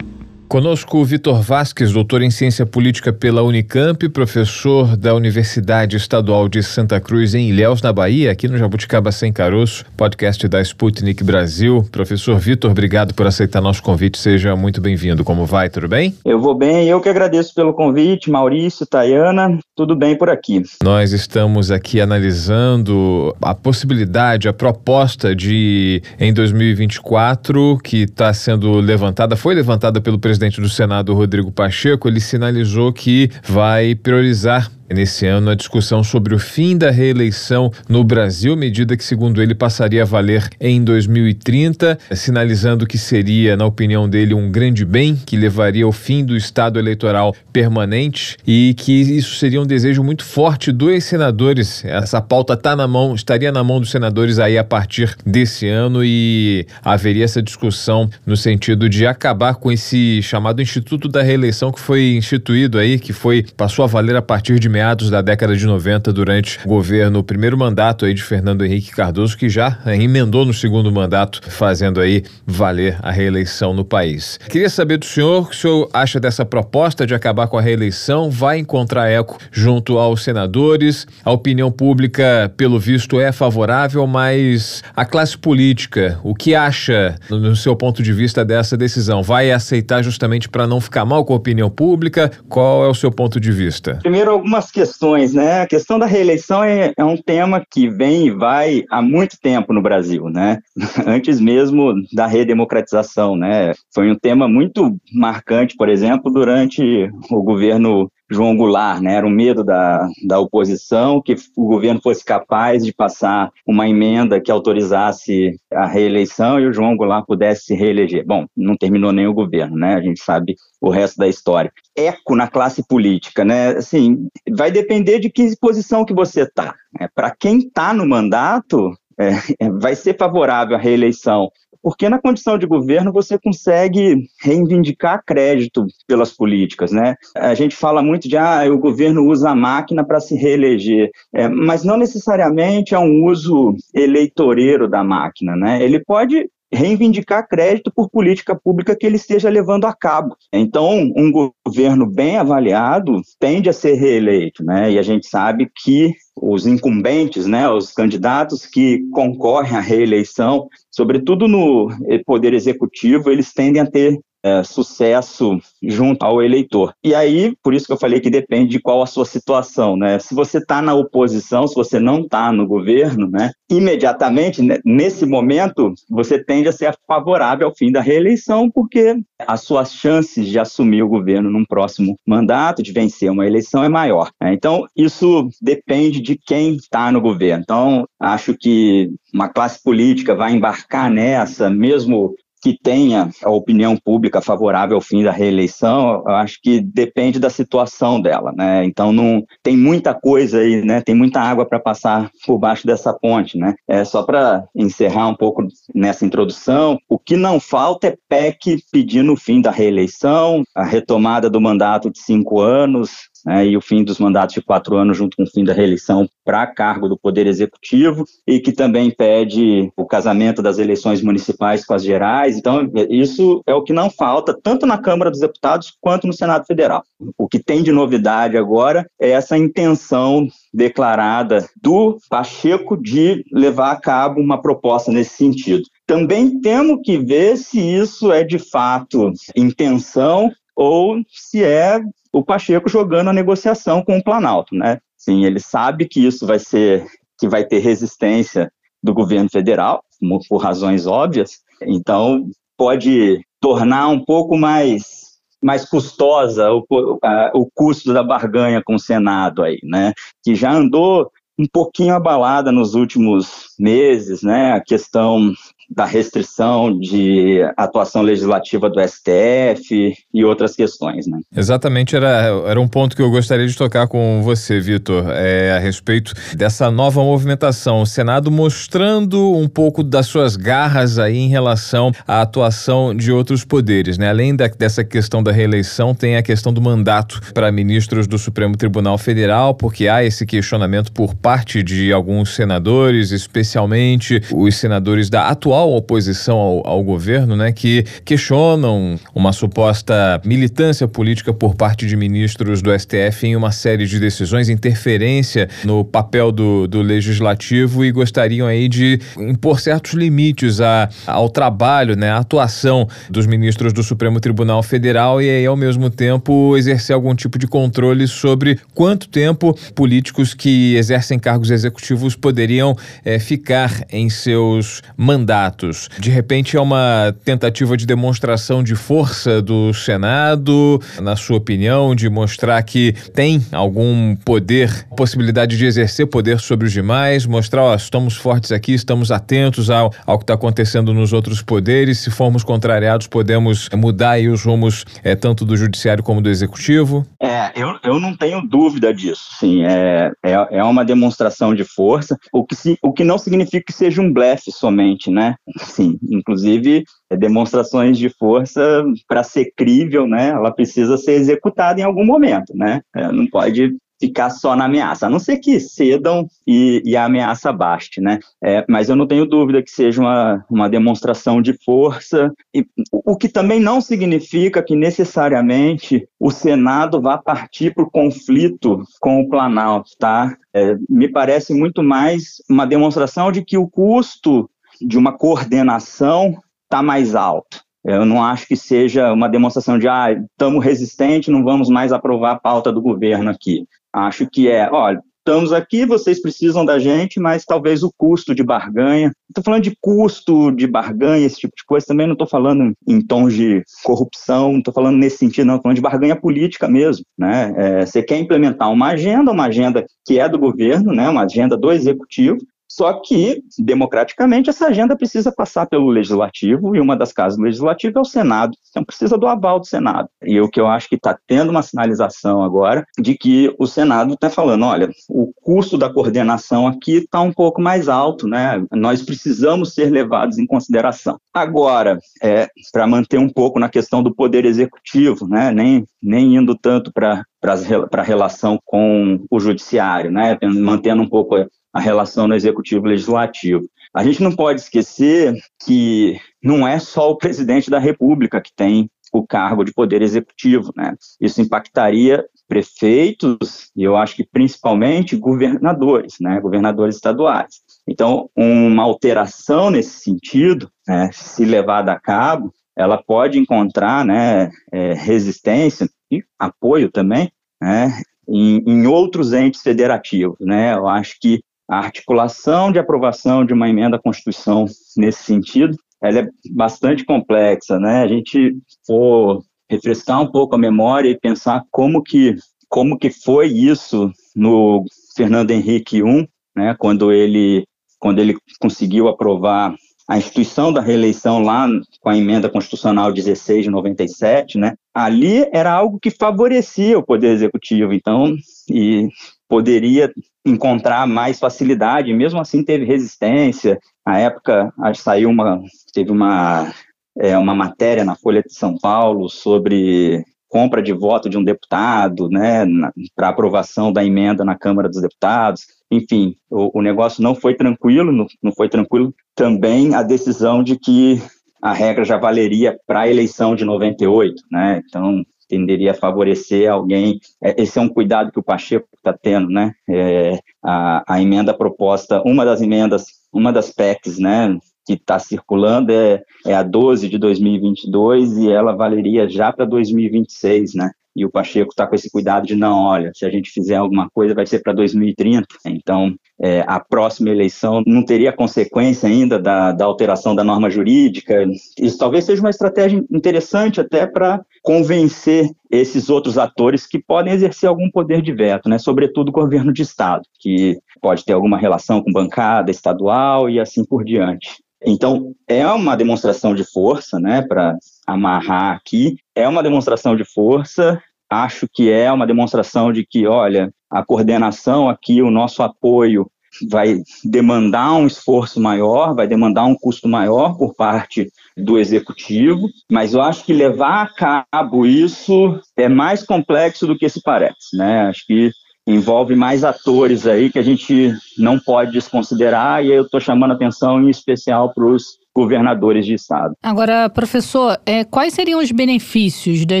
Conosco 0.54 0.98
o 0.98 1.04
Vitor 1.04 1.42
Vasques, 1.42 1.90
doutor 1.90 2.22
em 2.22 2.30
Ciência 2.30 2.64
Política 2.64 3.12
pela 3.12 3.42
Unicamp, 3.42 4.08
professor 4.10 4.96
da 4.96 5.12
Universidade 5.12 5.96
Estadual 5.96 6.48
de 6.48 6.62
Santa 6.62 7.00
Cruz 7.00 7.34
em 7.34 7.48
Ilhéus, 7.48 7.82
na 7.82 7.92
Bahia, 7.92 8.30
aqui 8.30 8.46
no 8.46 8.56
Jabuticaba 8.56 9.10
Sem 9.10 9.32
Caroço, 9.32 9.84
podcast 9.96 10.46
da 10.46 10.62
Sputnik 10.62 11.24
Brasil. 11.24 11.84
Professor 11.90 12.38
Vitor, 12.38 12.70
obrigado 12.70 13.12
por 13.14 13.26
aceitar 13.26 13.60
nosso 13.60 13.82
convite, 13.82 14.16
seja 14.16 14.54
muito 14.54 14.80
bem-vindo. 14.80 15.24
Como 15.24 15.44
vai, 15.44 15.68
tudo 15.68 15.88
bem? 15.88 16.14
Eu 16.24 16.40
vou 16.40 16.54
bem, 16.54 16.86
eu 16.86 17.00
que 17.00 17.08
agradeço 17.08 17.52
pelo 17.52 17.74
convite, 17.74 18.30
Maurício, 18.30 18.86
Tayana, 18.86 19.58
tudo 19.74 19.96
bem 19.96 20.16
por 20.16 20.30
aqui. 20.30 20.62
Nós 20.84 21.10
estamos 21.10 21.72
aqui 21.72 22.00
analisando 22.00 23.34
a 23.42 23.56
possibilidade, 23.56 24.46
a 24.46 24.52
proposta 24.52 25.34
de, 25.34 26.00
em 26.20 26.32
2024, 26.32 27.76
que 27.82 28.02
está 28.02 28.32
sendo 28.32 28.74
levantada, 28.74 29.34
foi 29.34 29.52
levantada 29.52 30.00
pelo 30.00 30.16
presidente 30.16 30.43
presidente 30.44 30.60
do 30.60 30.68
Senado, 30.68 31.14
Rodrigo 31.14 31.50
Pacheco, 31.50 32.08
ele 32.08 32.20
sinalizou 32.20 32.92
que 32.92 33.30
vai 33.48 33.94
priorizar 33.94 34.70
nesse 34.92 35.26
ano 35.26 35.50
a 35.50 35.54
discussão 35.54 36.02
sobre 36.02 36.34
o 36.34 36.38
fim 36.38 36.76
da 36.76 36.90
reeleição 36.90 37.70
no 37.88 38.04
Brasil, 38.04 38.56
medida 38.56 38.96
que, 38.96 39.04
segundo 39.04 39.42
ele, 39.42 39.54
passaria 39.54 40.02
a 40.02 40.06
valer 40.06 40.48
em 40.60 40.82
2030, 40.82 41.98
sinalizando 42.12 42.86
que 42.86 42.98
seria, 42.98 43.56
na 43.56 43.66
opinião 43.66 44.08
dele, 44.08 44.34
um 44.34 44.50
grande 44.50 44.84
bem 44.84 45.16
que 45.16 45.36
levaria 45.36 45.84
ao 45.84 45.92
fim 45.92 46.24
do 46.24 46.36
estado 46.36 46.78
eleitoral 46.78 47.34
permanente 47.52 48.36
e 48.46 48.74
que 48.76 48.92
isso 48.92 49.36
seria 49.36 49.60
um 49.60 49.66
desejo 49.66 50.02
muito 50.02 50.24
forte 50.24 50.72
dos 50.72 51.04
senadores. 51.04 51.84
Essa 51.84 52.20
pauta 52.20 52.54
está 52.54 52.76
na 52.76 52.86
mão, 52.86 53.14
estaria 53.14 53.52
na 53.52 53.62
mão 53.62 53.80
dos 53.80 53.90
senadores 53.90 54.38
aí 54.38 54.58
a 54.58 54.64
partir 54.64 55.16
desse 55.24 55.68
ano 55.68 56.04
e 56.04 56.66
haveria 56.82 57.24
essa 57.24 57.42
discussão 57.42 58.10
no 58.26 58.36
sentido 58.36 58.88
de 58.88 59.06
acabar 59.06 59.54
com 59.54 59.70
esse 59.70 60.20
chamado 60.22 60.60
Instituto 60.60 61.08
da 61.08 61.22
Reeleição 61.22 61.72
que 61.72 61.80
foi 61.80 62.14
instituído 62.14 62.78
aí, 62.78 62.98
que 62.98 63.12
foi 63.12 63.44
passou 63.56 63.84
a 63.84 63.88
valer 63.88 64.16
a 64.16 64.22
partir 64.22 64.58
de 64.58 64.68
meados 64.74 65.08
da 65.08 65.22
década 65.22 65.54
de 65.54 65.64
90, 65.64 66.12
durante 66.12 66.58
o 66.64 66.68
governo, 66.68 67.20
o 67.20 67.22
primeiro 67.22 67.56
mandato 67.56 68.04
aí 68.04 68.12
de 68.12 68.24
Fernando 68.24 68.64
Henrique 68.64 68.90
Cardoso, 68.90 69.38
que 69.38 69.48
já 69.48 69.78
emendou 69.86 70.44
no 70.44 70.52
segundo 70.52 70.90
mandato, 70.90 71.40
fazendo 71.48 72.00
aí 72.00 72.24
valer 72.44 72.98
a 73.00 73.12
reeleição 73.12 73.72
no 73.72 73.84
país. 73.84 74.36
Queria 74.48 74.68
saber 74.68 74.96
do 74.96 75.04
senhor 75.04 75.42
o 75.42 75.46
que 75.46 75.54
o 75.54 75.56
senhor 75.56 75.88
acha 75.92 76.18
dessa 76.18 76.44
proposta 76.44 77.06
de 77.06 77.14
acabar 77.14 77.46
com 77.46 77.56
a 77.56 77.62
reeleição, 77.62 78.32
vai 78.32 78.58
encontrar 78.58 79.08
eco 79.08 79.38
junto 79.52 79.96
aos 79.96 80.24
senadores, 80.24 81.06
a 81.24 81.30
opinião 81.30 81.70
pública, 81.70 82.52
pelo 82.56 82.80
visto, 82.80 83.20
é 83.20 83.30
favorável, 83.30 84.04
mas 84.08 84.82
a 84.96 85.04
classe 85.04 85.38
política, 85.38 86.18
o 86.24 86.34
que 86.34 86.52
acha, 86.52 87.14
no 87.30 87.54
seu 87.54 87.76
ponto 87.76 88.02
de 88.02 88.12
vista, 88.12 88.44
dessa 88.44 88.76
decisão? 88.76 89.22
Vai 89.22 89.52
aceitar 89.52 90.02
justamente 90.02 90.48
para 90.48 90.66
não 90.66 90.80
ficar 90.80 91.04
mal 91.04 91.24
com 91.24 91.32
a 91.32 91.36
opinião 91.36 91.70
pública? 91.70 92.28
Qual 92.48 92.84
é 92.84 92.88
o 92.88 92.94
seu 92.94 93.12
ponto 93.12 93.38
de 93.38 93.52
vista? 93.52 94.00
Primeiro, 94.02 94.32
algumas 94.32 94.63
algumas 94.64 94.70
questões, 94.70 95.34
né? 95.34 95.62
A 95.62 95.66
questão 95.66 95.98
da 95.98 96.06
reeleição 96.06 96.62
é, 96.62 96.92
é, 96.96 97.04
um 97.04 97.16
tema 97.16 97.64
que 97.70 97.88
vem 97.88 98.26
e 98.26 98.30
vai 98.30 98.84
há 98.90 99.02
muito 99.02 99.38
tempo 99.40 99.72
no 99.72 99.82
Brasil, 99.82 100.28
né? 100.28 100.58
Antes 101.06 101.40
mesmo 101.40 101.94
da 102.12 102.26
redemocratização, 102.26 103.36
né? 103.36 103.72
Foi 103.94 104.10
um 104.10 104.18
tema 104.18 104.48
muito 104.48 104.96
marcante, 105.12 105.76
por 105.76 105.88
exemplo, 105.88 106.32
durante 106.32 107.10
o 107.30 107.42
governo 107.42 108.10
João 108.30 108.56
Goulart, 108.56 109.00
né? 109.00 109.14
Era 109.14 109.26
um 109.26 109.30
medo 109.30 109.62
da, 109.62 110.08
da 110.26 110.38
oposição 110.38 111.20
que 111.20 111.34
o 111.56 111.66
governo 111.66 112.00
fosse 112.02 112.24
capaz 112.24 112.84
de 112.84 112.92
passar 112.92 113.50
uma 113.66 113.88
emenda 113.88 114.40
que 114.40 114.50
autorizasse 114.50 115.58
a 115.72 115.86
reeleição 115.86 116.58
e 116.58 116.66
o 116.66 116.72
João 116.72 116.96
Goulart 116.96 117.26
pudesse 117.26 117.64
se 117.66 117.74
reeleger. 117.74 118.24
Bom, 118.26 118.46
não 118.56 118.76
terminou 118.76 119.12
nem 119.12 119.26
o 119.26 119.34
governo, 119.34 119.76
né? 119.76 119.94
A 119.94 120.00
gente 120.00 120.22
sabe 120.22 120.56
o 120.80 120.90
resto 120.90 121.16
da 121.18 121.28
história. 121.28 121.72
Eco 121.96 122.34
na 122.34 122.48
classe 122.48 122.86
política, 122.86 123.44
né? 123.44 123.68
Assim, 123.70 124.28
vai 124.50 124.70
depender 124.70 125.18
de 125.18 125.30
que 125.30 125.54
posição 125.60 126.04
que 126.04 126.14
você 126.14 126.42
está. 126.42 126.74
Né? 126.98 127.08
Para 127.14 127.30
quem 127.30 127.58
está 127.58 127.92
no 127.92 128.06
mandato, 128.06 128.92
é, 129.18 129.30
vai 129.80 129.94
ser 129.94 130.16
favorável 130.16 130.76
à 130.76 130.80
reeleição 130.80 131.50
porque 131.84 132.08
na 132.08 132.18
condição 132.18 132.56
de 132.56 132.66
governo 132.66 133.12
você 133.12 133.38
consegue 133.38 134.26
reivindicar 134.40 135.22
crédito 135.22 135.86
pelas 136.06 136.32
políticas, 136.32 136.90
né? 136.90 137.14
A 137.36 137.54
gente 137.54 137.76
fala 137.76 138.02
muito 138.02 138.26
de 138.26 138.38
ah, 138.38 138.62
o 138.72 138.78
governo 138.78 139.26
usa 139.26 139.50
a 139.50 139.54
máquina 139.54 140.02
para 140.02 140.18
se 140.18 140.34
reeleger, 140.34 141.10
é, 141.30 141.46
mas 141.46 141.84
não 141.84 141.98
necessariamente 141.98 142.94
é 142.94 142.98
um 142.98 143.26
uso 143.26 143.76
eleitoreiro 143.92 144.88
da 144.88 145.04
máquina, 145.04 145.54
né? 145.54 145.82
Ele 145.82 146.02
pode 146.02 146.48
reivindicar 146.74 147.48
crédito 147.48 147.92
por 147.94 148.10
política 148.10 148.54
pública 148.54 148.96
que 148.96 149.06
ele 149.06 149.16
esteja 149.16 149.48
levando 149.48 149.86
a 149.86 149.94
cabo. 149.94 150.36
Então, 150.52 151.12
um 151.16 151.30
governo 151.64 152.06
bem 152.06 152.36
avaliado 152.36 153.20
tende 153.38 153.68
a 153.68 153.72
ser 153.72 153.94
reeleito, 153.94 154.64
né? 154.64 154.92
E 154.92 154.98
a 154.98 155.02
gente 155.02 155.26
sabe 155.26 155.70
que 155.82 156.12
os 156.36 156.66
incumbentes, 156.66 157.46
né, 157.46 157.68
os 157.70 157.92
candidatos 157.92 158.66
que 158.66 159.08
concorrem 159.12 159.76
à 159.76 159.80
reeleição, 159.80 160.68
sobretudo 160.90 161.46
no 161.46 161.88
poder 162.26 162.52
executivo, 162.52 163.30
eles 163.30 163.52
tendem 163.52 163.80
a 163.80 163.86
ter 163.86 164.18
é, 164.44 164.62
sucesso 164.62 165.58
junto 165.82 166.22
ao 166.22 166.42
eleitor. 166.42 166.92
E 167.02 167.14
aí, 167.14 167.56
por 167.62 167.72
isso 167.72 167.86
que 167.86 167.92
eu 167.92 167.98
falei 167.98 168.20
que 168.20 168.28
depende 168.28 168.72
de 168.72 168.80
qual 168.80 169.02
a 169.02 169.06
sua 169.06 169.24
situação, 169.24 169.96
né? 169.96 170.18
Se 170.18 170.34
você 170.34 170.58
está 170.58 170.82
na 170.82 170.94
oposição, 170.94 171.66
se 171.66 171.74
você 171.74 171.98
não 171.98 172.20
está 172.20 172.52
no 172.52 172.66
governo, 172.66 173.26
né? 173.28 173.52
Imediatamente, 173.70 174.60
né, 174.60 174.78
nesse 174.84 175.24
momento, 175.24 175.94
você 176.10 176.38
tende 176.38 176.68
a 176.68 176.72
ser 176.72 176.94
favorável 177.08 177.66
ao 177.66 177.74
fim 177.74 177.90
da 177.90 178.02
reeleição, 178.02 178.70
porque 178.70 179.16
as 179.38 179.62
suas 179.62 179.92
chances 179.92 180.46
de 180.46 180.58
assumir 180.58 181.02
o 181.02 181.08
governo 181.08 181.50
num 181.50 181.64
próximo 181.64 182.16
mandato, 182.26 182.82
de 182.82 182.92
vencer 182.92 183.30
uma 183.30 183.46
eleição, 183.46 183.82
é 183.82 183.88
maior. 183.88 184.30
Né? 184.40 184.52
Então, 184.52 184.86
isso 184.94 185.48
depende 185.60 186.20
de 186.20 186.36
quem 186.36 186.76
está 186.76 187.10
no 187.10 187.20
governo. 187.20 187.62
Então, 187.62 188.06
acho 188.20 188.54
que 188.54 189.10
uma 189.32 189.48
classe 189.48 189.82
política 189.82 190.34
vai 190.34 190.52
embarcar 190.52 191.10
nessa, 191.10 191.70
mesmo 191.70 192.34
que 192.64 192.78
tenha 192.82 193.28
a 193.42 193.50
opinião 193.50 193.94
pública 193.94 194.40
favorável 194.40 194.96
ao 194.96 195.02
fim 195.02 195.22
da 195.22 195.30
reeleição, 195.30 196.24
eu 196.26 196.34
acho 196.34 196.58
que 196.62 196.80
depende 196.80 197.38
da 197.38 197.50
situação 197.50 198.18
dela, 198.18 198.52
né? 198.56 198.86
Então 198.86 199.12
não 199.12 199.44
tem 199.62 199.76
muita 199.76 200.14
coisa 200.14 200.60
aí, 200.60 200.82
né? 200.82 201.02
Tem 201.02 201.14
muita 201.14 201.40
água 201.40 201.66
para 201.66 201.78
passar 201.78 202.30
por 202.46 202.56
baixo 202.56 202.86
dessa 202.86 203.12
ponte, 203.12 203.58
né? 203.58 203.74
É 203.86 204.02
só 204.02 204.22
para 204.22 204.64
encerrar 204.74 205.28
um 205.28 205.34
pouco 205.34 205.68
nessa 205.94 206.24
introdução, 206.24 206.98
o 207.06 207.18
que 207.18 207.36
não 207.36 207.60
falta 207.60 208.06
é 208.06 208.16
PEC 208.30 208.82
pedindo 208.90 209.34
o 209.34 209.36
fim 209.36 209.60
da 209.60 209.70
reeleição, 209.70 210.64
a 210.74 210.84
retomada 210.84 211.50
do 211.50 211.60
mandato 211.60 212.10
de 212.10 212.18
cinco 212.18 212.62
anos, 212.62 213.28
né, 213.44 213.66
e 213.66 213.76
o 213.76 213.80
fim 213.80 214.02
dos 214.02 214.18
mandatos 214.18 214.54
de 214.54 214.62
quatro 214.62 214.96
anos, 214.96 215.16
junto 215.16 215.36
com 215.36 215.42
o 215.42 215.50
fim 215.50 215.64
da 215.64 215.72
reeleição 215.72 216.28
para 216.44 216.66
cargo 216.66 217.08
do 217.08 217.18
Poder 217.18 217.46
Executivo, 217.46 218.24
e 218.46 218.58
que 218.58 218.72
também 218.72 219.10
pede 219.10 219.90
o 219.96 220.06
casamento 220.06 220.62
das 220.62 220.78
eleições 220.78 221.22
municipais 221.22 221.84
com 221.84 221.94
as 221.94 222.02
gerais. 222.02 222.56
Então, 222.56 222.90
isso 223.10 223.62
é 223.66 223.74
o 223.74 223.82
que 223.82 223.92
não 223.92 224.10
falta, 224.10 224.58
tanto 224.62 224.86
na 224.86 224.98
Câmara 224.98 225.30
dos 225.30 225.40
Deputados 225.40 225.96
quanto 226.00 226.26
no 226.26 226.32
Senado 226.32 226.66
Federal. 226.66 227.02
O 227.38 227.48
que 227.48 227.58
tem 227.58 227.82
de 227.82 227.92
novidade 227.92 228.56
agora 228.56 229.06
é 229.20 229.30
essa 229.30 229.56
intenção 229.56 230.48
declarada 230.72 231.68
do 231.80 232.18
Pacheco 232.28 232.96
de 232.96 233.44
levar 233.52 233.92
a 233.92 234.00
cabo 234.00 234.40
uma 234.40 234.60
proposta 234.60 235.12
nesse 235.12 235.36
sentido. 235.36 235.82
Também 236.06 236.60
temos 236.60 236.98
que 237.02 237.16
ver 237.16 237.56
se 237.56 237.78
isso 237.80 238.30
é 238.32 238.44
de 238.44 238.58
fato 238.58 239.32
intenção 239.56 240.50
ou 240.76 241.20
se 241.28 241.62
é 241.62 242.00
o 242.32 242.44
Pacheco 242.44 242.88
jogando 242.88 243.30
a 243.30 243.32
negociação 243.32 244.02
com 244.02 244.18
o 244.18 244.24
Planalto, 244.24 244.74
né? 244.74 244.98
Sim, 245.16 245.44
ele 245.44 245.60
sabe 245.60 246.06
que 246.06 246.24
isso 246.24 246.46
vai 246.46 246.58
ser, 246.58 247.06
que 247.38 247.48
vai 247.48 247.64
ter 247.64 247.78
resistência 247.78 248.70
do 249.02 249.14
governo 249.14 249.48
federal, 249.50 250.02
por 250.48 250.58
razões 250.58 251.06
óbvias, 251.06 251.60
então 251.82 252.46
pode 252.76 253.40
tornar 253.60 254.08
um 254.08 254.24
pouco 254.24 254.56
mais 254.56 255.24
mais 255.62 255.88
custosa 255.88 256.70
o, 256.70 256.84
a, 257.22 257.50
o 257.54 257.66
custo 257.74 258.12
da 258.12 258.22
barganha 258.22 258.82
com 258.84 258.96
o 258.96 258.98
Senado 258.98 259.62
aí, 259.62 259.78
né? 259.82 260.12
Que 260.42 260.54
já 260.54 260.70
andou 260.70 261.30
um 261.58 261.64
pouquinho 261.72 262.14
abalada 262.14 262.70
nos 262.70 262.94
últimos 262.94 263.68
meses, 263.78 264.42
né? 264.42 264.72
A 264.72 264.80
questão 264.82 265.54
da 265.90 266.04
restrição 266.04 266.98
de 266.98 267.60
atuação 267.76 268.22
legislativa 268.22 268.88
do 268.88 269.00
STF 269.00 270.14
e 270.32 270.44
outras 270.44 270.74
questões, 270.74 271.26
né? 271.26 271.38
Exatamente, 271.54 272.16
era, 272.16 272.28
era 272.66 272.80
um 272.80 272.88
ponto 272.88 273.14
que 273.14 273.22
eu 273.22 273.30
gostaria 273.30 273.66
de 273.66 273.76
tocar 273.76 274.06
com 274.08 274.42
você, 274.42 274.80
Vitor, 274.80 275.24
é, 275.28 275.72
a 275.72 275.78
respeito 275.78 276.32
dessa 276.56 276.90
nova 276.90 277.22
movimentação. 277.22 278.02
O 278.02 278.06
Senado 278.06 278.50
mostrando 278.50 279.52
um 279.52 279.68
pouco 279.68 280.02
das 280.02 280.26
suas 280.26 280.56
garras 280.56 281.18
aí 281.18 281.36
em 281.36 281.48
relação 281.48 282.12
à 282.26 282.42
atuação 282.42 283.14
de 283.14 283.30
outros 283.30 283.64
poderes, 283.64 284.18
né? 284.18 284.30
Além 284.30 284.56
da, 284.56 284.66
dessa 284.66 285.04
questão 285.04 285.42
da 285.42 285.52
reeleição, 285.52 286.14
tem 286.14 286.36
a 286.36 286.42
questão 286.42 286.72
do 286.72 286.80
mandato 286.80 287.40
para 287.52 287.70
ministros 287.70 288.26
do 288.26 288.38
Supremo 288.38 288.76
Tribunal 288.76 289.18
Federal, 289.18 289.74
porque 289.74 290.08
há 290.08 290.24
esse 290.24 290.46
questionamento 290.46 291.12
por 291.12 291.34
parte 291.34 291.82
de 291.82 292.12
alguns 292.12 292.54
senadores, 292.54 293.30
especialmente 293.30 294.40
os 294.52 294.76
senadores 294.76 295.28
da 295.28 295.48
atual 295.48 295.73
atual 295.74 295.94
oposição 295.94 296.56
ao, 296.56 296.86
ao 296.86 297.02
governo, 297.02 297.56
né, 297.56 297.72
que 297.72 298.04
questionam 298.24 299.18
uma 299.34 299.52
suposta 299.52 300.40
militância 300.44 301.08
política 301.08 301.52
por 301.52 301.74
parte 301.74 302.06
de 302.06 302.16
ministros 302.16 302.80
do 302.80 302.96
STF 302.96 303.46
em 303.46 303.56
uma 303.56 303.72
série 303.72 304.06
de 304.06 304.20
decisões, 304.20 304.68
interferência 304.68 305.68
no 305.84 306.04
papel 306.04 306.52
do, 306.52 306.86
do 306.86 307.02
legislativo 307.02 308.04
e 308.04 308.12
gostariam 308.12 308.66
aí 308.66 308.88
de 308.88 309.18
impor 309.36 309.80
certos 309.80 310.12
limites 310.12 310.80
a, 310.80 311.08
ao 311.26 311.48
trabalho, 311.48 312.14
né, 312.16 312.30
à 312.30 312.38
atuação 312.38 313.08
dos 313.28 313.46
ministros 313.46 313.92
do 313.92 314.02
Supremo 314.02 314.38
Tribunal 314.38 314.82
Federal 314.82 315.42
e 315.42 315.50
aí, 315.50 315.66
ao 315.66 315.76
mesmo 315.76 316.08
tempo, 316.08 316.76
exercer 316.76 317.14
algum 317.14 317.34
tipo 317.34 317.58
de 317.58 317.66
controle 317.66 318.28
sobre 318.28 318.78
quanto 318.94 319.28
tempo 319.28 319.76
políticos 319.94 320.54
que 320.54 320.94
exercem 320.94 321.38
cargos 321.38 321.70
executivos 321.70 322.36
poderiam 322.36 322.96
é, 323.24 323.38
ficar 323.38 324.04
em 324.10 324.30
seus 324.30 325.02
mandatos 325.16 325.63
mandatos. 325.64 326.08
De 326.18 326.30
repente 326.30 326.76
é 326.76 326.80
uma 326.80 327.34
tentativa 327.44 327.96
de 327.96 328.06
demonstração 328.06 328.82
de 328.82 328.94
força 328.94 329.62
do 329.62 329.92
Senado, 329.94 331.00
na 331.20 331.36
sua 331.36 331.56
opinião, 331.56 332.14
de 332.14 332.28
mostrar 332.28 332.82
que 332.82 333.12
tem 333.34 333.64
algum 333.72 334.36
poder, 334.36 335.06
possibilidade 335.16 335.76
de 335.76 335.86
exercer 335.86 336.26
poder 336.26 336.60
sobre 336.60 336.86
os 336.86 336.92
demais, 336.92 337.46
mostrar, 337.46 337.82
ó, 337.82 337.94
estamos 337.94 338.36
fortes 338.36 338.72
aqui, 338.72 338.92
estamos 338.92 339.30
atentos 339.30 339.90
ao, 339.90 340.12
ao 340.26 340.38
que 340.38 340.44
está 340.44 340.54
acontecendo 340.54 341.14
nos 341.14 341.32
outros 341.32 341.62
poderes, 341.62 342.18
se 342.18 342.30
formos 342.30 342.62
contrariados 342.62 343.26
podemos 343.26 343.88
mudar 343.94 344.38
os 344.40 344.64
rumos 344.64 345.04
é, 345.22 345.34
tanto 345.34 345.64
do 345.64 345.76
judiciário 345.76 346.22
como 346.22 346.40
do 346.40 346.50
executivo? 346.50 347.24
É, 347.40 347.72
eu, 347.76 347.98
eu 348.02 348.20
não 348.20 348.36
tenho 348.36 348.60
dúvida 348.60 349.14
disso, 349.14 349.44
sim, 349.58 349.84
é, 349.84 350.30
é, 350.42 350.52
é 350.78 350.84
uma 350.84 351.04
demonstração 351.04 351.74
de 351.74 351.84
força, 351.84 352.36
o 352.52 352.64
que, 352.64 352.74
se, 352.74 352.98
o 353.02 353.12
que 353.12 353.22
não 353.22 353.38
significa 353.38 353.84
que 353.84 353.92
seja 353.92 354.20
um 354.20 354.32
blefe 354.32 354.72
somente, 354.72 355.30
né? 355.30 355.53
Sim, 355.78 356.18
inclusive 356.30 357.04
é, 357.30 357.36
demonstrações 357.36 358.18
de 358.18 358.28
força 358.28 359.04
para 359.26 359.42
ser 359.42 359.72
crível, 359.76 360.26
né? 360.26 360.48
Ela 360.48 360.72
precisa 360.72 361.16
ser 361.16 361.32
executada 361.32 362.00
em 362.00 362.04
algum 362.04 362.24
momento, 362.24 362.76
né? 362.76 363.00
É, 363.14 363.30
não 363.30 363.46
pode 363.46 363.96
ficar 364.20 364.50
só 364.50 364.74
na 364.74 364.84
ameaça, 364.84 365.26
a 365.26 365.30
não 365.30 365.38
ser 365.38 365.58
que 365.58 365.78
cedam 365.80 366.46
e, 366.66 367.02
e 367.04 367.16
a 367.16 367.24
ameaça 367.24 367.72
baste, 367.72 368.20
né? 368.20 368.38
É, 368.62 368.84
mas 368.88 369.08
eu 369.08 369.16
não 369.16 369.26
tenho 369.26 369.46
dúvida 369.46 369.82
que 369.82 369.90
seja 369.90 370.20
uma, 370.20 370.64
uma 370.70 370.88
demonstração 370.88 371.60
de 371.60 371.72
força, 371.84 372.52
e, 372.74 372.86
o 373.12 373.36
que 373.36 373.48
também 373.48 373.80
não 373.80 374.00
significa 374.00 374.82
que 374.82 374.96
necessariamente 374.96 376.26
o 376.38 376.50
Senado 376.50 377.20
vá 377.20 377.36
partir 377.36 377.92
para 377.94 378.04
o 378.04 378.10
conflito 378.10 379.02
com 379.20 379.40
o 379.40 379.48
Planalto, 379.48 380.10
tá? 380.18 380.56
É, 380.72 380.96
me 381.08 381.28
parece 381.28 381.74
muito 381.74 382.02
mais 382.02 382.56
uma 382.68 382.86
demonstração 382.86 383.52
de 383.52 383.64
que 383.64 383.78
o 383.78 383.88
custo 383.88 384.68
de 385.00 385.18
uma 385.18 385.36
coordenação 385.36 386.58
está 386.84 387.02
mais 387.02 387.34
alto. 387.34 387.82
Eu 388.04 388.26
não 388.26 388.42
acho 388.42 388.66
que 388.66 388.76
seja 388.76 389.32
uma 389.32 389.48
demonstração 389.48 389.98
de, 389.98 390.06
ah, 390.06 390.30
estamos 390.32 390.84
resistentes, 390.84 391.48
não 391.48 391.64
vamos 391.64 391.88
mais 391.88 392.12
aprovar 392.12 392.52
a 392.52 392.58
pauta 392.58 392.92
do 392.92 393.00
governo 393.00 393.50
aqui. 393.50 393.86
Acho 394.12 394.46
que 394.46 394.68
é, 394.68 394.90
olha, 394.92 395.20
estamos 395.38 395.72
aqui, 395.72 396.06
vocês 396.06 396.40
precisam 396.40 396.84
da 396.84 396.98
gente, 396.98 397.38
mas 397.38 397.64
talvez 397.64 398.02
o 398.02 398.12
custo 398.16 398.54
de 398.54 398.62
barganha. 398.62 399.32
Estou 399.48 399.64
falando 399.64 399.82
de 399.82 399.96
custo 400.00 400.70
de 400.70 400.86
barganha, 400.86 401.46
esse 401.46 401.56
tipo 401.56 401.74
de 401.76 401.84
coisa, 401.84 402.06
também 402.06 402.26
não 402.26 402.32
estou 402.32 402.46
falando 402.46 402.94
em 403.06 403.20
tons 403.20 403.54
de 403.54 403.82
corrupção, 404.02 404.72
não 404.72 404.78
estou 404.78 404.92
falando 404.92 405.16
nesse 405.16 405.38
sentido, 405.38 405.66
não, 405.66 405.74
estou 405.74 405.84
falando 405.84 405.96
de 405.96 406.02
barganha 406.02 406.36
política 406.36 406.88
mesmo. 406.88 407.24
Né? 407.38 407.74
É, 407.76 408.06
você 408.06 408.22
quer 408.22 408.38
implementar 408.38 408.90
uma 408.90 409.08
agenda, 409.08 409.50
uma 409.50 409.66
agenda 409.66 410.04
que 410.26 410.38
é 410.38 410.48
do 410.48 410.58
governo, 410.58 411.12
né? 411.12 411.28
uma 411.28 411.44
agenda 411.44 411.76
do 411.76 411.92
executivo, 411.92 412.58
só 412.96 413.12
que, 413.14 413.60
democraticamente, 413.76 414.70
essa 414.70 414.86
agenda 414.86 415.16
precisa 415.16 415.50
passar 415.50 415.86
pelo 415.86 416.10
legislativo, 416.10 416.94
e 416.94 417.00
uma 417.00 417.16
das 417.16 417.32
casas 417.32 417.58
do 417.58 417.64
legislativo 417.64 418.18
é 418.18 418.20
o 418.20 418.24
Senado. 418.24 418.72
Então, 418.88 419.04
precisa 419.04 419.36
do 419.36 419.48
aval 419.48 419.80
do 419.80 419.86
Senado. 419.86 420.28
E 420.40 420.60
o 420.60 420.68
que 420.68 420.80
eu 420.80 420.86
acho 420.86 421.08
que 421.08 421.16
está 421.16 421.36
tendo 421.48 421.70
uma 421.70 421.82
sinalização 421.82 422.62
agora 422.62 423.04
de 423.18 423.36
que 423.36 423.74
o 423.80 423.86
Senado 423.86 424.34
está 424.34 424.48
falando: 424.48 424.84
olha, 424.84 425.10
o 425.28 425.52
custo 425.60 425.98
da 425.98 426.08
coordenação 426.08 426.86
aqui 426.86 427.16
está 427.16 427.40
um 427.40 427.52
pouco 427.52 427.82
mais 427.82 428.08
alto, 428.08 428.46
né? 428.46 428.84
Nós 428.92 429.22
precisamos 429.22 429.92
ser 429.92 430.10
levados 430.10 430.56
em 430.56 430.66
consideração. 430.66 431.36
Agora, 431.52 432.16
é, 432.40 432.68
para 432.92 433.08
manter 433.08 433.38
um 433.38 433.48
pouco 433.48 433.80
na 433.80 433.88
questão 433.88 434.22
do 434.22 434.32
poder 434.32 434.64
executivo, 434.64 435.48
né? 435.48 435.72
Nem, 435.72 436.04
nem 436.22 436.54
indo 436.54 436.78
tanto 436.78 437.12
para 437.12 437.44
a 437.60 438.22
relação 438.22 438.78
com 438.84 439.44
o 439.50 439.58
judiciário, 439.58 440.30
né? 440.30 440.56
Mantendo 440.62 441.20
um 441.20 441.28
pouco 441.28 441.56
a 441.94 442.00
relação 442.00 442.48
no 442.48 442.56
executivo 442.56 443.06
legislativo. 443.06 443.88
A 444.12 444.24
gente 444.24 444.42
não 444.42 444.54
pode 444.54 444.80
esquecer 444.80 445.54
que 445.84 446.38
não 446.62 446.86
é 446.86 446.98
só 446.98 447.30
o 447.30 447.38
presidente 447.38 447.88
da 447.88 448.00
República 448.00 448.60
que 448.60 448.72
tem 448.74 449.08
o 449.32 449.46
cargo 449.46 449.84
de 449.84 449.92
poder 449.92 450.22
executivo, 450.22 450.92
né? 450.96 451.14
Isso 451.40 451.60
impactaria 451.60 452.44
prefeitos 452.68 453.90
e 453.96 454.02
eu 454.02 454.16
acho 454.16 454.36
que 454.36 454.46
principalmente 454.46 455.36
governadores, 455.36 456.36
né? 456.40 456.60
Governadores 456.60 457.16
estaduais. 457.16 457.80
Então, 458.06 458.48
uma 458.56 459.02
alteração 459.02 459.90
nesse 459.90 460.20
sentido, 460.20 460.90
né, 461.06 461.30
se 461.32 461.64
levada 461.64 462.12
a 462.12 462.20
cabo, 462.20 462.72
ela 462.96 463.20
pode 463.20 463.58
encontrar, 463.58 464.24
né, 464.24 464.70
é, 464.92 465.14
resistência 465.14 466.08
e 466.30 466.42
apoio 466.58 467.10
também, 467.10 467.50
né, 467.80 468.22
em, 468.48 468.84
em 468.86 469.06
outros 469.06 469.52
entes 469.52 469.82
federativos, 469.82 470.56
né? 470.60 470.94
Eu 470.94 471.08
acho 471.08 471.38
que 471.40 471.60
a 471.94 471.98
articulação 471.98 472.90
de 472.90 472.98
aprovação 472.98 473.64
de 473.64 473.72
uma 473.72 473.88
emenda 473.88 474.16
à 474.16 474.20
Constituição 474.20 474.84
nesse 475.16 475.44
sentido, 475.44 475.96
ela 476.20 476.40
é 476.40 476.48
bastante 476.72 477.24
complexa, 477.24 477.98
né? 477.98 478.22
A 478.22 478.26
gente 478.26 478.76
for 479.06 479.62
refrescar 479.88 480.40
um 480.40 480.50
pouco 480.50 480.74
a 480.74 480.78
memória 480.78 481.28
e 481.28 481.38
pensar 481.38 481.84
como 481.90 482.22
que 482.22 482.56
como 482.88 483.18
que 483.18 483.30
foi 483.30 483.68
isso 483.68 484.30
no 484.54 485.04
Fernando 485.36 485.70
Henrique 485.70 486.18
I, 486.18 486.48
né? 486.76 486.96
Quando 486.98 487.32
ele 487.32 487.84
quando 488.18 488.38
ele 488.40 488.56
conseguiu 488.80 489.28
aprovar 489.28 489.94
a 490.26 490.38
instituição 490.38 490.92
da 490.92 491.00
reeleição 491.00 491.62
lá 491.62 491.86
com 492.20 492.30
a 492.30 492.36
emenda 492.36 492.70
constitucional 492.70 493.30
16 493.30 493.84
de 493.84 493.90
97, 493.90 494.78
né? 494.78 494.94
Ali 495.14 495.68
era 495.72 495.92
algo 495.92 496.18
que 496.18 496.30
favorecia 496.30 497.18
o 497.18 497.22
poder 497.22 497.52
executivo, 497.52 498.12
então 498.12 498.56
e 498.90 499.28
poderia 499.74 500.32
encontrar 500.64 501.26
mais 501.26 501.58
facilidade, 501.58 502.32
mesmo 502.32 502.60
assim 502.60 502.84
teve 502.84 503.04
resistência. 503.04 503.98
Na 504.24 504.38
época, 504.38 504.94
saiu 505.16 505.50
uma, 505.50 505.82
teve 506.12 506.30
uma, 506.30 506.92
é, 507.36 507.58
uma 507.58 507.74
matéria 507.74 508.24
na 508.24 508.36
Folha 508.36 508.62
de 508.62 508.72
São 508.72 508.96
Paulo 508.96 509.48
sobre 509.48 510.44
compra 510.68 511.02
de 511.02 511.12
voto 511.12 511.50
de 511.50 511.58
um 511.58 511.64
deputado, 511.64 512.48
né, 512.48 512.86
para 513.34 513.48
aprovação 513.48 514.12
da 514.12 514.24
emenda 514.24 514.64
na 514.64 514.78
Câmara 514.78 515.08
dos 515.08 515.20
Deputados. 515.20 515.82
Enfim, 516.08 516.54
o, 516.70 517.00
o 517.00 517.02
negócio 517.02 517.42
não 517.42 517.56
foi 517.56 517.74
tranquilo, 517.74 518.30
não, 518.30 518.46
não 518.62 518.70
foi 518.70 518.88
tranquilo 518.88 519.34
também 519.56 520.14
a 520.14 520.22
decisão 520.22 520.84
de 520.84 520.96
que 520.96 521.42
a 521.82 521.92
regra 521.92 522.24
já 522.24 522.38
valeria 522.38 522.96
para 523.08 523.22
a 523.22 523.28
eleição 523.28 523.74
de 523.74 523.84
98, 523.84 524.54
né? 524.70 525.02
Então, 525.04 525.44
tenderia 525.68 526.12
a 526.12 526.14
favorecer 526.14 526.90
alguém. 526.90 527.40
É, 527.62 527.80
esse 527.82 527.98
é 527.98 528.02
um 528.02 528.08
cuidado 528.08 528.52
que 528.52 528.58
o 528.58 528.62
Pacheco 528.62 529.08
está 529.16 529.32
tendo, 529.32 529.68
né? 529.68 529.92
É, 530.08 530.58
a, 530.82 531.34
a 531.34 531.42
emenda 531.42 531.72
proposta, 531.72 532.42
uma 532.44 532.64
das 532.64 532.80
emendas, 532.80 533.26
uma 533.52 533.72
das 533.72 533.90
PECs, 533.90 534.38
né? 534.38 534.78
que 535.06 535.14
está 535.14 535.38
circulando 535.38 536.12
é, 536.12 536.42
é 536.66 536.74
a 536.74 536.82
12 536.82 537.28
de 537.28 537.38
2022 537.38 538.56
e 538.58 538.70
ela 538.70 538.96
valeria 538.96 539.48
já 539.48 539.72
para 539.72 539.84
2026, 539.84 540.94
né? 540.94 541.10
E 541.34 541.44
o 541.44 541.50
Pacheco 541.50 541.90
está 541.90 542.06
com 542.06 542.14
esse 542.14 542.30
cuidado 542.30 542.66
de 542.66 542.74
não, 542.74 543.04
olha, 543.04 543.32
se 543.34 543.44
a 543.44 543.50
gente 543.50 543.70
fizer 543.70 543.96
alguma 543.96 544.28
coisa 544.30 544.54
vai 544.54 544.66
ser 544.66 544.80
para 544.80 544.92
2030, 544.92 545.66
então 545.86 546.34
é, 546.60 546.84
a 546.86 547.00
próxima 547.00 547.50
eleição 547.50 548.02
não 548.06 548.24
teria 548.24 548.52
consequência 548.52 549.28
ainda 549.28 549.58
da, 549.58 549.92
da 549.92 550.04
alteração 550.04 550.54
da 550.54 550.62
norma 550.62 550.88
jurídica. 550.88 551.64
Isso 551.98 552.18
talvez 552.18 552.44
seja 552.44 552.62
uma 552.62 552.70
estratégia 552.70 553.24
interessante 553.30 554.00
até 554.00 554.26
para 554.26 554.60
convencer 554.82 555.70
esses 555.90 556.30
outros 556.30 556.58
atores 556.58 557.06
que 557.06 557.18
podem 557.18 557.52
exercer 557.52 557.88
algum 557.88 558.10
poder 558.10 558.42
de 558.42 558.52
veto, 558.52 558.88
né? 558.88 558.98
sobretudo 558.98 559.48
o 559.48 559.52
governo 559.52 559.92
de 559.92 560.02
Estado, 560.02 560.44
que 560.60 560.98
pode 561.20 561.44
ter 561.44 561.52
alguma 561.52 561.78
relação 561.78 562.22
com 562.22 562.32
bancada 562.32 562.90
estadual 562.90 563.68
e 563.68 563.80
assim 563.80 564.04
por 564.04 564.24
diante. 564.24 564.84
Então, 565.06 565.54
é 565.68 565.86
uma 565.86 566.16
demonstração 566.16 566.74
de 566.74 566.82
força, 566.82 567.38
né, 567.38 567.60
para 567.60 567.94
amarrar 568.26 568.96
aqui, 568.96 569.36
é 569.54 569.68
uma 569.68 569.82
demonstração 569.82 570.34
de 570.36 570.44
força, 570.44 571.20
acho 571.50 571.86
que 571.92 572.10
é 572.10 572.32
uma 572.32 572.46
demonstração 572.46 573.12
de 573.12 573.24
que, 573.24 573.46
olha, 573.46 573.92
a 574.10 574.24
coordenação 574.24 575.08
aqui, 575.08 575.42
o 575.42 575.50
nosso 575.50 575.82
apoio 575.82 576.50
vai 576.88 577.22
demandar 577.44 578.14
um 578.14 578.26
esforço 578.26 578.80
maior, 578.80 579.34
vai 579.34 579.46
demandar 579.46 579.84
um 579.84 579.94
custo 579.94 580.28
maior 580.28 580.76
por 580.76 580.94
parte 580.94 581.48
do 581.76 581.98
executivo, 581.98 582.88
mas 583.10 583.34
eu 583.34 583.42
acho 583.42 583.64
que 583.64 583.72
levar 583.72 584.22
a 584.22 584.66
cabo 584.72 585.06
isso 585.06 585.80
é 585.96 586.08
mais 586.08 586.44
complexo 586.44 587.06
do 587.06 587.16
que 587.16 587.28
se 587.28 587.40
parece, 587.42 587.96
né? 587.96 588.22
Acho 588.22 588.44
que 588.46 588.70
envolve 589.06 589.54
mais 589.54 589.84
atores 589.84 590.46
aí 590.46 590.70
que 590.70 590.78
a 590.78 590.82
gente 590.82 591.32
não 591.58 591.78
pode 591.78 592.12
desconsiderar, 592.12 593.04
e 593.04 593.12
eu 593.12 593.24
estou 593.24 593.40
chamando 593.40 593.72
atenção 593.72 594.22
em 594.22 594.30
especial 594.30 594.92
para 594.92 595.04
os 595.04 595.38
governadores 595.54 596.26
de 596.26 596.34
estado. 596.34 596.74
Agora, 596.82 597.28
professor, 597.28 597.98
é, 598.04 598.24
quais 598.24 598.54
seriam 598.54 598.80
os 598.80 598.90
benefícios 598.90 599.86
da 599.86 600.00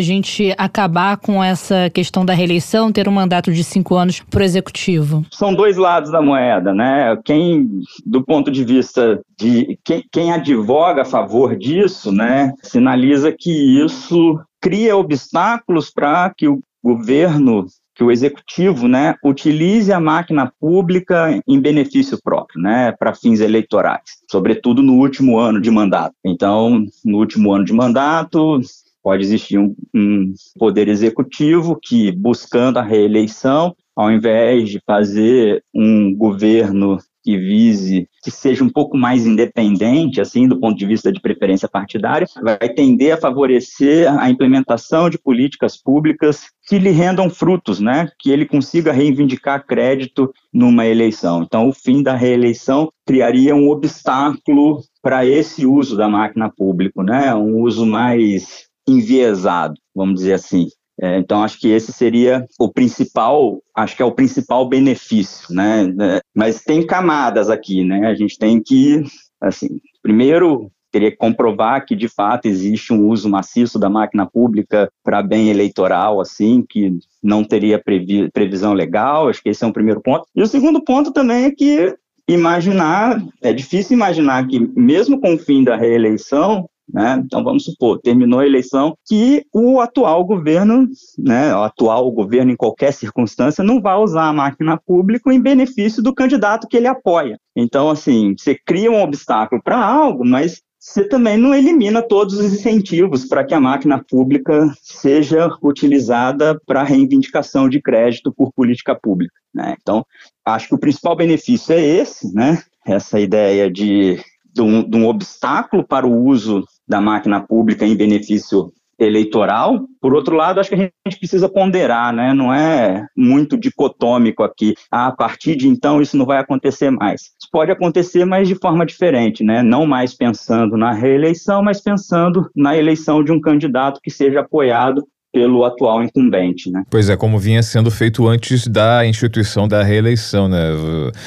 gente 0.00 0.54
acabar 0.58 1.16
com 1.16 1.42
essa 1.42 1.88
questão 1.90 2.24
da 2.24 2.34
reeleição, 2.34 2.90
ter 2.90 3.08
um 3.08 3.12
mandato 3.12 3.52
de 3.52 3.62
cinco 3.62 3.94
anos 3.94 4.20
para 4.20 4.40
o 4.40 4.44
executivo? 4.44 5.24
São 5.30 5.54
dois 5.54 5.76
lados 5.76 6.10
da 6.10 6.20
moeda, 6.20 6.74
né? 6.74 7.16
Quem, 7.24 7.68
do 8.04 8.24
ponto 8.24 8.50
de 8.50 8.64
vista 8.64 9.20
de 9.38 9.78
quem, 9.84 10.04
quem 10.12 10.32
advoga 10.32 11.02
a 11.02 11.04
favor 11.04 11.56
disso, 11.56 12.12
né, 12.12 12.52
sinaliza 12.62 13.34
que 13.36 13.84
isso 13.84 14.40
cria 14.60 14.96
obstáculos 14.96 15.90
para 15.90 16.32
que 16.36 16.48
o 16.48 16.60
governo 16.82 17.66
que 17.94 18.02
o 18.02 18.10
executivo, 18.10 18.88
né, 18.88 19.14
utilize 19.24 19.92
a 19.92 20.00
máquina 20.00 20.52
pública 20.60 21.40
em 21.46 21.60
benefício 21.60 22.18
próprio, 22.22 22.60
né, 22.60 22.92
para 22.92 23.14
fins 23.14 23.40
eleitorais, 23.40 24.02
sobretudo 24.30 24.82
no 24.82 24.94
último 24.94 25.38
ano 25.38 25.60
de 25.60 25.70
mandato. 25.70 26.14
Então, 26.24 26.84
no 27.04 27.18
último 27.18 27.52
ano 27.52 27.64
de 27.64 27.72
mandato, 27.72 28.60
pode 29.02 29.22
existir 29.22 29.58
um, 29.58 29.76
um 29.94 30.32
poder 30.58 30.88
executivo 30.88 31.78
que, 31.80 32.10
buscando 32.10 32.78
a 32.78 32.82
reeleição, 32.82 33.76
ao 33.94 34.10
invés 34.10 34.68
de 34.70 34.80
fazer 34.84 35.62
um 35.72 36.14
governo 36.16 36.98
que 37.24 37.38
vise 37.38 38.06
que 38.22 38.30
seja 38.30 38.62
um 38.62 38.68
pouco 38.68 38.96
mais 38.96 39.26
independente, 39.26 40.20
assim, 40.20 40.46
do 40.46 40.60
ponto 40.60 40.76
de 40.76 40.86
vista 40.86 41.10
de 41.10 41.20
preferência 41.20 41.68
partidária, 41.68 42.26
vai 42.42 42.68
tender 42.68 43.14
a 43.14 43.20
favorecer 43.20 44.10
a 44.20 44.30
implementação 44.30 45.08
de 45.10 45.18
políticas 45.18 45.76
públicas 45.76 46.50
que 46.66 46.78
lhe 46.78 46.90
rendam 46.90 47.28
frutos, 47.28 47.80
né? 47.80 48.08
Que 48.18 48.30
ele 48.30 48.46
consiga 48.46 48.92
reivindicar 48.92 49.66
crédito 49.66 50.32
numa 50.52 50.86
eleição. 50.86 51.42
Então, 51.42 51.68
o 51.68 51.72
fim 51.72 52.02
da 52.02 52.14
reeleição 52.14 52.90
criaria 53.06 53.54
um 53.54 53.68
obstáculo 53.68 54.82
para 55.02 55.26
esse 55.26 55.66
uso 55.66 55.96
da 55.96 56.08
máquina 56.08 56.50
pública, 56.50 57.02
né? 57.02 57.34
Um 57.34 57.60
uso 57.62 57.84
mais 57.86 58.66
enviesado, 58.86 59.74
vamos 59.94 60.16
dizer 60.16 60.34
assim. 60.34 60.68
É, 61.00 61.18
então, 61.18 61.42
acho 61.42 61.58
que 61.58 61.68
esse 61.68 61.92
seria 61.92 62.46
o 62.58 62.72
principal, 62.72 63.60
acho 63.74 63.96
que 63.96 64.02
é 64.02 64.04
o 64.04 64.14
principal 64.14 64.68
benefício, 64.68 65.52
né? 65.52 65.92
É, 66.00 66.20
mas 66.34 66.62
tem 66.62 66.86
camadas 66.86 67.50
aqui, 67.50 67.84
né? 67.84 68.06
A 68.06 68.14
gente 68.14 68.38
tem 68.38 68.62
que, 68.62 69.02
assim, 69.40 69.80
primeiro 70.02 70.70
teria 70.94 71.10
que 71.10 71.16
comprovar 71.16 71.84
que 71.84 71.96
de 71.96 72.06
fato 72.06 72.46
existe 72.46 72.92
um 72.92 73.08
uso 73.08 73.28
maciço 73.28 73.80
da 73.80 73.90
máquina 73.90 74.24
pública 74.24 74.88
para 75.02 75.20
bem 75.24 75.48
eleitoral, 75.48 76.20
assim, 76.20 76.64
que 76.68 76.96
não 77.20 77.42
teria 77.42 77.82
previ 77.82 78.30
previsão 78.30 78.72
legal. 78.72 79.28
Acho 79.28 79.42
que 79.42 79.48
esse 79.48 79.64
é 79.64 79.66
um 79.66 79.72
primeiro 79.72 80.00
ponto. 80.00 80.24
E 80.36 80.40
o 80.40 80.46
segundo 80.46 80.80
ponto 80.84 81.12
também 81.12 81.46
é 81.46 81.50
que 81.50 81.96
imaginar, 82.28 83.20
é 83.42 83.52
difícil 83.52 83.96
imaginar 83.96 84.46
que 84.46 84.60
mesmo 84.78 85.20
com 85.20 85.34
o 85.34 85.38
fim 85.38 85.64
da 85.64 85.74
reeleição, 85.74 86.68
né? 86.92 87.22
Então, 87.24 87.42
vamos 87.42 87.64
supor, 87.64 87.98
terminou 88.00 88.40
a 88.40 88.46
eleição, 88.46 88.96
que 89.06 89.44
o 89.52 89.80
atual 89.80 90.24
governo, 90.24 90.88
né, 91.18 91.54
o 91.54 91.62
atual 91.62 92.10
governo 92.10 92.52
em 92.52 92.56
qualquer 92.56 92.92
circunstância, 92.92 93.64
não 93.64 93.80
vai 93.80 93.96
usar 93.96 94.28
a 94.28 94.32
máquina 94.32 94.76
pública 94.76 95.32
em 95.32 95.40
benefício 95.40 96.02
do 96.02 96.14
candidato 96.14 96.68
que 96.68 96.76
ele 96.76 96.86
apoia. 96.86 97.38
Então, 97.56 97.90
assim, 97.90 98.34
você 98.36 98.54
cria 98.54 98.90
um 98.90 99.02
obstáculo 99.02 99.62
para 99.62 99.78
algo, 99.78 100.24
mas 100.24 100.62
você 100.78 101.08
também 101.08 101.38
não 101.38 101.54
elimina 101.54 102.02
todos 102.02 102.34
os 102.34 102.52
incentivos 102.52 103.24
para 103.24 103.42
que 103.42 103.54
a 103.54 103.60
máquina 103.60 104.04
pública 104.04 104.70
seja 104.82 105.50
utilizada 105.62 106.60
para 106.66 106.82
reivindicação 106.82 107.70
de 107.70 107.80
crédito 107.80 108.30
por 108.30 108.52
política 108.52 108.94
pública. 108.94 109.34
Né? 109.54 109.74
Então, 109.80 110.04
acho 110.44 110.68
que 110.68 110.74
o 110.74 110.78
principal 110.78 111.16
benefício 111.16 111.72
é 111.72 111.80
esse, 111.80 112.34
né? 112.34 112.62
essa 112.84 113.18
ideia 113.18 113.70
de 113.70 114.22
de 114.54 114.62
um, 114.62 114.88
de 114.88 114.96
um 114.96 115.08
obstáculo 115.08 115.84
para 115.84 116.06
o 116.06 116.24
uso 116.24 116.64
da 116.86 117.00
máquina 117.00 117.40
pública 117.40 117.86
em 117.86 117.96
benefício 117.96 118.72
eleitoral. 118.98 119.86
Por 120.00 120.14
outro 120.14 120.36
lado, 120.36 120.60
acho 120.60 120.68
que 120.68 120.74
a 120.74 120.78
gente 120.78 121.18
precisa 121.18 121.48
ponderar, 121.48 122.12
né? 122.12 122.32
Não 122.32 122.52
é 122.52 123.06
muito 123.16 123.56
dicotômico 123.56 124.42
aqui. 124.42 124.74
Ah, 124.90 125.08
a 125.08 125.12
partir 125.12 125.56
de 125.56 125.68
então 125.68 126.00
isso 126.00 126.16
não 126.16 126.26
vai 126.26 126.38
acontecer 126.38 126.90
mais. 126.90 127.22
Isso 127.22 127.48
pode 127.50 127.70
acontecer, 127.70 128.24
mas 128.24 128.48
de 128.48 128.54
forma 128.54 128.86
diferente, 128.86 129.42
né? 129.42 129.62
Não 129.62 129.86
mais 129.86 130.14
pensando 130.14 130.76
na 130.76 130.92
reeleição, 130.92 131.62
mas 131.62 131.80
pensando 131.80 132.50
na 132.54 132.76
eleição 132.76 133.22
de 133.22 133.32
um 133.32 133.40
candidato 133.40 134.00
que 134.02 134.10
seja 134.10 134.40
apoiado 134.40 135.06
pelo 135.34 135.64
atual 135.64 136.04
incumbente, 136.04 136.70
né? 136.70 136.84
Pois 136.88 137.10
é, 137.10 137.16
como 137.16 137.40
vinha 137.40 137.60
sendo 137.60 137.90
feito 137.90 138.28
antes 138.28 138.68
da 138.68 139.04
instituição 139.04 139.66
da 139.66 139.82
reeleição, 139.82 140.48
né? 140.48 140.70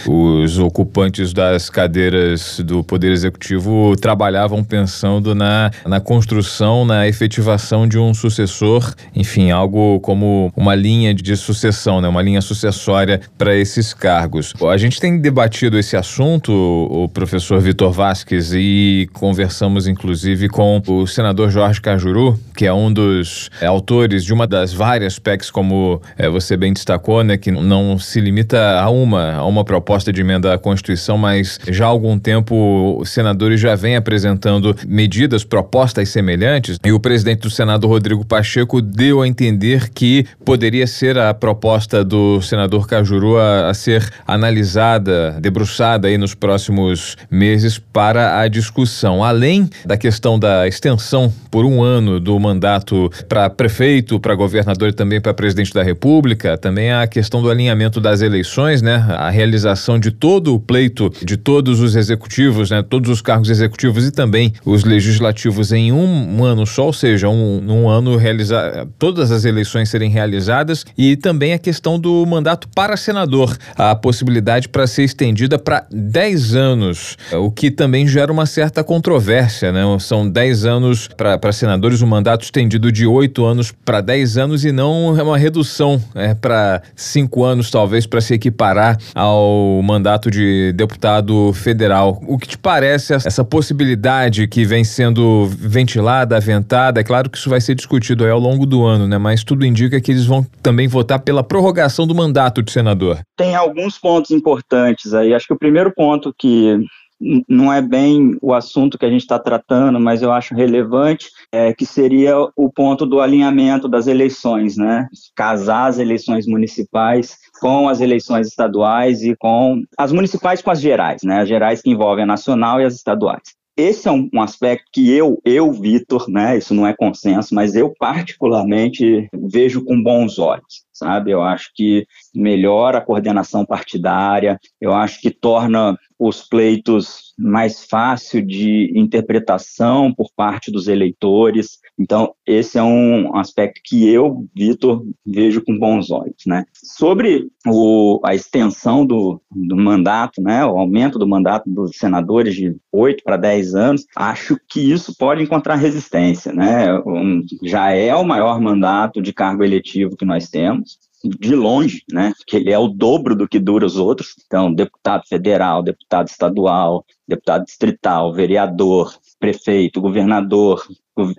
Os 0.08 0.58
ocupantes 0.58 1.34
das 1.34 1.70
cadeiras 1.70 2.62
do 2.62 2.86
Poder 2.86 3.12
Executivo 3.12 3.94
trabalhavam 3.98 4.64
pensando 4.64 5.36
na, 5.36 5.70
na 5.86 6.00
construção, 6.00 6.86
na 6.86 7.06
efetivação 7.06 7.86
de 7.86 8.00
um 8.00 8.14
sucessor, 8.14 8.94
enfim, 9.14 9.52
algo 9.52 10.00
como 10.00 10.54
uma 10.56 10.74
linha 10.74 11.14
de 11.14 11.36
sucessão, 11.36 12.00
né? 12.00 12.08
Uma 12.08 12.22
linha 12.22 12.40
sucessória 12.40 13.20
para 13.38 13.54
esses 13.58 13.94
cargos. 13.94 14.54
A 14.72 14.78
gente 14.78 15.02
tem 15.02 15.20
debatido 15.20 15.78
esse 15.78 15.98
assunto, 15.98 16.54
o 16.54 17.10
professor 17.10 17.60
Vitor 17.60 17.92
Vasques, 17.92 18.54
e 18.54 19.10
conversamos 19.12 19.86
inclusive 19.86 20.48
com 20.48 20.82
o 20.88 21.06
senador 21.06 21.50
Jorge 21.50 21.82
Cajuru, 21.82 22.40
que 22.56 22.66
é 22.66 22.72
um 22.72 22.94
dos 22.94 23.50
autores 23.62 23.97
de 24.06 24.34
uma 24.34 24.46
das 24.46 24.74
várias 24.74 25.18
PECs, 25.18 25.50
como 25.50 26.02
é, 26.18 26.30
você 26.30 26.56
bem 26.56 26.74
destacou, 26.74 27.24
né, 27.24 27.38
que 27.38 27.50
não 27.50 27.98
se 27.98 28.20
limita 28.20 28.80
a 28.80 28.90
uma, 28.90 29.36
a 29.36 29.46
uma 29.46 29.64
proposta 29.64 30.12
de 30.12 30.22
emenda 30.22 30.54
à 30.54 30.58
Constituição, 30.58 31.18
mas 31.18 31.60
já 31.70 31.86
há 31.86 31.88
algum 31.88 32.20
tempo 32.20 32.98
os 33.00 33.10
senadores 33.10 33.60
já 33.60 33.76
vêm 33.76 33.96
apresentando 33.96 34.76
medidas, 34.88 35.44
propostas 35.44 36.10
semelhantes, 36.10 36.78
e 36.86 36.92
o 36.92 37.00
presidente 37.00 37.42
do 37.42 37.50
Senado, 37.50 37.88
Rodrigo 37.88 38.26
Pacheco, 38.26 38.82
deu 38.82 39.22
a 39.22 39.28
entender 39.28 39.90
que 39.90 40.26
poderia 40.46 40.86
ser 40.86 41.18
a 41.18 41.34
proposta 41.34 42.04
do 42.04 42.42
senador 42.42 42.88
Cajuru 42.88 43.38
a, 43.38 43.70
a 43.70 43.74
ser 43.74 44.08
analisada, 44.28 45.38
debruçada 45.40 46.08
aí 46.08 46.18
nos 46.18 46.36
próximos 46.36 47.16
meses 47.32 47.80
para 47.80 48.40
a 48.40 48.48
discussão. 48.48 49.24
Além 49.24 49.70
da 49.86 49.98
questão 49.98 50.38
da 50.38 50.68
extensão 50.68 51.34
por 51.50 51.66
um 51.66 51.82
ano 51.82 52.20
do 52.20 52.38
mandato 52.40 53.10
para 53.28 53.50
prefeito 53.50 53.87
prefeito, 53.88 54.20
para 54.20 54.36
governador 54.36 54.90
e 54.90 54.94
também 54.94 55.22
para 55.22 55.34
presidente 55.34 55.74
da 55.74 55.82
República, 55.82 56.58
também 56.58 56.92
a 56.92 57.08
questão 57.08 57.42
do 57.42 57.50
alinhamento 57.50 58.02
das 58.02 58.22
eleições, 58.22 58.82
né? 58.82 59.06
A 59.08 59.30
realização 59.30 59.98
de 59.98 60.12
todo 60.12 60.54
o 60.54 60.60
pleito 60.60 61.10
de 61.24 61.38
todos 61.38 61.80
os 61.80 61.96
executivos, 61.96 62.70
né? 62.70 62.84
Todos 62.84 63.10
os 63.10 63.22
cargos 63.22 63.50
executivos 63.50 64.06
e 64.06 64.12
também 64.12 64.54
os 64.66 64.84
legislativos 64.84 65.72
em 65.72 65.94
um, 65.94 66.44
ano 66.44 66.66
só, 66.66 66.88
ou 66.88 66.94
seja, 66.94 67.30
um, 67.30 67.64
um 67.66 67.90
ano 67.90 68.18
realizar 68.18 68.86
todas 69.00 69.32
as 69.32 69.46
eleições 69.46 69.90
serem 69.90 70.10
realizadas 70.10 70.86
e 70.98 71.16
também 71.16 71.54
a 71.54 71.60
questão 71.60 71.98
do 71.98 72.26
mandato 72.26 72.68
para 72.76 72.98
senador, 72.98 73.58
a 73.76 73.96
possibilidade 73.96 74.68
para 74.68 74.86
ser 74.86 75.04
estendida 75.04 75.58
para 75.58 75.86
10 75.90 76.56
anos, 76.56 77.18
o 77.32 77.50
que 77.50 77.72
também 77.72 78.06
gera 78.06 78.32
uma 78.32 78.46
certa 78.46 78.84
controvérsia, 78.84 79.72
né? 79.72 79.84
São 80.00 80.30
10 80.30 80.66
anos 80.66 81.08
para 81.08 81.52
senadores, 81.54 82.02
um 82.02 82.08
mandato 82.08 82.44
estendido 82.44 82.92
de 82.92 83.08
8 83.08 83.46
anos 83.46 83.77
para 83.84 84.02
10 84.02 84.38
anos 84.38 84.66
e 84.66 84.72
não 84.72 85.14
uma 85.14 85.38
redução 85.38 86.02
é, 86.14 86.34
para 86.34 86.82
5 86.96 87.44
anos, 87.44 87.72
talvez, 87.72 88.06
para 88.06 88.20
se 88.20 88.34
equiparar 88.34 88.98
ao 89.16 89.82
mandato 89.82 90.30
de 90.30 90.74
deputado 90.74 91.54
federal. 91.54 92.22
O 92.28 92.38
que 92.38 92.48
te 92.48 92.58
parece 92.58 93.14
essa 93.14 93.46
possibilidade 93.46 94.48
que 94.48 94.66
vem 94.66 94.84
sendo 94.84 95.48
ventilada, 95.48 96.36
aventada? 96.36 97.00
É 97.00 97.04
claro 97.04 97.30
que 97.30 97.38
isso 97.38 97.50
vai 97.50 97.62
ser 97.62 97.76
discutido 97.76 98.26
ao 98.26 98.40
longo 98.40 98.66
do 98.66 98.86
ano, 98.86 99.08
né? 99.08 99.18
Mas 99.18 99.44
tudo 99.44 99.66
indica 99.66 100.02
que 100.02 100.12
eles 100.12 100.26
vão 100.26 100.46
também 100.62 100.88
votar 100.88 101.20
pela 101.20 101.44
prorrogação 101.44 102.06
do 102.06 102.14
mandato 102.14 102.62
de 102.62 102.72
senador. 102.72 103.20
Tem 103.38 103.56
alguns 103.56 103.98
pontos 103.98 104.32
importantes 104.32 105.14
aí. 105.14 105.34
Acho 105.34 105.48
que 105.48 105.54
o 105.54 105.60
primeiro 105.60 105.94
ponto 105.96 106.34
que 106.38 106.78
não 107.20 107.72
é 107.72 107.82
bem 107.82 108.38
o 108.42 108.54
assunto 108.54 108.98
que 108.98 109.06
a 109.06 109.10
gente 109.10 109.22
está 109.22 109.40
tratando, 109.40 110.00
mas 110.00 110.22
eu 110.22 110.32
acho 110.32 110.54
relevante, 110.54 111.30
é, 111.52 111.74
que 111.74 111.86
seria 111.86 112.36
o 112.56 112.72
ponto 112.72 113.06
do 113.06 113.20
alinhamento 113.20 113.88
das 113.88 114.08
eleições, 114.08 114.78
né? 114.78 115.08
Casar 115.36 115.88
as 115.88 116.00
eleições 116.00 116.46
municipais 116.46 117.38
com 117.60 117.90
as 117.90 118.02
eleições 118.02 118.48
estaduais 118.48 119.24
e 119.24 119.36
com 119.36 119.82
as 119.98 120.12
municipais 120.12 120.62
com 120.62 120.72
as 120.72 120.80
gerais, 120.80 121.24
né? 121.24 121.42
As 121.42 121.50
gerais 121.50 121.82
que 121.82 121.90
envolvem 121.90 122.24
a 122.24 122.28
nacional 122.28 122.80
e 122.80 122.86
as 122.86 122.96
estaduais. 122.96 123.58
Esse 123.76 124.08
é 124.08 124.12
um, 124.12 124.28
um 124.34 124.42
aspecto 124.42 124.86
que 124.92 125.12
eu, 125.12 125.40
eu, 125.46 125.72
Vitor, 125.72 126.28
né? 126.30 126.58
Isso 126.58 126.74
não 126.74 126.86
é 126.86 126.96
consenso, 126.96 127.54
mas 127.54 127.76
eu 127.76 127.94
particularmente 128.00 129.30
vejo 129.34 129.84
com 129.84 130.02
bons 130.02 130.40
olhos 130.40 130.88
sabe? 130.98 131.32
Eu 131.32 131.42
acho 131.42 131.72
que 131.76 132.08
melhora 132.34 132.98
a 132.98 133.02
coordenação 133.02 133.66
partidária, 133.66 134.60
eu 134.82 134.94
acho 134.94 135.22
que 135.22 135.30
torna 135.30 135.98
os 136.20 136.42
pleitos 136.42 137.34
mais 137.38 137.86
fácil 137.86 138.44
de 138.44 138.92
interpretação 138.96 140.12
por 140.14 140.30
parte 140.36 140.72
dos 140.72 140.88
eleitores. 140.88 141.78
Então, 142.00 142.34
esse 142.46 142.78
é 142.78 142.84
um 142.84 143.36
aspecto 143.36 143.80
que 143.84 144.08
eu, 144.08 144.48
Vitor, 144.56 145.06
vejo 145.26 145.64
com 145.64 145.78
bons 145.78 146.10
olhos, 146.10 146.44
né? 146.48 146.66
Sobre 146.74 147.48
o, 147.68 148.20
a 148.24 148.34
extensão 148.34 149.06
do, 149.06 149.40
do 149.52 149.76
mandato, 149.76 150.42
né, 150.42 150.66
o 150.66 150.78
aumento 150.78 151.20
do 151.20 151.28
mandato 151.28 151.70
dos 151.70 151.98
senadores 151.98 152.56
de 152.56 152.76
8 152.92 153.24
para 153.24 153.38
10 153.38 153.76
anos, 153.76 154.06
acho 154.16 154.58
que 154.68 154.80
isso 154.80 155.16
pode 155.18 155.44
encontrar 155.44 155.76
resistência, 155.76 156.52
né? 156.52 156.94
Um, 157.06 157.44
já 157.64 157.92
é 157.92 158.16
o 158.16 158.26
maior 158.26 158.60
mandato 158.60 159.22
de 159.22 159.34
cargo 159.34 159.64
eletivo 159.64 160.16
que 160.18 160.26
nós 160.26 160.50
temos, 160.50 160.98
de 161.24 161.56
longe, 161.56 162.04
né? 162.12 162.34
Que 162.46 162.58
ele 162.58 162.72
é 162.72 162.78
o 162.78 162.88
dobro 162.88 163.36
do 163.36 163.48
que 163.48 163.60
dura 163.60 163.86
os 163.86 163.98
outros. 163.98 164.36
Então, 164.46 164.74
deputado 164.74 165.24
federal, 165.28 165.82
deputado 165.82 166.28
estadual, 166.28 167.06
deputado 167.28 167.66
distrital, 167.66 168.34
vereador, 168.34 169.14
prefeito, 169.40 170.02
governador, 170.02 170.86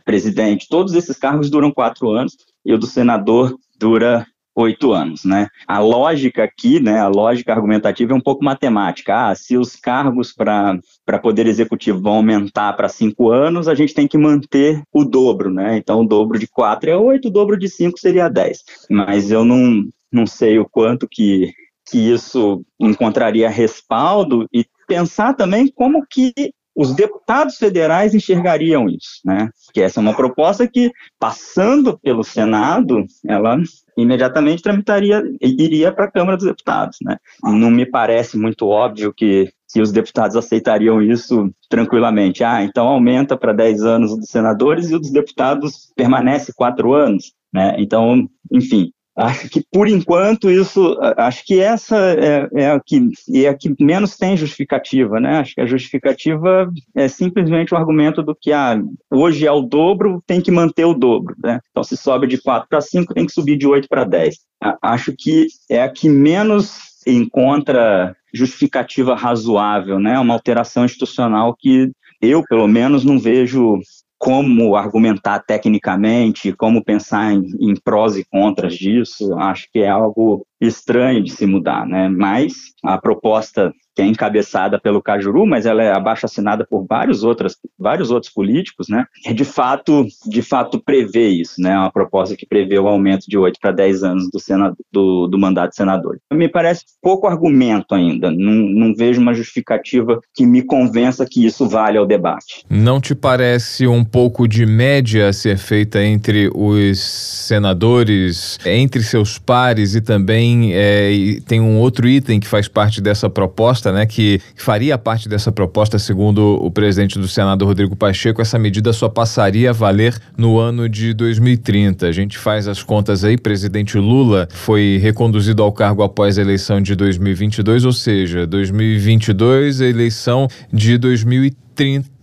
presidente, 0.04 0.68
todos 0.68 0.94
esses 0.94 1.16
cargos 1.16 1.50
duram 1.50 1.70
quatro 1.70 2.10
anos 2.10 2.36
e 2.64 2.72
o 2.72 2.78
do 2.78 2.86
senador 2.86 3.56
dura 3.78 4.26
oito 4.60 4.92
anos, 4.92 5.24
né? 5.24 5.48
A 5.66 5.78
lógica 5.78 6.42
aqui, 6.42 6.80
né, 6.80 6.98
a 6.98 7.08
lógica 7.08 7.52
argumentativa 7.52 8.12
é 8.12 8.16
um 8.16 8.20
pouco 8.20 8.44
matemática. 8.44 9.28
Ah, 9.28 9.34
se 9.34 9.56
os 9.56 9.76
cargos 9.76 10.32
para 10.32 11.18
poder 11.22 11.46
executivo 11.46 12.00
vão 12.00 12.14
aumentar 12.14 12.72
para 12.74 12.88
cinco 12.88 13.30
anos, 13.30 13.68
a 13.68 13.74
gente 13.74 13.94
tem 13.94 14.08
que 14.08 14.18
manter 14.18 14.82
o 14.92 15.04
dobro, 15.04 15.50
né? 15.50 15.76
Então, 15.76 16.00
o 16.00 16.06
dobro 16.06 16.38
de 16.38 16.46
quatro 16.46 16.90
é 16.90 16.96
oito, 16.96 17.28
o 17.28 17.30
dobro 17.30 17.58
de 17.58 17.68
cinco 17.68 17.98
seria 17.98 18.28
dez. 18.28 18.64
Mas 18.90 19.30
eu 19.30 19.44
não, 19.44 19.84
não 20.12 20.26
sei 20.26 20.58
o 20.58 20.68
quanto 20.68 21.08
que, 21.08 21.52
que 21.88 21.98
isso 21.98 22.64
encontraria 22.80 23.48
respaldo 23.48 24.46
e 24.52 24.64
pensar 24.86 25.34
também 25.34 25.68
como 25.68 26.04
que 26.06 26.32
os 26.78 26.94
deputados 26.94 27.56
federais 27.56 28.14
enxergariam 28.14 28.88
isso, 28.88 29.20
né? 29.24 29.50
Que 29.74 29.80
essa 29.80 29.98
é 29.98 30.00
uma 30.00 30.14
proposta 30.14 30.64
que, 30.68 30.92
passando 31.18 31.98
pelo 31.98 32.22
Senado, 32.22 33.04
ela 33.26 33.58
imediatamente 33.96 34.62
tramitaria, 34.62 35.20
iria 35.40 35.90
para 35.90 36.04
a 36.04 36.10
Câmara 36.10 36.36
dos 36.36 36.46
Deputados, 36.46 36.98
né? 37.02 37.16
Não 37.42 37.68
me 37.68 37.84
parece 37.84 38.38
muito 38.38 38.68
óbvio 38.68 39.12
que, 39.12 39.50
que 39.72 39.82
os 39.82 39.90
deputados 39.90 40.36
aceitariam 40.36 41.02
isso 41.02 41.50
tranquilamente. 41.68 42.44
Ah, 42.44 42.62
então 42.62 42.86
aumenta 42.86 43.36
para 43.36 43.52
10 43.52 43.82
anos 43.82 44.16
dos 44.16 44.28
senadores 44.28 44.88
e 44.88 44.94
o 44.94 45.00
dos 45.00 45.10
deputados 45.10 45.92
permanece 45.96 46.52
4 46.54 46.94
anos, 46.94 47.32
né? 47.52 47.74
Então, 47.76 48.28
enfim, 48.52 48.92
Acho 49.18 49.48
que, 49.48 49.64
por 49.72 49.88
enquanto, 49.88 50.48
isso, 50.48 50.96
acho 51.16 51.44
que 51.44 51.58
essa 51.58 51.96
é, 51.96 52.48
é, 52.54 52.70
a 52.70 52.80
que, 52.80 53.08
é 53.34 53.48
a 53.48 53.54
que 53.54 53.74
menos 53.82 54.16
tem 54.16 54.36
justificativa, 54.36 55.18
né? 55.18 55.38
Acho 55.38 55.56
que 55.56 55.60
a 55.60 55.66
justificativa 55.66 56.70
é 56.94 57.08
simplesmente 57.08 57.74
o 57.74 57.76
argumento 57.76 58.22
do 58.22 58.32
que, 58.32 58.52
ah, 58.52 58.80
hoje 59.10 59.44
é 59.44 59.50
o 59.50 59.62
dobro, 59.62 60.22
tem 60.24 60.40
que 60.40 60.52
manter 60.52 60.84
o 60.84 60.94
dobro, 60.94 61.34
né? 61.42 61.58
Então, 61.68 61.82
se 61.82 61.96
sobe 61.96 62.28
de 62.28 62.40
4 62.40 62.68
para 62.68 62.80
5, 62.80 63.12
tem 63.12 63.26
que 63.26 63.32
subir 63.32 63.56
de 63.56 63.66
8 63.66 63.88
para 63.88 64.04
10. 64.04 64.36
Acho 64.80 65.12
que 65.18 65.48
é 65.68 65.82
a 65.82 65.88
que 65.88 66.08
menos 66.08 66.78
encontra 67.04 68.14
justificativa 68.32 69.16
razoável, 69.16 69.98
né? 69.98 70.16
Uma 70.20 70.34
alteração 70.34 70.84
institucional 70.84 71.56
que 71.58 71.90
eu, 72.22 72.44
pelo 72.48 72.68
menos, 72.68 73.04
não 73.04 73.18
vejo 73.18 73.80
como 74.18 74.74
argumentar 74.74 75.44
tecnicamente, 75.46 76.52
como 76.52 76.84
pensar 76.84 77.32
em, 77.32 77.44
em 77.60 77.74
prós 77.74 78.16
e 78.16 78.24
contras 78.24 78.74
disso, 78.74 79.32
acho 79.38 79.68
que 79.72 79.78
é 79.78 79.88
algo 79.88 80.44
estranho 80.60 81.22
de 81.22 81.30
se 81.30 81.46
mudar, 81.46 81.86
né? 81.86 82.08
Mas 82.08 82.54
a 82.82 82.98
proposta 82.98 83.72
que 83.98 84.02
é 84.02 84.06
encabeçada 84.06 84.78
pelo 84.78 85.02
Cajuru, 85.02 85.44
mas 85.44 85.66
ela 85.66 85.82
é 85.82 85.90
abaixo 85.90 86.24
assinada 86.24 86.64
por 86.64 86.86
vários 86.88 87.24
outros, 87.24 87.56
vários 87.76 88.12
outros 88.12 88.32
políticos, 88.32 88.86
né? 88.88 89.04
É 89.26 89.32
de 89.32 89.44
fato, 89.44 90.06
de 90.24 90.40
fato 90.40 90.78
prevê 90.78 91.26
isso, 91.30 91.60
né? 91.60 91.72
É 91.72 91.78
uma 91.78 91.90
proposta 91.90 92.36
que 92.36 92.46
prevê 92.46 92.78
o 92.78 92.86
aumento 92.86 93.24
de 93.26 93.36
8 93.36 93.58
para 93.60 93.72
10 93.72 94.04
anos 94.04 94.30
do, 94.30 94.38
senado, 94.38 94.76
do, 94.92 95.26
do 95.26 95.36
mandato 95.36 95.70
de 95.70 95.76
senador. 95.76 96.20
Me 96.32 96.48
parece 96.48 96.84
pouco 97.02 97.26
argumento 97.26 97.92
ainda, 97.92 98.30
não, 98.30 98.52
não 98.52 98.94
vejo 98.94 99.20
uma 99.20 99.34
justificativa 99.34 100.20
que 100.32 100.46
me 100.46 100.62
convença 100.62 101.26
que 101.28 101.44
isso 101.44 101.68
vale 101.68 101.98
ao 101.98 102.06
debate. 102.06 102.64
Não 102.70 103.00
te 103.00 103.16
parece 103.16 103.88
um 103.88 104.04
pouco 104.04 104.46
de 104.46 104.64
média 104.64 105.32
ser 105.32 105.58
feita 105.58 106.00
entre 106.04 106.48
os 106.54 107.00
senadores, 107.00 108.60
entre 108.64 109.02
seus 109.02 109.38
pares 109.38 109.96
e 109.96 110.00
também 110.00 110.70
é, 110.72 111.40
tem 111.44 111.60
um 111.60 111.78
outro 111.78 112.06
item 112.06 112.38
que 112.38 112.46
faz 112.46 112.68
parte 112.68 113.00
dessa 113.00 113.28
proposta 113.28 113.87
proposta, 113.88 113.92
né, 113.92 114.06
que, 114.06 114.40
que 114.54 114.62
faria 114.62 114.98
parte 114.98 115.28
dessa 115.28 115.50
proposta, 115.50 115.98
segundo 115.98 116.58
o 116.62 116.70
presidente 116.70 117.18
do 117.18 117.26
Senado, 117.26 117.64
Rodrigo 117.64 117.96
Pacheco, 117.96 118.40
essa 118.40 118.58
medida 118.58 118.92
só 118.92 119.08
passaria 119.08 119.70
a 119.70 119.72
valer 119.72 120.16
no 120.36 120.58
ano 120.58 120.88
de 120.88 121.14
2030. 121.14 122.06
A 122.06 122.12
gente 122.12 122.38
faz 122.38 122.68
as 122.68 122.82
contas 122.82 123.24
aí, 123.24 123.36
presidente 123.36 123.98
Lula 123.98 124.48
foi 124.50 124.98
reconduzido 125.00 125.62
ao 125.62 125.72
cargo 125.72 126.02
após 126.02 126.38
a 126.38 126.42
eleição 126.42 126.80
de 126.80 126.94
2022, 126.94 127.84
ou 127.84 127.92
seja, 127.92 128.46
2022, 128.46 129.80
a 129.80 129.86
eleição 129.86 130.48
de 130.72 130.98
2030 130.98 132.17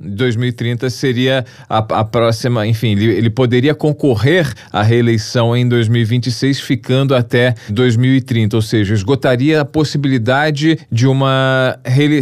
2030 0.00 0.90
seria 0.90 1.44
a, 1.68 1.78
a 1.78 2.04
próxima, 2.04 2.66
enfim, 2.66 2.92
ele, 2.92 3.06
ele, 3.06 3.30
poderia 3.30 3.74
concorrer 3.74 4.52
à 4.72 4.82
reeleição 4.82 5.56
em 5.56 5.68
2026, 5.68 6.60
ficando 6.60 7.14
até 7.14 7.54
2030, 7.68 8.56
ou 8.56 8.62
seja, 8.62 8.94
esgotaria 8.94 9.60
a 9.60 9.64
possibilidade 9.64 10.78
de 10.90 11.06
uma, 11.06 11.78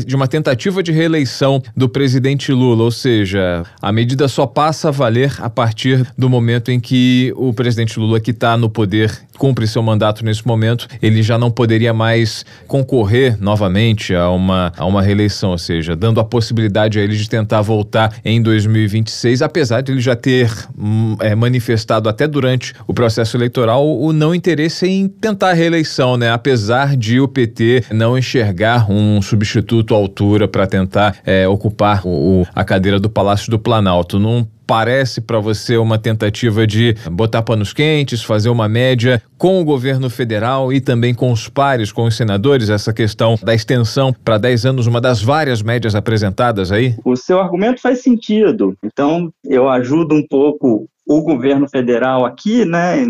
de 0.07 0.15
uma 0.15 0.29
tentativa 0.29 0.83
de 0.83 0.93
reeleição 0.93 1.63
do 1.77 1.89
presidente 1.89 2.53
Lula, 2.53 2.85
ou 2.85 2.91
seja, 2.91 3.65
a 3.81 3.93
medida 3.93 4.29
só 4.29 4.47
passa 4.47 4.89
a 4.89 4.91
valer 4.91 5.33
a 5.39 5.51
partir 5.51 6.07
do 6.17 6.29
momento 6.29 6.71
em 6.71 6.81
que 6.81 7.33
o 7.37 7.53
presidente 7.53 7.99
Lula, 7.99 8.21
que 8.21 8.31
está 8.31 8.57
no 8.57 8.69
poder, 8.69 9.11
cumpre 9.37 9.67
seu 9.67 9.83
mandato 9.83 10.25
nesse 10.25 10.47
momento, 10.47 10.89
ele 11.01 11.23
já 11.23 11.39
não 11.39 11.51
poderia 11.51 11.93
mais 11.93 12.45
concorrer 12.67 13.37
novamente 13.41 14.15
a 14.15 14.31
uma, 14.31 14.73
a 14.77 14.85
uma 14.85 15.03
reeleição, 15.03 15.51
ou 15.51 15.59
seja, 15.59 15.95
dando 15.95 16.21
a 16.21 16.25
possibilidade 16.25 16.99
a 16.99 17.03
ele 17.03 17.17
de 17.17 17.26
tentar 17.29 17.63
voltar 17.63 18.15
em 18.25 18.41
2026, 18.41 19.43
apesar 19.43 19.81
de 19.81 19.93
ele 19.93 20.01
já 20.01 20.17
ter 20.17 20.51
hum, 20.79 21.17
é, 21.21 21.35
manifestado 21.35 22.09
até 22.09 22.27
durante 22.27 22.75
o 22.87 22.95
processo 22.95 23.37
eleitoral 23.37 23.87
o 23.87 24.13
não 24.13 24.35
interesse 24.35 24.87
em 24.87 25.09
tentar 25.09 25.51
a 25.51 25.53
reeleição, 25.53 26.17
né? 26.17 26.31
Apesar 26.31 26.97
de 26.97 27.21
o 27.21 27.29
PT 27.29 27.85
não 27.91 28.17
enxergar 28.17 28.91
um 28.91 29.21
substituto 29.23 29.95
à 29.95 29.97
altura 29.97 30.49
para 30.49 30.67
tentar 30.67 31.17
é, 31.25 31.47
ocupar 31.47 32.03
o, 32.05 32.47
a 32.55 32.65
cadeira 32.65 32.99
do 32.99 33.09
Palácio 33.09 33.51
do 33.51 33.59
Planalto. 33.59 34.19
Não 34.19 34.47
parece 34.67 35.21
para 35.21 35.39
você 35.39 35.77
uma 35.77 35.99
tentativa 35.99 36.67
de 36.67 36.95
botar 37.11 37.43
panos 37.43 37.73
quentes, 37.73 38.23
fazer 38.23 38.49
uma 38.49 38.69
média 38.69 39.23
com 39.39 39.61
o 39.61 39.65
governo 39.65 40.11
federal 40.11 40.73
e 40.73 40.81
também 40.81 41.15
com 41.15 41.31
os 41.31 41.49
pares, 41.49 41.93
com 41.93 42.05
os 42.05 42.17
senadores, 42.17 42.71
essa 42.71 42.93
questão 42.93 43.37
da 43.43 43.55
extensão 43.55 44.15
para 44.25 44.39
10 44.39 44.67
anos, 44.67 44.87
uma 44.87 45.01
das 45.01 45.23
várias 45.23 45.63
médias 45.63 45.95
apresentadas 45.95 46.73
aí? 46.73 46.95
O 47.05 47.17
seu 47.17 47.41
argumento 47.41 47.81
faz 47.81 48.03
sentido. 48.03 48.75
Então, 48.83 49.31
eu 49.45 49.69
ajudo 49.69 50.15
um 50.15 50.27
pouco 50.27 50.89
o 51.07 51.23
governo 51.23 51.69
federal 51.69 52.25
aqui, 52.25 52.65
né, 52.65 53.07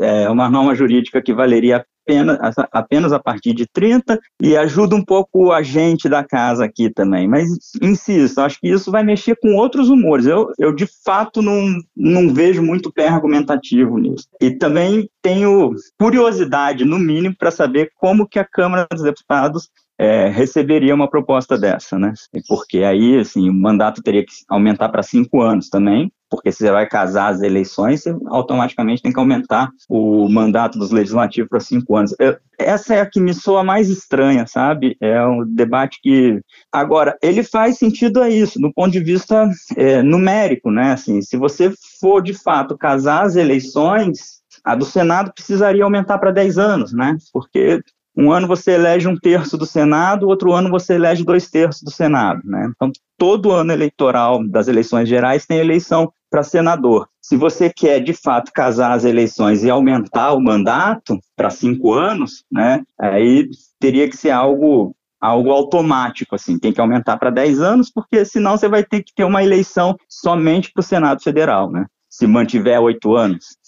é 0.00 0.30
uma 0.30 0.48
norma 0.48 0.74
jurídica 0.74 1.20
que 1.20 1.34
valeria 1.34 1.84
apenas, 2.04 2.54
apenas 2.72 3.12
a 3.12 3.18
partir 3.18 3.52
de 3.52 3.66
30 3.66 4.18
e 4.40 4.56
ajuda 4.56 4.96
um 4.96 5.04
pouco 5.04 5.52
a 5.52 5.62
gente 5.62 6.08
da 6.08 6.24
casa 6.24 6.64
aqui 6.64 6.90
também. 6.90 7.28
Mas, 7.28 7.48
insisto, 7.80 8.40
acho 8.40 8.58
que 8.60 8.68
isso 8.68 8.90
vai 8.90 9.02
mexer 9.02 9.36
com 9.40 9.54
outros 9.54 9.88
humores. 9.88 10.26
Eu, 10.26 10.52
eu 10.58 10.74
de 10.74 10.86
fato, 11.04 11.40
não, 11.40 11.78
não 11.96 12.32
vejo 12.32 12.62
muito 12.62 12.92
pé 12.92 13.08
argumentativo 13.08 13.98
nisso. 13.98 14.26
E 14.40 14.50
também 14.50 15.08
tenho 15.22 15.74
curiosidade, 15.98 16.84
no 16.84 16.98
mínimo, 16.98 17.34
para 17.36 17.50
saber 17.50 17.90
como 17.96 18.26
que 18.26 18.38
a 18.38 18.44
Câmara 18.44 18.86
dos 18.90 19.02
Deputados 19.02 19.68
é, 19.98 20.28
receberia 20.28 20.94
uma 20.94 21.10
proposta 21.10 21.58
dessa, 21.58 21.98
né? 21.98 22.14
Porque 22.48 22.78
aí, 22.78 23.18
assim, 23.18 23.50
o 23.50 23.52
mandato 23.54 24.02
teria 24.02 24.24
que 24.24 24.32
aumentar 24.48 24.88
para 24.88 25.02
cinco 25.02 25.42
anos 25.42 25.68
também, 25.68 26.10
porque 26.30 26.52
se 26.52 26.58
você 26.58 26.70
vai 26.70 26.86
casar 26.86 27.32
as 27.32 27.42
eleições, 27.42 28.02
você 28.02 28.16
automaticamente 28.28 29.02
tem 29.02 29.12
que 29.12 29.18
aumentar 29.18 29.70
o 29.88 30.28
mandato 30.28 30.78
dos 30.78 30.92
legislativos 30.92 31.48
para 31.48 31.58
cinco 31.58 31.96
anos. 31.96 32.14
Eu, 32.18 32.36
essa 32.56 32.94
é 32.94 33.00
a 33.00 33.06
que 33.06 33.20
me 33.20 33.34
soa 33.34 33.64
mais 33.64 33.88
estranha, 33.88 34.46
sabe? 34.46 34.96
É 35.00 35.26
um 35.26 35.44
debate 35.44 35.98
que. 36.00 36.40
Agora, 36.70 37.18
ele 37.20 37.42
faz 37.42 37.78
sentido 37.78 38.22
a 38.22 38.30
isso, 38.30 38.60
do 38.60 38.72
ponto 38.72 38.92
de 38.92 39.00
vista 39.00 39.50
é, 39.76 40.02
numérico, 40.02 40.70
né? 40.70 40.92
Assim, 40.92 41.20
se 41.20 41.36
você 41.36 41.72
for 42.00 42.22
de 42.22 42.32
fato 42.32 42.78
casar 42.78 43.24
as 43.24 43.34
eleições, 43.34 44.40
a 44.64 44.74
do 44.74 44.84
Senado 44.84 45.32
precisaria 45.32 45.82
aumentar 45.82 46.18
para 46.18 46.30
10 46.30 46.58
anos, 46.58 46.92
né? 46.92 47.16
Porque 47.32 47.82
um 48.20 48.30
ano 48.30 48.46
você 48.46 48.72
elege 48.72 49.08
um 49.08 49.16
terço 49.16 49.56
do 49.56 49.64
Senado, 49.64 50.28
outro 50.28 50.52
ano 50.52 50.68
você 50.68 50.94
elege 50.94 51.24
dois 51.24 51.50
terços 51.50 51.82
do 51.82 51.90
Senado. 51.90 52.42
Né? 52.44 52.70
Então, 52.76 52.92
todo 53.16 53.50
ano 53.50 53.72
eleitoral 53.72 54.46
das 54.46 54.68
eleições 54.68 55.08
gerais 55.08 55.46
tem 55.46 55.58
eleição 55.58 56.12
para 56.30 56.42
senador. 56.42 57.08
Se 57.20 57.34
você 57.34 57.72
quer, 57.74 58.00
de 58.00 58.12
fato, 58.12 58.52
casar 58.52 58.92
as 58.92 59.04
eleições 59.04 59.64
e 59.64 59.70
aumentar 59.70 60.32
o 60.34 60.40
mandato 60.40 61.18
para 61.34 61.48
cinco 61.48 61.94
anos, 61.94 62.44
né, 62.52 62.82
aí 63.00 63.48
teria 63.80 64.08
que 64.08 64.16
ser 64.16 64.30
algo 64.30 64.94
algo 65.20 65.50
automático, 65.50 66.34
assim, 66.34 66.58
tem 66.58 66.72
que 66.72 66.80
aumentar 66.80 67.18
para 67.18 67.28
10 67.28 67.60
anos, 67.60 67.90
porque 67.90 68.24
senão 68.24 68.56
você 68.56 68.70
vai 68.70 68.82
ter 68.82 69.02
que 69.02 69.12
ter 69.14 69.24
uma 69.24 69.42
eleição 69.42 69.94
somente 70.08 70.72
para 70.72 70.80
o 70.80 70.82
Senado 70.82 71.22
Federal, 71.22 71.70
né? 71.70 71.84
Se 72.08 72.26
mantiver 72.26 72.80
oito 72.80 73.14
anos 73.14 73.59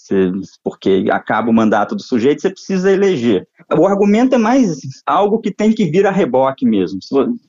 porque 0.62 1.06
acaba 1.10 1.50
o 1.50 1.54
mandato 1.54 1.94
do 1.94 2.02
sujeito, 2.02 2.42
você 2.42 2.50
precisa 2.50 2.90
eleger. 2.90 3.46
O 3.76 3.86
argumento 3.86 4.34
é 4.34 4.38
mais 4.38 4.78
algo 5.06 5.40
que 5.40 5.52
tem 5.52 5.72
que 5.72 5.86
vir 5.90 6.06
a 6.06 6.10
reboque 6.10 6.64
mesmo. 6.64 6.98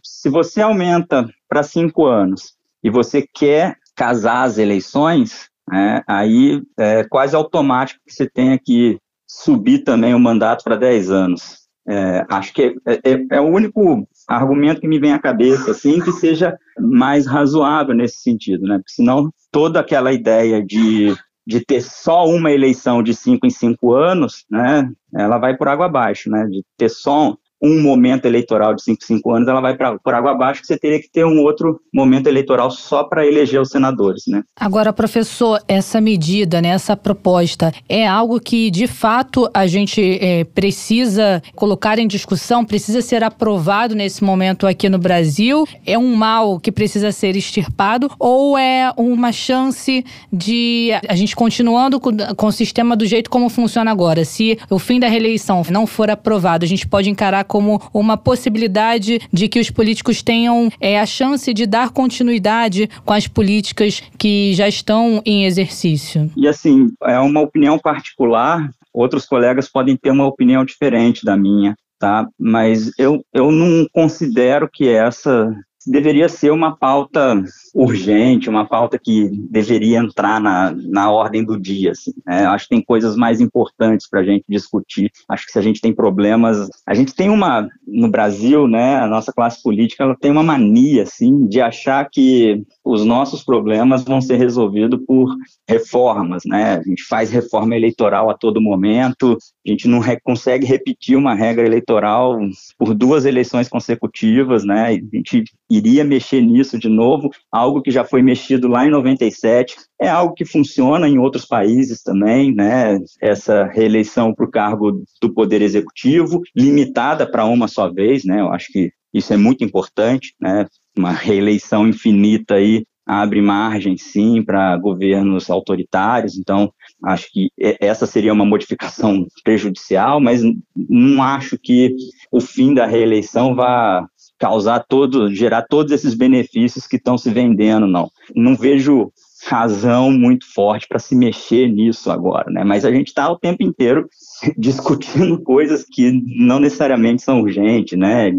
Se 0.04 0.30
você 0.30 0.62
aumenta 0.62 1.28
para 1.47 1.64
cinco 1.64 2.06
anos 2.06 2.56
e 2.84 2.89
você 2.89 3.26
quer 3.34 3.78
casar 3.95 4.43
as 4.43 4.58
eleições, 4.58 5.49
é, 5.72 6.04
aí 6.08 6.62
é 6.78 7.04
quase 7.04 7.36
automático 7.36 8.01
que 8.06 8.14
você 8.14 8.30
tenha 8.30 8.60
que 8.60 8.97
subir 9.28 9.80
também 9.80 10.14
o 10.14 10.20
mandato 10.20 10.64
para 10.64 10.76
10 10.76 11.10
anos. 11.10 11.64
É, 11.88 12.26
acho 12.30 12.54
que 12.54 12.76
é, 12.86 12.93
é, 12.93 13.26
é, 13.32 13.41
o 13.41 13.47
único 13.47 14.08
argumento 14.28 14.80
que 14.80 14.88
me 14.88 14.99
vem 14.99 15.12
à 15.12 15.20
cabeça, 15.20 15.72
assim, 15.72 15.99
que 15.99 16.14
seja 16.14 16.58
mais 16.80 17.26
razoável 17.26 17.93
nesse 17.93 18.22
sentido, 18.22 18.66
né? 18.66 18.78
Porque 18.78 18.93
senão 18.93 19.30
toda 19.51 19.80
aquela 19.82 20.14
ideia 20.14 20.64
de 20.64 21.14
de 21.46 21.64
ter 21.64 21.82
só 21.82 22.26
uma 22.26 22.52
eleição 22.52 23.04
de 23.04 23.14
cinco 23.14 23.46
em 23.46 23.50
cinco 23.50 23.94
anos, 23.94 24.46
né, 24.50 24.89
ela 25.14 25.38
vai 25.38 25.56
por 25.56 25.68
água 25.68 25.86
abaixo, 25.88 26.30
né, 26.30 26.46
de 26.48 26.64
ter 26.78 26.89
só 26.89 27.36
um 27.64 27.82
momento 27.82 28.26
eleitoral 28.26 28.76
de 28.76 28.84
5, 28.84 29.03
5 29.05 29.32
anos, 29.32 29.47
ela 29.47 29.61
vai 29.61 29.76
pra, 29.78 29.97
por 29.97 30.14
água 30.14 30.32
abaixo, 30.32 30.61
que 30.61 30.68
você 30.68 30.78
teria 30.78 30.99
que 30.99 31.09
ter 31.09 31.26
um 31.26 31.39
outro 31.39 31.80
momento 31.93 32.28
eleitoral 32.28 32.70
só 32.70 33.05
para 33.05 33.26
eleger 33.26 33.61
os 33.61 33.70
senadores, 33.70 34.24
né? 34.28 34.43
Agora, 34.59 34.91
professor, 34.91 35.61
essa 35.68 36.01
medida, 36.01 36.61
né, 36.61 36.70
essa 36.70 36.97
proposta, 36.97 37.74
é 37.88 38.05
algo 38.05 38.39
que, 38.39 38.70
de 38.70 38.86
fato, 38.86 39.49
a 39.53 39.66
gente 39.66 40.20
é, 40.22 40.43
precisa 40.43 41.41
colocar 41.55 41.97
em 41.99 42.07
discussão, 42.07 42.66
precisa 42.66 43.01
ser 43.01 43.24
aprovado 43.24 43.95
nesse 43.95 44.24
momento 44.24 44.68
aqui 44.68 44.89
no 44.89 44.97
Brasil? 44.97 45.66
É 45.86 45.97
um 45.97 46.16
mal 46.16 46.59
que 46.59 46.72
precisa 46.72 47.11
ser 47.11 47.36
extirpado 47.38 48.11
ou 48.20 48.57
é 48.57 48.91
uma 48.97 49.32
chance 49.32 50.03
de 50.32 50.89
a 51.07 51.16
gente 51.16 51.36
continuando 51.36 51.99
com, 51.99 52.11
com 52.36 52.47
o 52.47 52.51
sistema 52.51 52.95
do 52.95 53.05
jeito 53.05 53.30
como 53.30 53.47
funciona 53.47 53.89
agora? 53.89 54.26
Se 54.26 54.57
o 54.70 54.78
fim 54.78 54.99
da 54.99 55.07
reeleição 55.07 55.64
não 55.70 55.88
for 55.88 56.09
aprovado, 56.09 56.66
a 56.66 56.68
gente 56.68 56.88
pode 56.88 57.09
encarar 57.09 57.45
como 57.54 57.80
uma 57.93 58.18
possibilidade 58.18 59.22
de 59.32 59.47
que 59.47 59.60
os 59.60 59.70
políticos 59.70 60.24
tenham 60.24 60.72
é, 60.82 60.99
a 60.99 61.06
chance 61.06 61.54
de 61.54 61.68
dar 61.68 61.91
continuidade 61.91 62.89
com 63.06 63.14
as 63.14 63.28
políticas 63.28 64.01
que 64.18 64.56
já 64.56 64.68
estão 64.68 65.22
em 65.24 65.45
exercício? 65.45 66.32
E 66.36 66.47
assim, 66.47 66.88
é 67.04 67.20
uma 67.20 67.41
opinião 67.41 67.78
particular, 67.78 68.72
outros 68.91 69.28
colegas 69.28 69.70
podem 69.70 69.95
ter 69.95 70.10
uma 70.10 70.26
opinião 70.26 70.66
diferente 70.66 71.24
da 71.24 71.38
minha. 71.38 71.76
Tá? 71.99 72.28
Mas 72.39 72.91
eu, 72.97 73.24
eu 73.32 73.51
não 73.51 73.88
considero 73.93 74.68
que 74.68 74.89
essa 74.89 75.56
deveria 75.86 76.29
ser 76.29 76.51
uma 76.51 76.75
pauta 76.75 77.43
urgente, 77.73 78.49
uma 78.49 78.65
pauta 78.65 78.99
que 78.99 79.29
deveria 79.49 79.97
entrar 79.97 80.39
na, 80.39 80.71
na 80.71 81.11
ordem 81.11 81.43
do 81.43 81.59
dia. 81.59 81.91
Assim, 81.91 82.13
né? 82.25 82.45
Acho 82.45 82.65
que 82.65 82.75
tem 82.75 82.81
coisas 82.84 83.15
mais 83.15 83.41
importantes 83.41 84.07
para 84.07 84.21
a 84.21 84.23
gente 84.23 84.45
discutir. 84.47 85.11
Acho 85.27 85.45
que 85.45 85.51
se 85.51 85.59
a 85.59 85.61
gente 85.61 85.81
tem 85.81 85.93
problemas, 85.93 86.69
a 86.86 86.93
gente 86.93 87.13
tem 87.13 87.29
uma 87.29 87.67
no 87.88 88.09
Brasil, 88.09 88.67
né? 88.67 88.97
A 88.97 89.07
nossa 89.07 89.34
classe 89.34 89.61
política 89.61 90.03
ela 90.03 90.15
tem 90.15 90.31
uma 90.31 90.43
mania 90.43 91.03
assim 91.03 91.47
de 91.47 91.59
achar 91.59 92.07
que 92.09 92.63
os 92.84 93.03
nossos 93.03 93.43
problemas 93.43 94.03
vão 94.03 94.21
ser 94.21 94.36
resolvidos 94.36 94.99
por 95.05 95.36
reformas, 95.67 96.43
né? 96.45 96.75
A 96.75 96.84
gente 96.84 97.03
faz 97.03 97.29
reforma 97.29 97.75
eleitoral 97.75 98.29
a 98.29 98.38
todo 98.38 98.61
momento, 98.61 99.38
a 99.65 99.69
gente 99.69 99.88
não 99.88 99.99
re 99.99 100.19
consegue 100.21 100.65
repetir 100.65 101.17
uma 101.17 101.34
regra 101.34 101.65
eleitoral 101.65 102.38
por 102.77 102.93
duas 102.93 103.25
eleições 103.25 103.67
consecutivas, 103.67 104.63
né? 104.63 104.88
A 104.88 105.15
gente 105.17 105.43
iria 105.78 106.03
mexer 106.03 106.41
nisso 106.41 106.78
de 106.78 106.89
novo, 106.89 107.30
algo 107.51 107.82
que 107.82 107.91
já 107.91 108.03
foi 108.03 108.21
mexido 108.21 108.67
lá 108.67 108.86
em 108.86 108.91
97, 108.91 109.76
é 109.99 110.09
algo 110.09 110.34
que 110.34 110.45
funciona 110.45 111.07
em 111.07 111.17
outros 111.17 111.45
países 111.45 112.01
também, 112.01 112.53
né? 112.53 112.99
Essa 113.21 113.65
reeleição 113.65 114.34
para 114.34 114.45
o 114.45 114.51
cargo 114.51 115.03
do 115.21 115.34
Poder 115.34 115.61
Executivo, 115.61 116.41
limitada 116.55 117.30
para 117.30 117.45
uma 117.45 117.67
só 117.67 117.91
vez, 117.91 118.24
né? 118.24 118.41
Eu 118.41 118.51
acho 118.51 118.71
que 118.71 118.91
isso 119.13 119.34
é 119.34 119.38
muito 119.38 119.63
importante, 119.63 120.34
né? 120.39 120.65
Uma 120.97 121.11
reeleição 121.11 121.88
infinita 121.88 122.55
aí 122.55 122.84
abre 123.05 123.41
margem, 123.41 123.97
sim, 123.97 124.41
para 124.41 124.78
governos 124.78 125.49
autoritários, 125.49 126.38
então 126.38 126.71
acho 127.03 127.28
que 127.32 127.49
essa 127.80 128.05
seria 128.05 128.32
uma 128.32 128.45
modificação 128.45 129.28
prejudicial, 129.43 130.21
mas 130.21 130.41
não 130.76 131.21
acho 131.21 131.57
que 131.57 131.95
o 132.32 132.39
fim 132.39 132.74
da 132.74 132.86
reeleição 132.86 133.55
vá 133.55 134.07
causar 134.44 134.82
todo, 134.82 135.34
gerar 135.34 135.62
todos 135.62 135.94
esses 135.94 136.14
benefícios 136.14 136.86
que 136.86 136.98
estão 136.98 137.18
se 137.18 137.30
vendendo, 137.30 137.88
não. 137.88 138.12
Não 138.36 138.58
vejo 138.58 139.10
razão 139.46 140.12
muito 140.12 140.46
forte 140.54 140.86
para 140.86 141.00
se 141.00 141.16
mexer 141.16 141.70
nisso 141.70 142.12
agora, 142.12 142.52
né? 142.52 142.62
Mas 142.62 142.84
a 142.84 142.91
gente 142.91 143.08
está 143.08 143.32
o 143.32 143.39
tempo 143.39 143.64
inteiro 143.64 144.06
discutindo 144.58 145.41
coisas 145.41 145.86
que 145.89 146.12
não 146.38 146.60
necessariamente 146.60 147.22
são 147.22 147.39
urgentes, 147.39 147.98
né? 147.98 148.34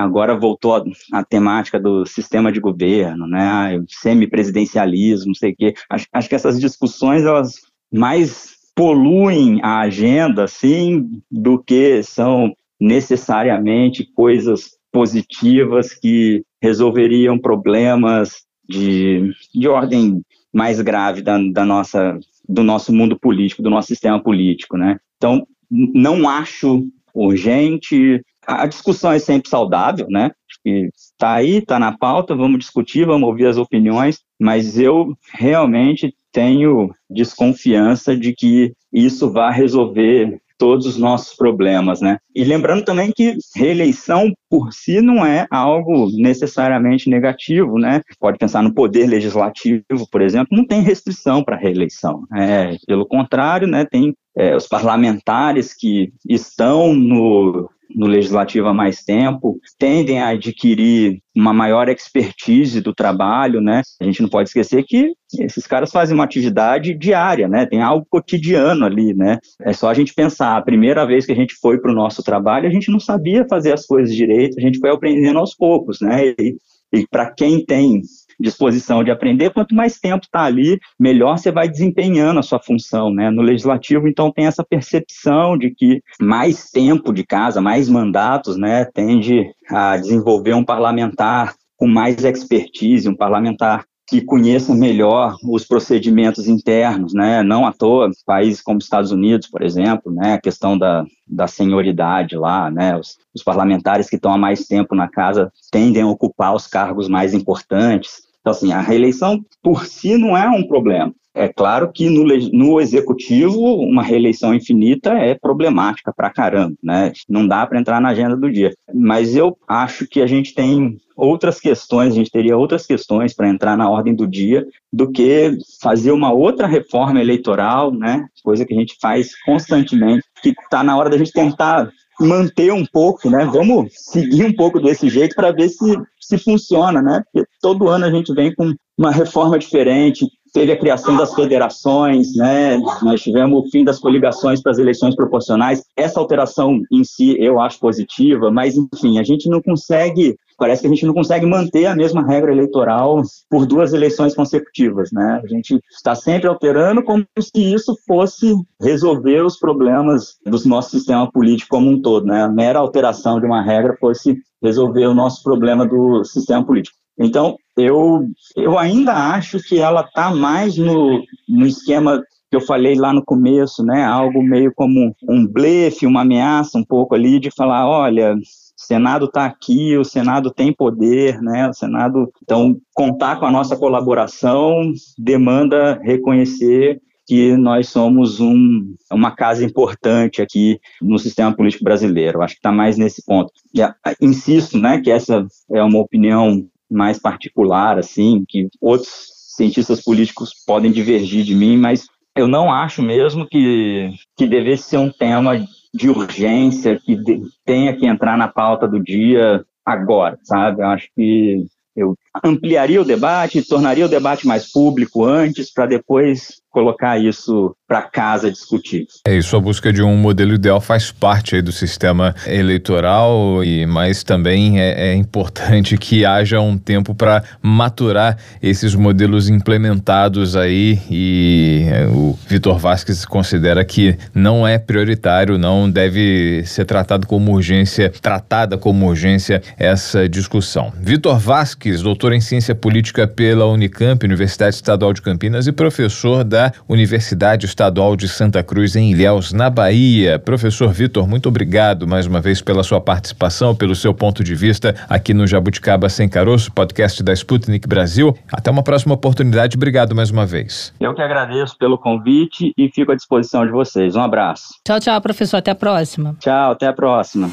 Agora 0.00 0.36
voltou 0.36 0.74
a, 0.74 0.82
a 1.12 1.24
temática 1.24 1.78
do 1.78 2.04
sistema 2.04 2.50
de 2.50 2.58
governo, 2.58 3.28
né? 3.28 3.80
Semipresidencialismo, 3.88 5.28
não 5.28 5.34
sei 5.34 5.52
o 5.52 5.56
quê. 5.56 5.74
Acho, 5.88 6.06
acho 6.12 6.28
que 6.28 6.34
essas 6.34 6.58
discussões 6.58 7.22
elas 7.22 7.54
mais 7.92 8.56
poluem 8.74 9.60
a 9.62 9.78
agenda, 9.82 10.42
assim, 10.42 11.08
do 11.30 11.56
que 11.62 12.02
são 12.02 12.52
necessariamente 12.80 14.04
coisas 14.12 14.79
positivas 14.92 15.94
que 15.94 16.42
resolveriam 16.62 17.38
problemas 17.38 18.44
de, 18.68 19.32
de 19.54 19.68
ordem 19.68 20.22
mais 20.52 20.80
grave 20.80 21.22
da, 21.22 21.38
da 21.38 21.64
nossa, 21.64 22.18
do 22.48 22.62
nosso 22.62 22.92
mundo 22.92 23.18
político, 23.18 23.62
do 23.62 23.70
nosso 23.70 23.88
sistema 23.88 24.20
político, 24.20 24.76
né? 24.76 24.98
Então, 25.16 25.46
não 25.70 26.28
acho 26.28 26.86
urgente. 27.14 28.22
A 28.46 28.66
discussão 28.66 29.12
é 29.12 29.18
sempre 29.18 29.48
saudável, 29.48 30.06
né? 30.08 30.30
Está 30.64 31.34
aí, 31.34 31.58
está 31.58 31.78
na 31.78 31.96
pauta, 31.96 32.34
vamos 32.34 32.58
discutir, 32.58 33.06
vamos 33.06 33.28
ouvir 33.28 33.46
as 33.46 33.56
opiniões, 33.56 34.20
mas 34.38 34.78
eu 34.78 35.16
realmente 35.32 36.14
tenho 36.32 36.92
desconfiança 37.08 38.16
de 38.16 38.34
que 38.34 38.72
isso 38.92 39.30
vai 39.32 39.52
resolver 39.52 40.40
todos 40.60 40.84
os 40.84 40.98
nossos 40.98 41.34
problemas, 41.34 42.02
né? 42.02 42.18
E 42.36 42.44
lembrando 42.44 42.84
também 42.84 43.10
que 43.16 43.34
reeleição 43.56 44.30
por 44.48 44.74
si 44.74 45.00
não 45.00 45.24
é 45.24 45.46
algo 45.50 46.10
necessariamente 46.12 47.08
negativo, 47.08 47.78
né? 47.78 48.02
Pode 48.20 48.36
pensar 48.36 48.62
no 48.62 48.74
poder 48.74 49.06
legislativo, 49.06 49.82
por 50.12 50.20
exemplo, 50.20 50.54
não 50.54 50.66
tem 50.66 50.82
restrição 50.82 51.42
para 51.42 51.56
reeleição. 51.56 52.24
É, 52.36 52.76
pelo 52.86 53.06
contrário, 53.06 53.66
né? 53.66 53.86
Tem 53.86 54.14
é, 54.36 54.54
os 54.54 54.68
parlamentares 54.68 55.74
que 55.74 56.12
estão 56.28 56.94
no 56.94 57.70
no 57.94 58.06
legislativo 58.06 58.68
há 58.68 58.74
mais 58.74 59.02
tempo, 59.02 59.58
tendem 59.78 60.20
a 60.20 60.28
adquirir 60.28 61.20
uma 61.34 61.52
maior 61.52 61.88
expertise 61.88 62.80
do 62.80 62.94
trabalho, 62.94 63.60
né? 63.60 63.82
A 64.00 64.04
gente 64.04 64.22
não 64.22 64.28
pode 64.28 64.48
esquecer 64.48 64.84
que 64.84 65.12
esses 65.38 65.66
caras 65.66 65.90
fazem 65.90 66.14
uma 66.14 66.24
atividade 66.24 66.94
diária, 66.94 67.48
né? 67.48 67.66
Tem 67.66 67.80
algo 67.80 68.06
cotidiano 68.08 68.84
ali, 68.84 69.14
né? 69.14 69.38
É 69.60 69.72
só 69.72 69.88
a 69.88 69.94
gente 69.94 70.14
pensar, 70.14 70.56
a 70.56 70.62
primeira 70.62 71.06
vez 71.06 71.26
que 71.26 71.32
a 71.32 71.36
gente 71.36 71.54
foi 71.54 71.78
para 71.80 71.92
o 71.92 71.94
nosso 71.94 72.22
trabalho, 72.22 72.68
a 72.68 72.72
gente 72.72 72.90
não 72.90 73.00
sabia 73.00 73.46
fazer 73.48 73.72
as 73.72 73.86
coisas 73.86 74.14
direito, 74.14 74.58
a 74.58 74.60
gente 74.60 74.78
foi 74.78 74.90
aprendendo 74.90 75.38
aos 75.38 75.54
poucos, 75.54 76.00
né? 76.00 76.34
E, 76.38 76.56
e 76.92 77.06
para 77.08 77.32
quem 77.32 77.64
tem 77.64 78.02
disposição 78.40 79.04
de 79.04 79.10
aprender, 79.10 79.50
quanto 79.50 79.74
mais 79.74 79.98
tempo 79.98 80.24
está 80.24 80.42
ali, 80.42 80.80
melhor 80.98 81.38
você 81.38 81.52
vai 81.52 81.68
desempenhando 81.68 82.40
a 82.40 82.42
sua 82.42 82.58
função, 82.58 83.12
né? 83.12 83.30
No 83.30 83.42
legislativo, 83.42 84.08
então, 84.08 84.32
tem 84.32 84.46
essa 84.46 84.64
percepção 84.64 85.58
de 85.58 85.70
que 85.70 86.02
mais 86.20 86.70
tempo 86.70 87.12
de 87.12 87.24
casa, 87.24 87.60
mais 87.60 87.88
mandatos, 87.88 88.56
né, 88.56 88.84
tende 88.84 89.44
a 89.68 89.96
desenvolver 89.96 90.54
um 90.54 90.64
parlamentar 90.64 91.54
com 91.76 91.86
mais 91.86 92.24
expertise, 92.24 93.08
um 93.08 93.16
parlamentar 93.16 93.84
que 94.10 94.20
conheça 94.20 94.74
melhor 94.74 95.36
os 95.44 95.64
procedimentos 95.64 96.48
internos, 96.48 97.14
né? 97.14 97.44
Não 97.44 97.64
à 97.64 97.72
toa, 97.72 98.10
países 98.26 98.60
como 98.60 98.80
Estados 98.80 99.12
Unidos, 99.12 99.48
por 99.48 99.62
exemplo, 99.62 100.12
né? 100.12 100.34
A 100.34 100.40
questão 100.40 100.76
da, 100.76 101.04
da 101.28 101.46
senioridade 101.46 102.36
lá, 102.36 102.68
né? 102.72 102.98
Os, 102.98 103.16
os 103.32 103.44
parlamentares 103.44 104.10
que 104.10 104.16
estão 104.16 104.32
há 104.32 104.36
mais 104.36 104.66
tempo 104.66 104.96
na 104.96 105.08
casa 105.08 105.52
tendem 105.70 106.02
a 106.02 106.08
ocupar 106.08 106.56
os 106.56 106.66
cargos 106.66 107.08
mais 107.08 107.32
importantes. 107.32 108.29
Então, 108.40 108.52
assim, 108.52 108.72
a 108.72 108.80
reeleição 108.80 109.40
por 109.62 109.84
si 109.86 110.16
não 110.16 110.36
é 110.36 110.48
um 110.48 110.66
problema. 110.66 111.14
É 111.32 111.46
claro 111.48 111.92
que 111.92 112.10
no, 112.10 112.24
no 112.52 112.80
executivo, 112.80 113.60
uma 113.76 114.02
reeleição 114.02 114.52
infinita 114.52 115.12
é 115.12 115.34
problemática 115.34 116.12
para 116.12 116.28
caramba, 116.30 116.74
né? 116.82 117.12
Não 117.28 117.46
dá 117.46 117.64
para 117.64 117.78
entrar 117.78 118.00
na 118.00 118.08
agenda 118.08 118.36
do 118.36 118.50
dia. 118.50 118.74
Mas 118.92 119.36
eu 119.36 119.56
acho 119.68 120.08
que 120.08 120.20
a 120.20 120.26
gente 120.26 120.52
tem 120.52 120.98
outras 121.16 121.60
questões, 121.60 122.12
a 122.12 122.16
gente 122.16 122.32
teria 122.32 122.56
outras 122.56 122.84
questões 122.84 123.32
para 123.32 123.48
entrar 123.48 123.76
na 123.76 123.88
ordem 123.88 124.14
do 124.14 124.26
dia 124.26 124.66
do 124.92 125.10
que 125.12 125.56
fazer 125.80 126.10
uma 126.10 126.32
outra 126.32 126.66
reforma 126.66 127.20
eleitoral, 127.20 127.92
né? 127.92 128.26
Coisa 128.42 128.64
que 128.64 128.74
a 128.74 128.76
gente 128.76 128.96
faz 129.00 129.30
constantemente, 129.44 130.24
que 130.42 130.48
está 130.48 130.82
na 130.82 130.96
hora 130.96 131.10
da 131.10 131.18
gente 131.18 131.32
tentar 131.32 131.90
manter 132.20 132.72
um 132.72 132.84
pouco, 132.84 133.30
né? 133.30 133.44
Vamos 133.46 133.92
seguir 133.94 134.44
um 134.44 134.52
pouco 134.52 134.80
desse 134.80 135.08
jeito 135.08 135.34
para 135.34 135.52
ver 135.52 135.68
se, 135.68 135.96
se 136.20 136.38
funciona, 136.38 137.00
né? 137.00 137.22
Todo 137.60 137.88
ano 137.88 138.06
a 138.06 138.10
gente 138.10 138.32
vem 138.32 138.54
com 138.54 138.72
uma 138.96 139.10
reforma 139.10 139.58
diferente, 139.58 140.26
teve 140.52 140.72
a 140.72 140.76
criação 140.76 141.16
das 141.16 141.34
federações, 141.34 142.34
né? 142.34 142.76
Nós 143.02 143.22
tivemos 143.22 143.60
o 143.60 143.70
fim 143.70 143.84
das 143.84 143.98
coligações 143.98 144.62
para 144.62 144.72
as 144.72 144.78
eleições 144.78 145.14
proporcionais. 145.14 145.82
Essa 145.96 146.20
alteração 146.20 146.80
em 146.90 147.04
si 147.04 147.36
eu 147.38 147.60
acho 147.60 147.78
positiva, 147.78 148.50
mas 148.50 148.76
enfim, 148.76 149.18
a 149.18 149.22
gente 149.22 149.48
não 149.48 149.62
consegue 149.62 150.36
parece 150.60 150.82
que 150.82 150.86
a 150.86 150.90
gente 150.90 151.06
não 151.06 151.14
consegue 151.14 151.46
manter 151.46 151.86
a 151.86 151.96
mesma 151.96 152.22
regra 152.22 152.52
eleitoral 152.52 153.22
por 153.48 153.64
duas 153.64 153.94
eleições 153.94 154.34
consecutivas, 154.34 155.10
né? 155.10 155.40
A 155.42 155.46
gente 155.46 155.80
está 155.90 156.14
sempre 156.14 156.46
alterando 156.46 157.02
como 157.02 157.24
se 157.38 157.72
isso 157.72 157.96
fosse 158.06 158.54
resolver 158.78 159.40
os 159.42 159.58
problemas 159.58 160.34
do 160.44 160.68
nosso 160.68 160.90
sistema 160.90 161.32
político 161.32 161.70
como 161.70 161.90
um 161.90 162.02
todo, 162.02 162.26
né? 162.26 162.42
A 162.42 162.48
mera 162.48 162.78
alteração 162.78 163.40
de 163.40 163.46
uma 163.46 163.62
regra 163.62 163.96
fosse 163.98 164.36
resolver 164.62 165.06
o 165.06 165.14
nosso 165.14 165.42
problema 165.42 165.86
do 165.86 166.22
sistema 166.24 166.62
político. 166.62 166.99
Então, 167.20 167.56
eu, 167.76 168.26
eu 168.56 168.78
ainda 168.78 169.12
acho 169.12 169.58
que 169.62 169.78
ela 169.78 170.00
está 170.00 170.34
mais 170.34 170.76
no, 170.76 171.22
no 171.46 171.66
esquema 171.66 172.22
que 172.50 172.56
eu 172.56 172.60
falei 172.60 172.94
lá 172.96 173.12
no 173.12 173.24
começo, 173.24 173.84
né? 173.84 174.04
Algo 174.04 174.42
meio 174.42 174.72
como 174.74 175.14
um 175.28 175.46
blefe, 175.46 176.06
uma 176.06 176.22
ameaça 176.22 176.78
um 176.78 176.84
pouco 176.84 177.14
ali 177.14 177.38
de 177.38 177.50
falar, 177.50 177.86
olha, 177.86 178.34
Senado 178.74 179.26
está 179.26 179.44
aqui, 179.44 179.96
o 179.96 180.04
Senado 180.04 180.50
tem 180.50 180.72
poder, 180.72 181.40
né? 181.42 181.68
O 181.68 181.74
Senado, 181.74 182.32
então, 182.42 182.76
contar 182.94 183.38
com 183.38 183.46
a 183.46 183.50
nossa 183.50 183.76
colaboração 183.76 184.90
demanda 185.16 186.00
reconhecer 186.02 187.00
que 187.26 187.56
nós 187.56 187.88
somos 187.88 188.40
um, 188.40 188.96
uma 189.12 189.30
casa 189.30 189.64
importante 189.64 190.42
aqui 190.42 190.80
no 191.00 191.18
sistema 191.18 191.54
político 191.54 191.84
brasileiro. 191.84 192.42
Acho 192.42 192.54
que 192.54 192.58
está 192.58 192.72
mais 192.72 192.98
nesse 192.98 193.24
ponto. 193.24 193.52
E, 193.72 193.80
insisto, 194.20 194.76
né, 194.76 195.00
que 195.00 195.12
essa 195.12 195.46
é 195.70 195.82
uma 195.84 196.00
opinião 196.00 196.66
mais 196.90 197.18
particular, 197.18 197.98
assim, 197.98 198.44
que 198.48 198.68
outros 198.80 199.10
cientistas 199.56 200.02
políticos 200.02 200.52
podem 200.66 200.90
divergir 200.90 201.44
de 201.44 201.54
mim, 201.54 201.76
mas 201.76 202.06
eu 202.36 202.48
não 202.48 202.72
acho 202.72 203.02
mesmo 203.02 203.46
que, 203.46 204.10
que 204.36 204.46
devesse 204.46 204.84
ser 204.84 204.98
um 204.98 205.10
tema 205.10 205.66
de 205.92 206.08
urgência 206.08 206.98
que 206.98 207.16
de, 207.16 207.42
tenha 207.64 207.96
que 207.96 208.06
entrar 208.06 208.38
na 208.38 208.48
pauta 208.48 208.86
do 208.86 209.02
dia 209.02 209.64
agora, 209.84 210.38
sabe? 210.42 210.82
Eu 210.82 210.86
acho 210.86 211.08
que 211.14 211.66
eu 211.96 212.14
ampliaria 212.42 213.00
o 213.00 213.04
debate, 213.04 213.66
tornaria 213.66 214.06
o 214.06 214.08
debate 214.08 214.46
mais 214.46 214.70
público 214.70 215.24
antes, 215.24 215.72
para 215.72 215.86
depois 215.86 216.60
colocar 216.70 217.18
isso 217.18 217.74
para 217.90 218.02
casa 218.02 218.52
discutir. 218.52 219.08
É 219.26 219.36
isso, 219.36 219.56
a 219.56 219.60
busca 219.60 219.92
de 219.92 220.00
um 220.00 220.16
modelo 220.16 220.54
ideal 220.54 220.80
faz 220.80 221.10
parte 221.10 221.56
aí 221.56 221.60
do 221.60 221.72
sistema 221.72 222.32
eleitoral, 222.46 223.64
e 223.64 223.84
mas 223.84 224.22
também 224.22 224.80
é, 224.80 225.08
é 225.08 225.14
importante 225.16 225.98
que 225.98 226.24
haja 226.24 226.60
um 226.60 226.78
tempo 226.78 227.16
para 227.16 227.42
maturar 227.60 228.38
esses 228.62 228.94
modelos 228.94 229.48
implementados 229.48 230.54
aí 230.54 231.00
e 231.10 231.84
é, 231.88 232.06
o 232.06 232.38
Vitor 232.46 232.78
Vasques 232.78 233.24
considera 233.24 233.84
que 233.84 234.16
não 234.32 234.64
é 234.64 234.78
prioritário, 234.78 235.58
não 235.58 235.90
deve 235.90 236.62
ser 236.66 236.84
tratado 236.84 237.26
como 237.26 237.52
urgência, 237.52 238.12
tratada 238.22 238.78
como 238.78 239.08
urgência 239.08 239.60
essa 239.76 240.28
discussão. 240.28 240.92
Vitor 240.96 241.40
Vasques, 241.40 242.02
doutor 242.02 242.34
em 242.34 242.40
ciência 242.40 242.72
política 242.72 243.26
pela 243.26 243.66
Unicamp, 243.66 244.24
Universidade 244.24 244.76
Estadual 244.76 245.12
de 245.12 245.20
Campinas 245.20 245.66
e 245.66 245.72
professor 245.72 246.44
da 246.44 246.72
Universidade 246.88 247.66
Estadual 247.66 247.79
de 248.18 248.28
Santa 248.28 248.62
Cruz, 248.62 248.94
em 248.94 249.10
Ilhéus, 249.10 249.54
na 249.54 249.70
Bahia. 249.70 250.38
Professor 250.38 250.92
Vitor, 250.92 251.26
muito 251.26 251.48
obrigado 251.48 252.06
mais 252.06 252.26
uma 252.26 252.38
vez 252.38 252.60
pela 252.60 252.82
sua 252.82 253.00
participação, 253.00 253.74
pelo 253.74 253.94
seu 253.94 254.12
ponto 254.12 254.44
de 254.44 254.54
vista 254.54 254.94
aqui 255.08 255.32
no 255.32 255.46
Jabuticaba 255.46 256.10
Sem 256.10 256.28
Caroço, 256.28 256.70
podcast 256.72 257.22
da 257.22 257.32
Sputnik 257.32 257.88
Brasil. 257.88 258.36
Até 258.52 258.70
uma 258.70 258.82
próxima 258.82 259.14
oportunidade. 259.14 259.78
Obrigado 259.78 260.14
mais 260.14 260.30
uma 260.30 260.44
vez. 260.44 260.92
Eu 261.00 261.14
que 261.14 261.22
agradeço 261.22 261.74
pelo 261.78 261.96
convite 261.96 262.74
e 262.76 262.90
fico 262.94 263.12
à 263.12 263.14
disposição 263.14 263.64
de 263.64 263.72
vocês. 263.72 264.14
Um 264.14 264.20
abraço. 264.20 264.74
Tchau, 264.84 265.00
tchau, 265.00 265.18
professor. 265.22 265.56
Até 265.56 265.70
a 265.70 265.74
próxima. 265.74 266.36
Tchau, 266.38 266.72
até 266.72 266.86
a 266.86 266.92
próxima. 266.92 267.50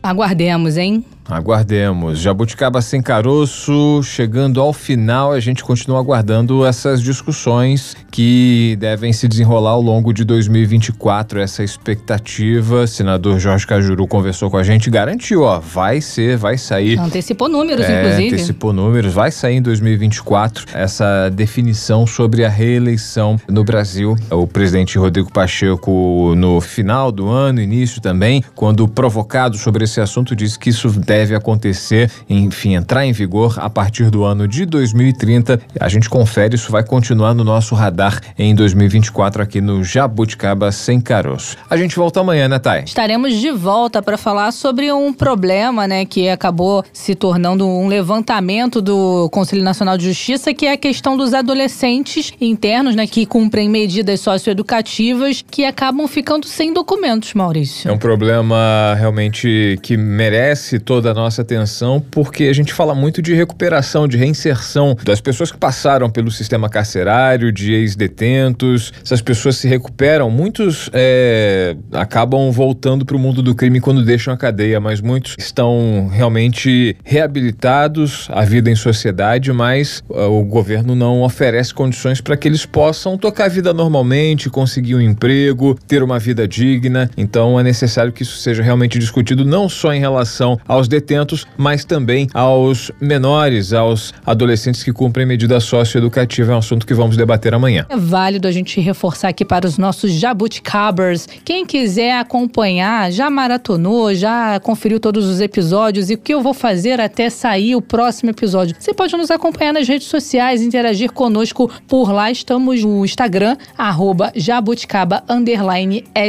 Aguardemos, 0.00 0.76
hein? 0.76 1.04
Aguardemos. 1.32 2.18
Jabuticaba 2.18 2.82
sem 2.82 3.00
caroço, 3.00 4.02
chegando 4.02 4.60
ao 4.60 4.72
final, 4.72 5.32
a 5.32 5.40
gente 5.40 5.64
continua 5.64 5.98
aguardando 5.98 6.64
essas 6.64 7.02
discussões 7.02 7.96
que 8.10 8.76
devem 8.78 9.12
se 9.12 9.26
desenrolar 9.26 9.70
ao 9.70 9.80
longo 9.80 10.12
de 10.12 10.24
2024. 10.24 11.40
Essa 11.40 11.64
expectativa, 11.64 12.86
senador 12.86 13.38
Jorge 13.38 13.66
Cajuru 13.66 14.06
conversou 14.06 14.50
com 14.50 14.56
a 14.56 14.62
gente, 14.62 14.90
garantiu, 14.90 15.42
ó, 15.42 15.58
vai 15.58 16.00
ser, 16.00 16.36
vai 16.36 16.58
sair. 16.58 16.98
Antecipou 16.98 17.48
números, 17.48 17.86
é, 17.86 18.00
inclusive. 18.00 18.34
Antecipou 18.34 18.72
números, 18.72 19.12
vai 19.14 19.30
sair 19.30 19.56
em 19.56 19.62
2024 19.62 20.66
essa 20.74 21.30
definição 21.30 22.06
sobre 22.06 22.44
a 22.44 22.48
reeleição 22.48 23.38
no 23.48 23.64
Brasil. 23.64 24.16
O 24.30 24.46
presidente 24.46 24.98
Rodrigo 24.98 25.32
Pacheco, 25.32 26.34
no 26.36 26.60
final 26.60 27.10
do 27.10 27.28
ano, 27.28 27.60
início 27.60 28.00
também, 28.00 28.44
quando 28.54 28.86
provocado 28.86 29.56
sobre 29.56 29.84
esse 29.84 30.00
assunto, 30.00 30.36
disse 30.36 30.58
que 30.58 30.70
isso 30.70 30.90
deve 30.90 31.21
acontecer, 31.30 32.10
enfim, 32.28 32.74
entrar 32.74 33.06
em 33.06 33.12
vigor 33.12 33.58
a 33.58 33.70
partir 33.70 34.10
do 34.10 34.24
ano 34.24 34.46
de 34.48 34.66
2030. 34.66 35.60
A 35.80 35.88
gente 35.88 36.08
confere, 36.08 36.54
isso 36.54 36.70
vai 36.70 36.84
continuar 36.84 37.34
no 37.34 37.44
nosso 37.44 37.74
radar 37.74 38.20
em 38.38 38.54
2024 38.54 39.42
aqui 39.42 39.60
no 39.60 39.82
Jabuticaba 39.84 40.70
Sem 40.72 41.00
Caroço. 41.00 41.56
A 41.68 41.76
gente 41.76 41.96
volta 41.96 42.20
amanhã, 42.20 42.48
né, 42.48 42.58
Thay? 42.58 42.84
Estaremos 42.84 43.34
de 43.34 43.50
volta 43.50 44.02
para 44.02 44.16
falar 44.16 44.52
sobre 44.52 44.92
um 44.92 45.12
problema, 45.12 45.86
né, 45.86 46.04
que 46.04 46.28
acabou 46.28 46.84
se 46.92 47.14
tornando 47.14 47.66
um 47.66 47.88
levantamento 47.88 48.80
do 48.80 49.28
Conselho 49.30 49.62
Nacional 49.62 49.96
de 49.96 50.06
Justiça, 50.06 50.52
que 50.52 50.66
é 50.66 50.72
a 50.72 50.76
questão 50.76 51.16
dos 51.16 51.34
adolescentes 51.34 52.32
internos, 52.40 52.94
né, 52.94 53.06
que 53.06 53.26
cumprem 53.26 53.68
medidas 53.68 54.20
socioeducativas 54.20 55.44
que 55.50 55.64
acabam 55.64 56.06
ficando 56.06 56.46
sem 56.46 56.72
documentos, 56.72 57.34
Maurício. 57.34 57.90
É 57.90 57.92
um 57.92 57.98
problema 57.98 58.94
realmente 58.98 59.78
que 59.82 59.96
merece 59.96 60.78
toda 60.78 61.01
toda 61.02 61.10
a 61.10 61.14
nossa 61.14 61.42
atenção 61.42 62.00
porque 62.12 62.44
a 62.44 62.52
gente 62.52 62.72
fala 62.72 62.94
muito 62.94 63.20
de 63.20 63.34
recuperação, 63.34 64.06
de 64.06 64.16
reinserção 64.16 64.96
das 65.02 65.20
pessoas 65.20 65.50
que 65.50 65.58
passaram 65.58 66.08
pelo 66.08 66.30
sistema 66.30 66.68
carcerário, 66.68 67.50
de 67.50 67.72
ex-detentos. 67.72 68.92
Essas 69.04 69.20
pessoas 69.20 69.56
se 69.56 69.66
recuperam, 69.66 70.30
muitos 70.30 70.88
é, 70.92 71.74
acabam 71.92 72.52
voltando 72.52 73.04
para 73.04 73.16
o 73.16 73.18
mundo 73.18 73.42
do 73.42 73.52
crime 73.52 73.80
quando 73.80 74.04
deixam 74.04 74.32
a 74.32 74.36
cadeia, 74.36 74.78
mas 74.78 75.00
muitos 75.00 75.34
estão 75.36 76.08
realmente 76.12 76.96
reabilitados 77.02 78.28
à 78.30 78.44
vida 78.44 78.70
em 78.70 78.76
sociedade, 78.76 79.52
mas 79.52 80.04
uh, 80.08 80.30
o 80.30 80.44
governo 80.44 80.94
não 80.94 81.22
oferece 81.22 81.74
condições 81.74 82.20
para 82.20 82.36
que 82.36 82.46
eles 82.46 82.64
possam 82.64 83.18
tocar 83.18 83.46
a 83.46 83.48
vida 83.48 83.74
normalmente, 83.74 84.48
conseguir 84.48 84.94
um 84.94 85.00
emprego, 85.00 85.76
ter 85.88 86.00
uma 86.00 86.20
vida 86.20 86.46
digna. 86.46 87.10
Então 87.16 87.58
é 87.58 87.64
necessário 87.64 88.12
que 88.12 88.22
isso 88.22 88.36
seja 88.36 88.62
realmente 88.62 89.00
discutido 89.00 89.44
não 89.44 89.68
só 89.68 89.92
em 89.92 89.98
relação 89.98 90.60
aos 90.68 90.91
detentos, 90.92 91.46
mas 91.56 91.84
também 91.84 92.28
aos 92.34 92.92
menores, 93.00 93.72
aos 93.72 94.12
adolescentes 94.24 94.82
que 94.84 94.92
cumprem 94.92 95.26
medida 95.26 95.58
socioeducativa. 95.58 96.52
É 96.52 96.54
um 96.54 96.58
assunto 96.58 96.86
que 96.86 96.92
vamos 96.92 97.16
debater 97.16 97.54
amanhã. 97.54 97.86
É 97.88 97.96
válido 97.96 98.46
a 98.46 98.52
gente 98.52 98.78
reforçar 98.80 99.28
aqui 99.28 99.44
para 99.44 99.66
os 99.66 99.78
nossos 99.78 100.12
jabuticabers. 100.12 101.26
Quem 101.44 101.64
quiser 101.64 102.18
acompanhar, 102.18 103.10
já 103.10 103.30
maratonou, 103.30 104.14
já 104.14 104.60
conferiu 104.60 105.00
todos 105.00 105.26
os 105.26 105.40
episódios 105.40 106.10
e 106.10 106.14
o 106.14 106.18
que 106.18 106.34
eu 106.34 106.42
vou 106.42 106.52
fazer 106.52 107.00
até 107.00 107.30
sair 107.30 107.74
o 107.74 107.80
próximo 107.80 108.30
episódio. 108.30 108.76
Você 108.78 108.92
pode 108.92 109.16
nos 109.16 109.30
acompanhar 109.30 109.72
nas 109.72 109.88
redes 109.88 110.08
sociais, 110.08 110.60
interagir 110.60 111.10
conosco 111.12 111.70
por 111.88 112.12
lá. 112.12 112.30
Estamos 112.30 112.84
no 112.84 113.04
Instagram, 113.04 113.56
arroba 113.78 114.30
jabuticaba 114.36 115.24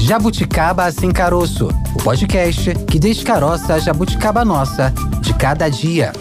Jabuticaba 0.00 0.90
Sem 0.90 1.12
Caroço, 1.12 1.68
o 1.94 2.02
podcast 2.02 2.74
que 2.90 2.98
descaroça 2.98 3.74
a 3.74 3.78
jabuticaba 3.78 4.44
nossa 4.44 4.92
de 5.20 5.32
cada 5.32 5.68
dia. 5.68 6.12